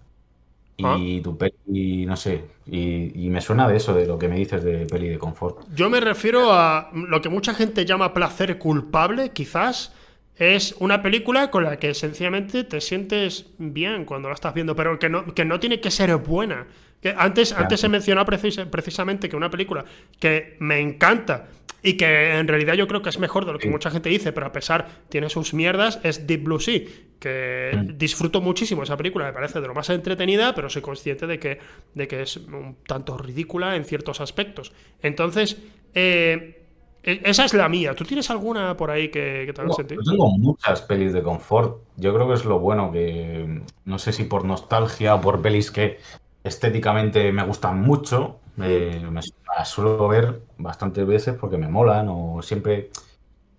[0.84, 0.98] Ah.
[1.00, 4.64] Y tu peli, no sé, y, me suena de eso, de lo que me dices
[4.64, 5.66] de peli de confort.
[5.74, 9.94] Yo me refiero a lo que mucha gente llama placer culpable, quizás.
[10.38, 14.98] Es una película con la que sencillamente te sientes bien cuando la estás viendo, pero
[14.98, 16.66] que no, que no tiene que ser buena.
[17.02, 19.84] Que antes, antes se mencionó precisamente que una película
[20.20, 21.48] que me encanta
[21.84, 24.32] y que en realidad yo creo que es mejor de lo que mucha gente dice,
[24.32, 26.82] pero a pesar tiene sus mierdas, es Deep Blue Sea,
[27.20, 27.98] que mm.
[27.98, 31.60] disfruto muchísimo esa película, me parece de lo más entretenida, pero soy consciente de que,
[31.94, 34.72] de que es un tanto ridícula en ciertos aspectos.
[35.02, 35.58] Entonces,
[35.96, 36.62] eh,
[37.04, 37.96] e, esa es la mía.
[37.96, 40.02] ¿Tú tienes alguna por ahí que, te haga sentido?
[40.04, 41.82] Yo tengo muchas pelis de confort.
[41.96, 45.72] Yo creo que es lo bueno que, no sé si por nostalgia o por pelis
[45.72, 45.98] que
[46.44, 49.22] estéticamente me gustan mucho, me, me,
[49.66, 52.90] suelo ver bastantes veces porque me molan o siempre...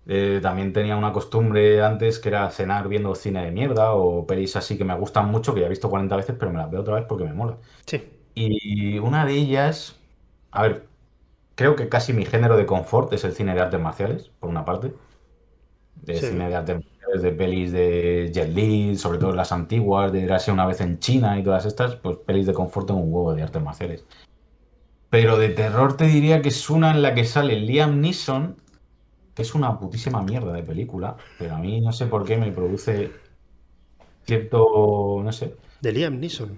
[0.05, 4.57] Eh, también tenía una costumbre antes que era cenar viendo cine de mierda o pelis
[4.57, 6.81] así que me gustan mucho, que ya he visto 40 veces, pero me las veo
[6.81, 7.55] otra vez porque me mola.
[7.85, 8.03] Sí.
[8.35, 9.95] Y una de ellas,
[10.51, 10.87] a ver,
[11.55, 14.65] creo que casi mi género de confort es el cine de artes marciales, por una
[14.65, 14.93] parte.
[15.95, 16.83] De cine de artes
[17.21, 21.37] de pelis de Jet Li, sobre todo las antiguas, de Irse una vez en China
[21.39, 24.05] y todas estas, pues pelis de confort en un huevo de artes marciales.
[25.09, 28.57] Pero de terror te diría que es una en la que sale Liam Neeson,
[29.35, 32.51] que es una putísima mierda de película, pero a mí no sé por qué me
[32.51, 33.11] produce
[34.25, 35.55] cierto, no sé.
[35.81, 36.57] De Liam Neeson.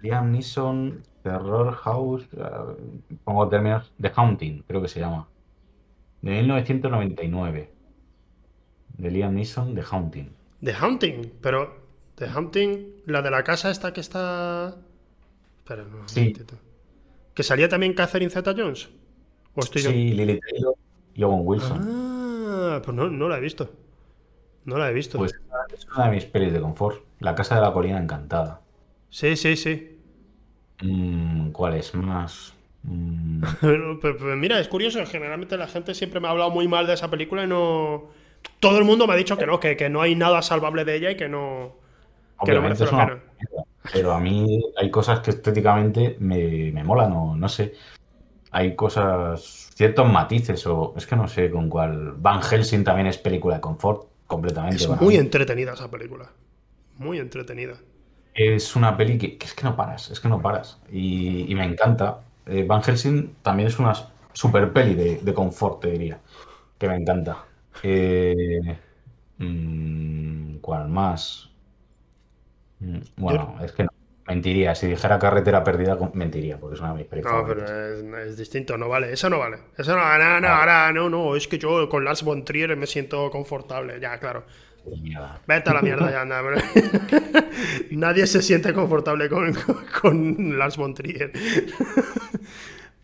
[0.00, 5.28] Liam Neeson, Terror House, eh, pongo términos, The Haunting, creo que se llama.
[6.22, 7.79] De 1999.
[9.00, 10.30] De Liam Neeson, The Haunting.
[10.62, 11.80] The Haunting, pero
[12.16, 14.76] The Haunting, la de la casa esta que está...
[15.58, 16.34] Espera, no, sí.
[17.34, 18.90] ¿Que salía también Catherine Zeta-Jones?
[19.72, 20.74] sí, Lily Taylor
[21.14, 21.78] y Owen Wilson.
[21.82, 23.70] Ah, pues no, no la he visto.
[24.64, 25.18] No la he visto.
[25.18, 25.32] Pues
[25.72, 27.02] es una de mis pelis de confort.
[27.18, 28.60] La Casa de la Colina Encantada.
[29.08, 29.98] Sí, sí, sí.
[30.82, 32.54] Mm, ¿Cuál es más?
[32.82, 33.42] Mm.
[34.36, 35.04] mira, es curioso.
[35.06, 38.10] Generalmente la gente siempre me ha hablado muy mal de esa película y no.
[38.58, 40.96] Todo el mundo me ha dicho que no, que, que no hay nada salvable de
[40.96, 41.76] ella y que no.
[42.44, 43.20] Que no merece la pena.
[43.92, 47.74] Pero a mí hay cosas que estéticamente me, me molan, o no sé.
[48.52, 52.12] Hay cosas, ciertos matices, o es que no sé con cuál.
[52.16, 54.76] Van Helsing también es película de confort, completamente.
[54.76, 56.30] Es muy entretenida esa película.
[56.98, 57.78] Muy entretenida.
[58.34, 60.78] Es una peli que, es que no paras, es que no paras.
[60.90, 62.20] Y, me encanta.
[62.46, 63.92] Eh, Van Helsing también es una
[64.32, 66.18] super peli de, confort, te diría.
[66.78, 67.44] Que me encanta.
[67.82, 68.78] Eh,
[69.38, 71.50] mm, ¿Cuál más?
[72.80, 73.90] Mm, bueno, es que no.
[74.26, 74.76] Mentiría.
[74.76, 77.36] Si dijera carretera perdida, mentiría, porque es una de mis películas.
[77.36, 79.12] No, pero es, distinto, no vale.
[79.12, 79.56] Eso no vale.
[79.76, 81.34] Eso no, no, no, ahora no, no.
[81.34, 83.98] Es que yo con Lars von Trier me siento confortable.
[84.00, 84.44] Ya, claro.
[85.46, 86.42] Vete a la mierda ya, anda,
[87.90, 89.52] Nadie se siente confortable con,
[90.00, 91.32] con, Lars von Trier.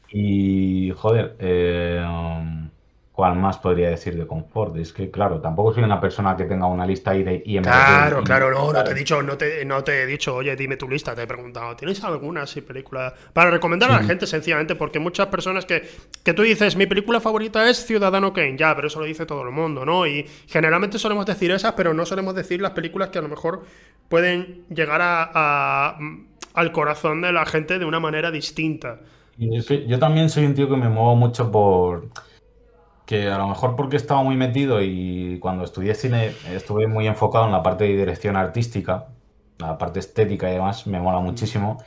[0.09, 2.65] y, joder, eh, um,
[3.16, 4.76] ¿Cuál más podría decir de confort?
[4.76, 7.62] Es que, claro, tampoco soy una persona que tenga una lista ahí de IMDb.
[7.62, 10.76] Claro, claro, no, no te he dicho, no te, no te he dicho, oye, dime
[10.76, 13.14] tu lista, te he preguntado, ¿tienes alguna así película?
[13.32, 15.88] Para recomendar a la gente, sencillamente, porque muchas personas que,
[16.22, 19.40] que tú dices, mi película favorita es Ciudadano Kane, ya, pero eso lo dice todo
[19.44, 20.06] el mundo, ¿no?
[20.06, 23.64] Y generalmente solemos decir esas, pero no solemos decir las películas que a lo mejor
[24.10, 25.97] pueden llegar a,
[26.52, 29.01] al corazón de la gente de una manera distinta.
[29.38, 32.10] Y es que yo también soy un tío que me muevo mucho por
[33.07, 37.47] que a lo mejor porque estaba muy metido y cuando estudié cine estuve muy enfocado
[37.47, 39.07] en la parte de dirección artística,
[39.59, 41.78] la parte estética y demás, me mola muchísimo.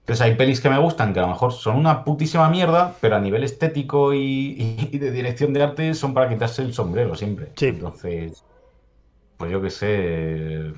[0.00, 3.16] Entonces hay pelis que me gustan que a lo mejor son una putísima mierda, pero
[3.16, 7.50] a nivel estético y, de dirección de arte son para quitarse el sombrero siempre.
[7.60, 8.44] Entonces,
[9.36, 10.72] pues yo qué sé,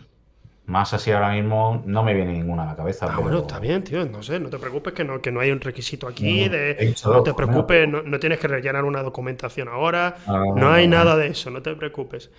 [0.69, 3.09] más así ahora mismo no me viene ninguna a la cabeza.
[3.11, 4.05] Ah, bueno, está bien, tío.
[4.05, 6.45] No sé, no te preocupes que no, que no hay un requisito aquí.
[6.45, 10.17] No, de, no te preocupes, no, tienes que rellenar una documentación ahora.
[10.27, 12.31] Ah, no, hay nada de eso, no te preocupes.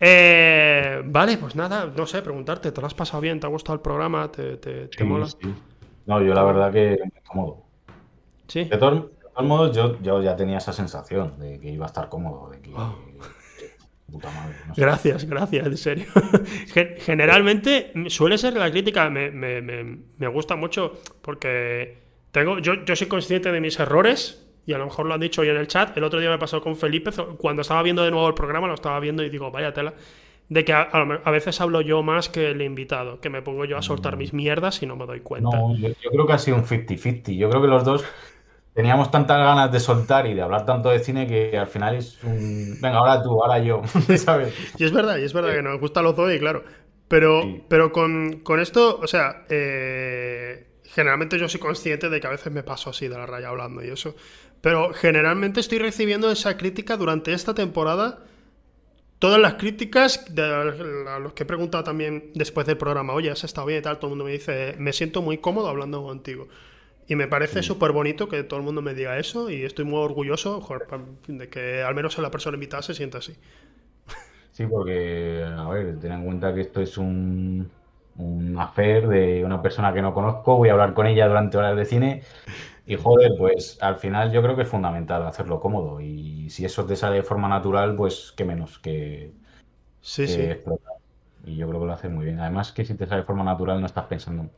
[0.00, 3.38] Eh, vale, pues nada, no sé, preguntarte, ¿te lo has pasado bien?
[3.38, 4.32] ¿Te ha gustado el programa?
[4.32, 5.28] ¿Te, te, mola?
[6.06, 7.62] No, yo la verdad que me cómodo.
[8.48, 8.64] Sí.
[8.64, 9.04] De todos,
[9.44, 12.72] modos, yo, yo, ya tenía esa sensación de que iba a estar cómodo, de que,
[14.76, 16.06] Gracias, gracias, en serio.
[17.00, 21.98] Generalmente suele ser la crítica, me, me, gusta mucho porque
[22.30, 25.42] tengo, yo, yo soy consciente de mis errores y a lo mejor lo han dicho
[25.42, 25.96] hoy en el chat.
[25.96, 28.74] El otro día me pasó con Felipe, cuando estaba viendo de nuevo el programa, lo
[28.74, 29.94] estaba viendo y digo, vaya tela,
[30.48, 33.82] de que a, veces hablo yo más que el invitado, que me pongo yo a
[33.82, 34.18] soltar mm.
[34.18, 35.56] mis mierdas y no me doy cuenta.
[35.56, 37.36] No, yo, yo creo que ha sido un 50-50.
[37.36, 38.04] Yo creo que los dos
[38.76, 42.22] teníamos tantas ganas de soltar y de hablar tanto de cine que al final es
[42.22, 42.76] un.
[42.78, 43.80] Venga, ahora tú, ahora yo.
[44.18, 44.54] ¿sabes?
[44.76, 46.62] Y es verdad, y es verdad que nos gusta los dos, y claro.
[47.08, 52.52] Pero, pero con, esto, o sea, eh, generalmente yo soy consciente de que a veces
[52.52, 54.14] me paso así de la raya hablando y eso.
[54.60, 58.24] Pero generalmente estoy recibiendo esa crítica durante esta temporada.
[59.18, 63.44] Todas las críticas de a los que he preguntado también después del programa, oye, has
[63.44, 66.48] estado bien y tal, todo el mundo me dice, me siento muy cómodo hablando contigo.
[67.08, 69.98] Y me parece súper bonito que todo el mundo me diga eso y estoy muy
[70.00, 70.60] orgulloso
[71.28, 73.34] de que al menos la persona invitada se sienta así.
[74.52, 77.70] Sí, porque, a ver, ten en cuenta que esto es un,
[78.16, 81.76] un affair de una persona que no conozco, voy a hablar con ella durante horas
[81.76, 82.22] de cine
[82.86, 86.86] y joder, pues al final yo creo que es fundamental hacerlo cómodo y si eso
[86.86, 89.32] te sale de forma natural, pues qué menos que,
[90.00, 90.42] sí, sí.
[91.44, 92.40] Y yo creo que lo hace muy bien.
[92.40, 94.50] Además que si te sale de forma natural no estás pensando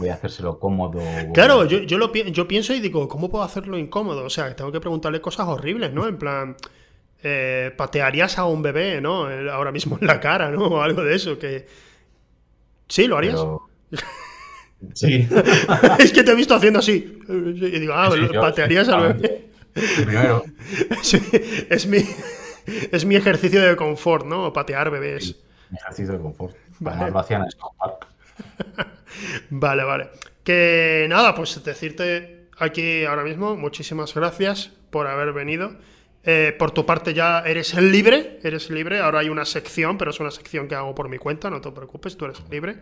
[0.00, 1.00] voy a hacérselo cómodo.
[1.32, 4.24] Claro, yo, yo, lo, yo pienso y digo, ¿cómo puedo hacerlo incómodo?
[4.24, 6.08] O sea, tengo que preguntarle cosas horribles, ¿no?
[6.08, 6.56] En plan,
[7.22, 9.28] eh, patearías a un bebé, ¿no?
[9.52, 10.66] Ahora mismo en la cara, ¿no?
[10.66, 11.66] O algo de eso, que...
[12.88, 13.40] Sí, ¿lo harías?
[14.94, 15.28] Sí.
[15.98, 17.20] es que te he visto haciendo así.
[17.28, 18.10] Y digo, ah,
[18.40, 19.50] patearías al bebé.
[20.04, 20.42] Primero.
[21.68, 21.98] Es, mi,
[22.90, 24.54] es mi ejercicio de confort, ¿no?
[24.54, 25.36] Patear bebés.
[25.70, 26.56] ejercicio de confort.
[26.78, 27.10] Vale.
[27.10, 27.48] lo hacían en
[29.50, 30.10] vale, vale.
[30.44, 35.76] Que nada, pues decirte aquí ahora mismo, muchísimas gracias por haber venido.
[36.22, 39.00] Eh, por tu parte ya eres libre, eres libre.
[39.00, 41.70] Ahora hay una sección, pero es una sección que hago por mi cuenta, no te
[41.72, 42.78] preocupes, tú eres libre.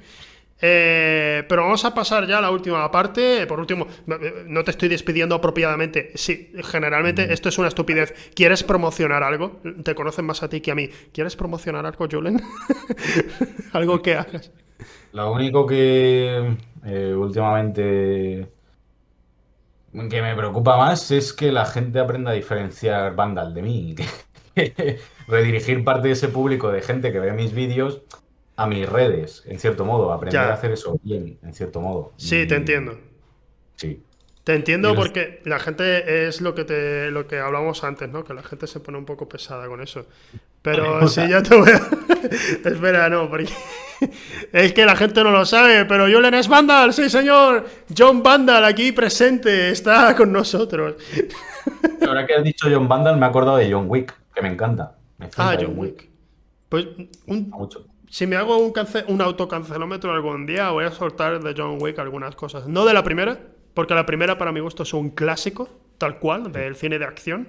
[0.60, 3.46] Eh, pero vamos a pasar ya a la última parte.
[3.46, 3.86] Por último,
[4.46, 6.10] no te estoy despidiendo apropiadamente.
[6.16, 8.12] Sí, generalmente esto es una estupidez.
[8.34, 9.60] ¿Quieres promocionar algo?
[9.84, 10.88] Te conocen más a ti que a mí.
[11.12, 12.42] ¿Quieres promocionar algo, Julen?
[13.72, 14.50] algo que hagas.
[15.12, 18.48] Lo único que eh, últimamente
[19.92, 23.94] que me preocupa más es que la gente aprenda a diferenciar Vandal de mí.
[25.28, 28.02] Redirigir parte de ese público de gente que ve mis vídeos
[28.56, 30.12] a mis redes, en cierto modo.
[30.12, 32.12] Aprender a hacer eso bien, en cierto modo.
[32.16, 32.98] Sí, te entiendo.
[33.76, 34.02] Sí.
[34.44, 38.24] Te entiendo porque la gente es lo que te lo que hablamos antes, ¿no?
[38.24, 40.06] Que la gente se pone un poco pesada con eso.
[40.62, 41.80] Pero si ya te voy a...
[42.68, 43.48] Espera, no, porque
[44.52, 47.66] es que la gente no lo sabe, pero Julen es Vandal, sí señor.
[47.96, 50.96] John Vandal aquí presente, está con nosotros.
[52.06, 54.96] Ahora que has dicho John Vandal, me he acordado de John Wick, que me encanta.
[55.36, 56.08] ah, John Wick.
[56.68, 56.86] Pues
[58.10, 58.72] si me hago un,
[59.08, 62.66] un autocancelómetro algún día, voy a soltar de John Wick algunas cosas.
[62.66, 63.38] No de la primera,
[63.74, 65.68] porque la primera para mi gusto es un clásico,
[65.98, 67.48] tal cual, del cine de acción.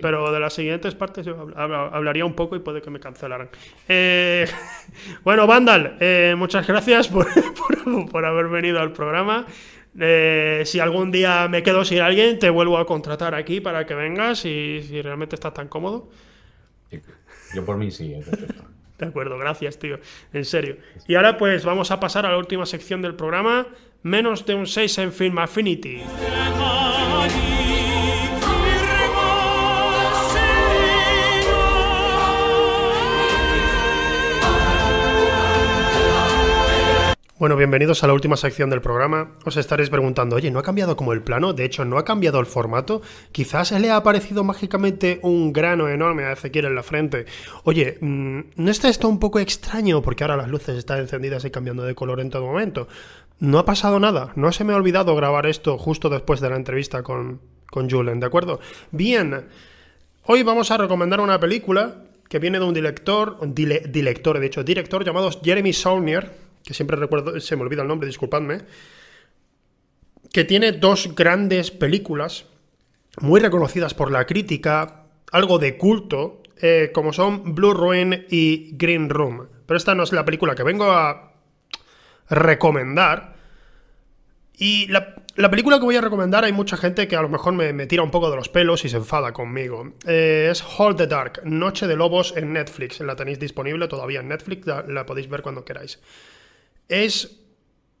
[0.00, 3.48] Pero de las siguientes partes yo hablaría un poco y puede que me cancelaran.
[3.88, 4.46] Eh,
[5.24, 7.08] bueno, Vandal, eh, muchas gracias
[8.10, 9.46] por, haber venido al programa.
[9.98, 13.94] Eh, si algún día me quedo sin alguien, te vuelvo a contratar aquí para que
[13.94, 16.10] vengas y si realmente estás tan cómodo.
[17.54, 18.14] Yo por mí sí,
[18.98, 19.98] De acuerdo, gracias, tío.
[20.32, 20.76] En serio.
[21.08, 23.66] Y ahora pues vamos a pasar a la última sección del programa
[24.02, 26.02] menos de un 6 en Film Affinity.
[37.36, 39.32] Bueno, bienvenidos a la última sección del programa.
[39.44, 41.52] Os estaréis preguntando, oye, ¿no ha cambiado como el plano?
[41.52, 43.02] De hecho, ¿no ha cambiado el formato?
[43.32, 47.26] Quizás le ha aparecido mágicamente un grano enorme a Ezequiel en la frente.
[47.64, 50.00] Oye, mm, ¿no está esto un poco extraño?
[50.00, 52.86] Porque ahora las luces están encendidas y cambiando de color en todo momento.
[53.40, 54.30] No ha pasado nada.
[54.36, 58.20] No se me ha olvidado grabar esto justo después de la entrevista con, con Julen,
[58.20, 58.60] ¿de acuerdo?
[58.92, 59.48] Bien.
[60.22, 61.96] Hoy vamos a recomendar una película
[62.28, 67.38] que viene de un director, director, de hecho, director llamado Jeremy Saulnier que siempre recuerdo,
[67.40, 68.62] se me olvida el nombre, disculpadme,
[70.32, 72.46] que tiene dos grandes películas
[73.20, 79.10] muy reconocidas por la crítica, algo de culto, eh, como son Blue Ruin y Green
[79.10, 79.46] Room.
[79.66, 81.34] Pero esta no es la película que vengo a
[82.28, 83.34] recomendar.
[84.56, 85.14] Y la,
[85.50, 88.10] película que voy a recomendar hay mucha gente que a lo mejor me, tira un
[88.10, 89.94] poco de los pelos y se enfada conmigo.
[90.06, 93.00] Eh, es Hold the Dark, Noche de Lobos en Netflix.
[93.00, 96.00] La tenéis disponible todavía en Netflix, la podéis ver cuando queráis
[96.88, 97.40] es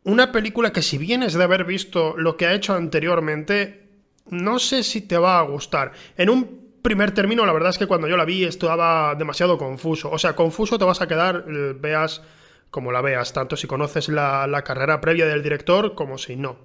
[0.04, 3.88] una película que si vienes de haber visto lo que ha hecho anteriormente,
[4.30, 5.92] no sé si te va a gustar.
[6.16, 10.10] En un primer término, la verdad es que cuando yo la vi estaba demasiado confuso.
[10.10, 12.22] O sea, confuso te vas a quedar, eh, veas
[12.70, 16.58] como la veas, tanto si conoces la, carrera previa del director como si no.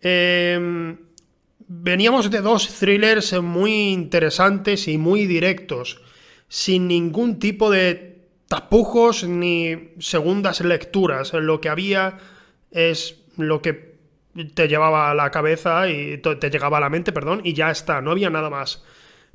[0.00, 0.98] Em,
[1.66, 6.02] veníamos de dos thrillers muy interesantes y muy directos,
[6.48, 8.17] sin ningún tipo de
[8.48, 11.32] tapujos ni segundas lecturas.
[11.34, 12.18] Lo que había
[12.70, 13.96] es lo que
[14.54, 18.00] te llevaba a la cabeza y te llegaba a la mente, perdón, y ya está,
[18.00, 18.82] no había nada más.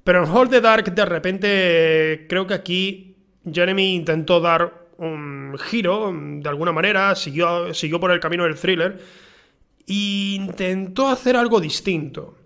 [0.03, 3.15] Pero en Hold the Dark, de repente, creo que aquí
[3.51, 8.99] Jeremy intentó dar un giro, de alguna manera, siguió, siguió por el camino del thriller,
[9.87, 12.37] e intentó hacer algo distinto.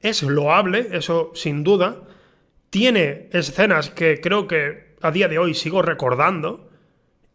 [0.00, 2.02] Es loable, eso sin duda.
[2.70, 6.68] Tiene escenas que creo que a día de hoy sigo recordando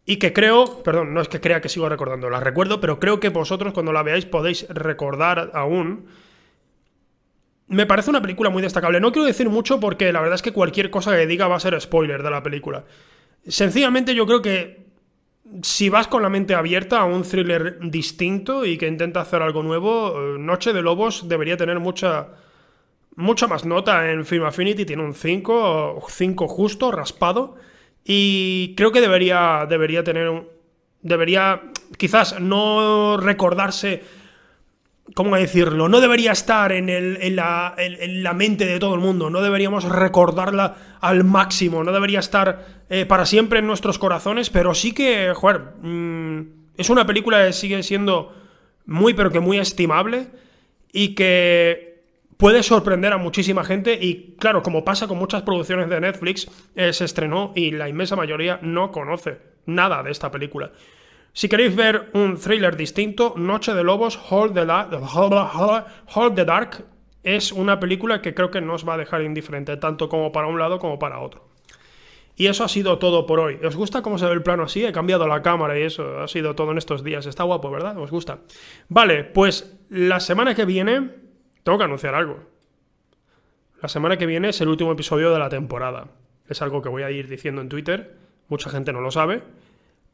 [0.06, 3.20] y que creo, perdón, no es que crea que sigo recordando, la recuerdo, pero creo
[3.20, 6.06] que vosotros cuando la veáis podéis recordar aún.
[7.66, 9.00] Me parece una película muy destacable.
[9.00, 11.60] No quiero decir mucho porque la verdad es que cualquier cosa que diga va a
[11.60, 12.84] ser spoiler de la película.
[13.46, 14.84] Sencillamente yo creo que
[15.62, 19.62] si vas con la mente abierta a un thriller distinto y que intenta hacer algo
[19.62, 22.28] nuevo, eh, Noche de Lobos debería tener mucha
[23.16, 27.56] mucha más nota en Film Affinity, tiene un 5, 5 justo, raspado.
[28.04, 30.48] Y creo que debería, debería tener un.
[31.00, 31.62] Debería
[31.96, 34.02] quizás no recordarse.
[35.14, 35.88] ¿Cómo decirlo?
[35.88, 39.28] No debería estar en, el, la, mente de todo el mundo.
[39.28, 41.84] No deberíamos recordarla al máximo.
[41.84, 44.48] No debería estar eh, para siempre en nuestros corazones.
[44.48, 46.40] Pero sí que, joder, mm,
[46.78, 48.34] es una película que sigue siendo
[48.86, 50.28] muy, pero que muy estimable.
[50.90, 51.93] Y que
[52.36, 56.92] puede sorprender a muchísima gente y claro, como pasa con muchas producciones de Netflix, eh,
[56.92, 60.72] se estrenó y la inmensa mayoría no conoce nada de esta película.
[61.32, 66.84] Si queréis ver un thriller distinto, Noche de Lobos, Hold the, Dark
[67.24, 70.46] es una película que creo que no os va a dejar indiferente, tanto como para
[70.46, 71.48] un lado como para otro.
[72.36, 73.58] Y eso ha sido todo por hoy.
[73.64, 74.84] ¿Os gusta cómo se ve el plano así?
[74.84, 77.26] He cambiado la cámara y eso ha sido todo en estos días.
[77.26, 77.98] Está guapo, ¿verdad?
[77.98, 78.38] ¿Os gusta?
[78.88, 81.23] Vale, pues la semana que viene
[81.64, 82.38] tengo que anunciar algo.
[83.82, 86.08] La semana que viene es el último episodio de la temporada.
[86.48, 88.16] Es algo que voy a ir diciendo en Twitter.
[88.48, 89.42] Mucha gente no lo sabe.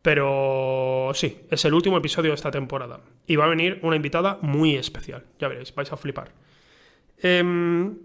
[0.02, 3.00] Pero sí, es el último episodio de esta temporada.
[3.26, 5.24] Y va a venir una invitada muy especial.
[5.38, 6.32] Ya veréis, vais a flipar.
[7.18, 7.98] Em,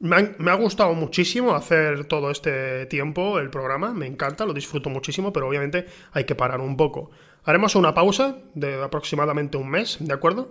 [0.00, 3.94] me, ha gustado muchísimo hacer todo este tiempo el programa.
[3.94, 7.10] Me encanta, lo disfruto muchísimo, pero obviamente hay que parar un poco.
[7.44, 10.50] Haremos una pausa de aproximadamente un mes, ¿de acuerdo?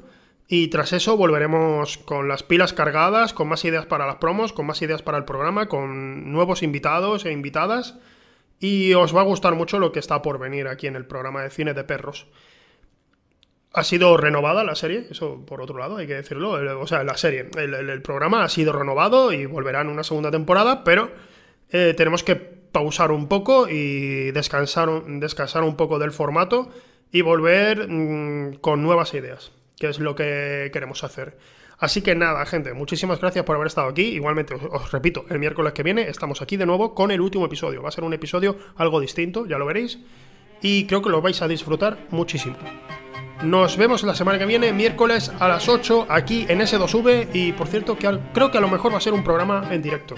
[0.56, 4.68] Y tras eso volveremos con las pilas cargadas, con más ideas para las promos, con
[4.68, 7.96] más ideas para el programa, con nuevos invitados e invitadas
[8.60, 11.42] y os va a gustar mucho lo que está por venir aquí en el programa
[11.42, 12.28] de cine de perros.
[13.74, 16.52] Ha sido renovada la serie, eso por otro lado hay que decirlo.
[16.80, 20.84] o sea, la serie, el, programa ha sido renovado y volverá en una segunda temporada,
[20.84, 21.10] pero
[21.72, 26.70] eh, tenemos que pausar un poco y descansar, descansar un poco del formato
[27.12, 29.52] y volver mm, con nuevas ideas,
[29.90, 31.38] es lo que queremos hacer.
[31.80, 34.04] Así que nada, gente, muchísimas gracias por haber estado aquí.
[34.04, 37.82] Igualmente, os, repito, el miércoles que viene estamos aquí de nuevo con el último episodio.
[37.82, 40.00] Va a ser un episodio algo distinto, ya lo veréis.
[40.62, 42.56] Y creo que lo vais a disfrutar muchísimo.
[43.44, 47.28] Nos vemos la semana que viene, miércoles a las 8, aquí en S2V.
[47.34, 50.16] Y por cierto, creo que a lo mejor va a ser un programa en directo.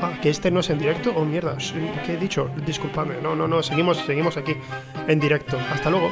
[0.00, 1.12] Ah, que este no es en directo.
[1.14, 1.58] Oh, mierda,
[2.06, 2.50] ¿qué he dicho?
[2.64, 3.20] Disculpadme.
[3.20, 4.56] No, no, no, seguimos, seguimos aquí
[5.06, 5.58] en directo.
[5.70, 6.10] Hasta luego.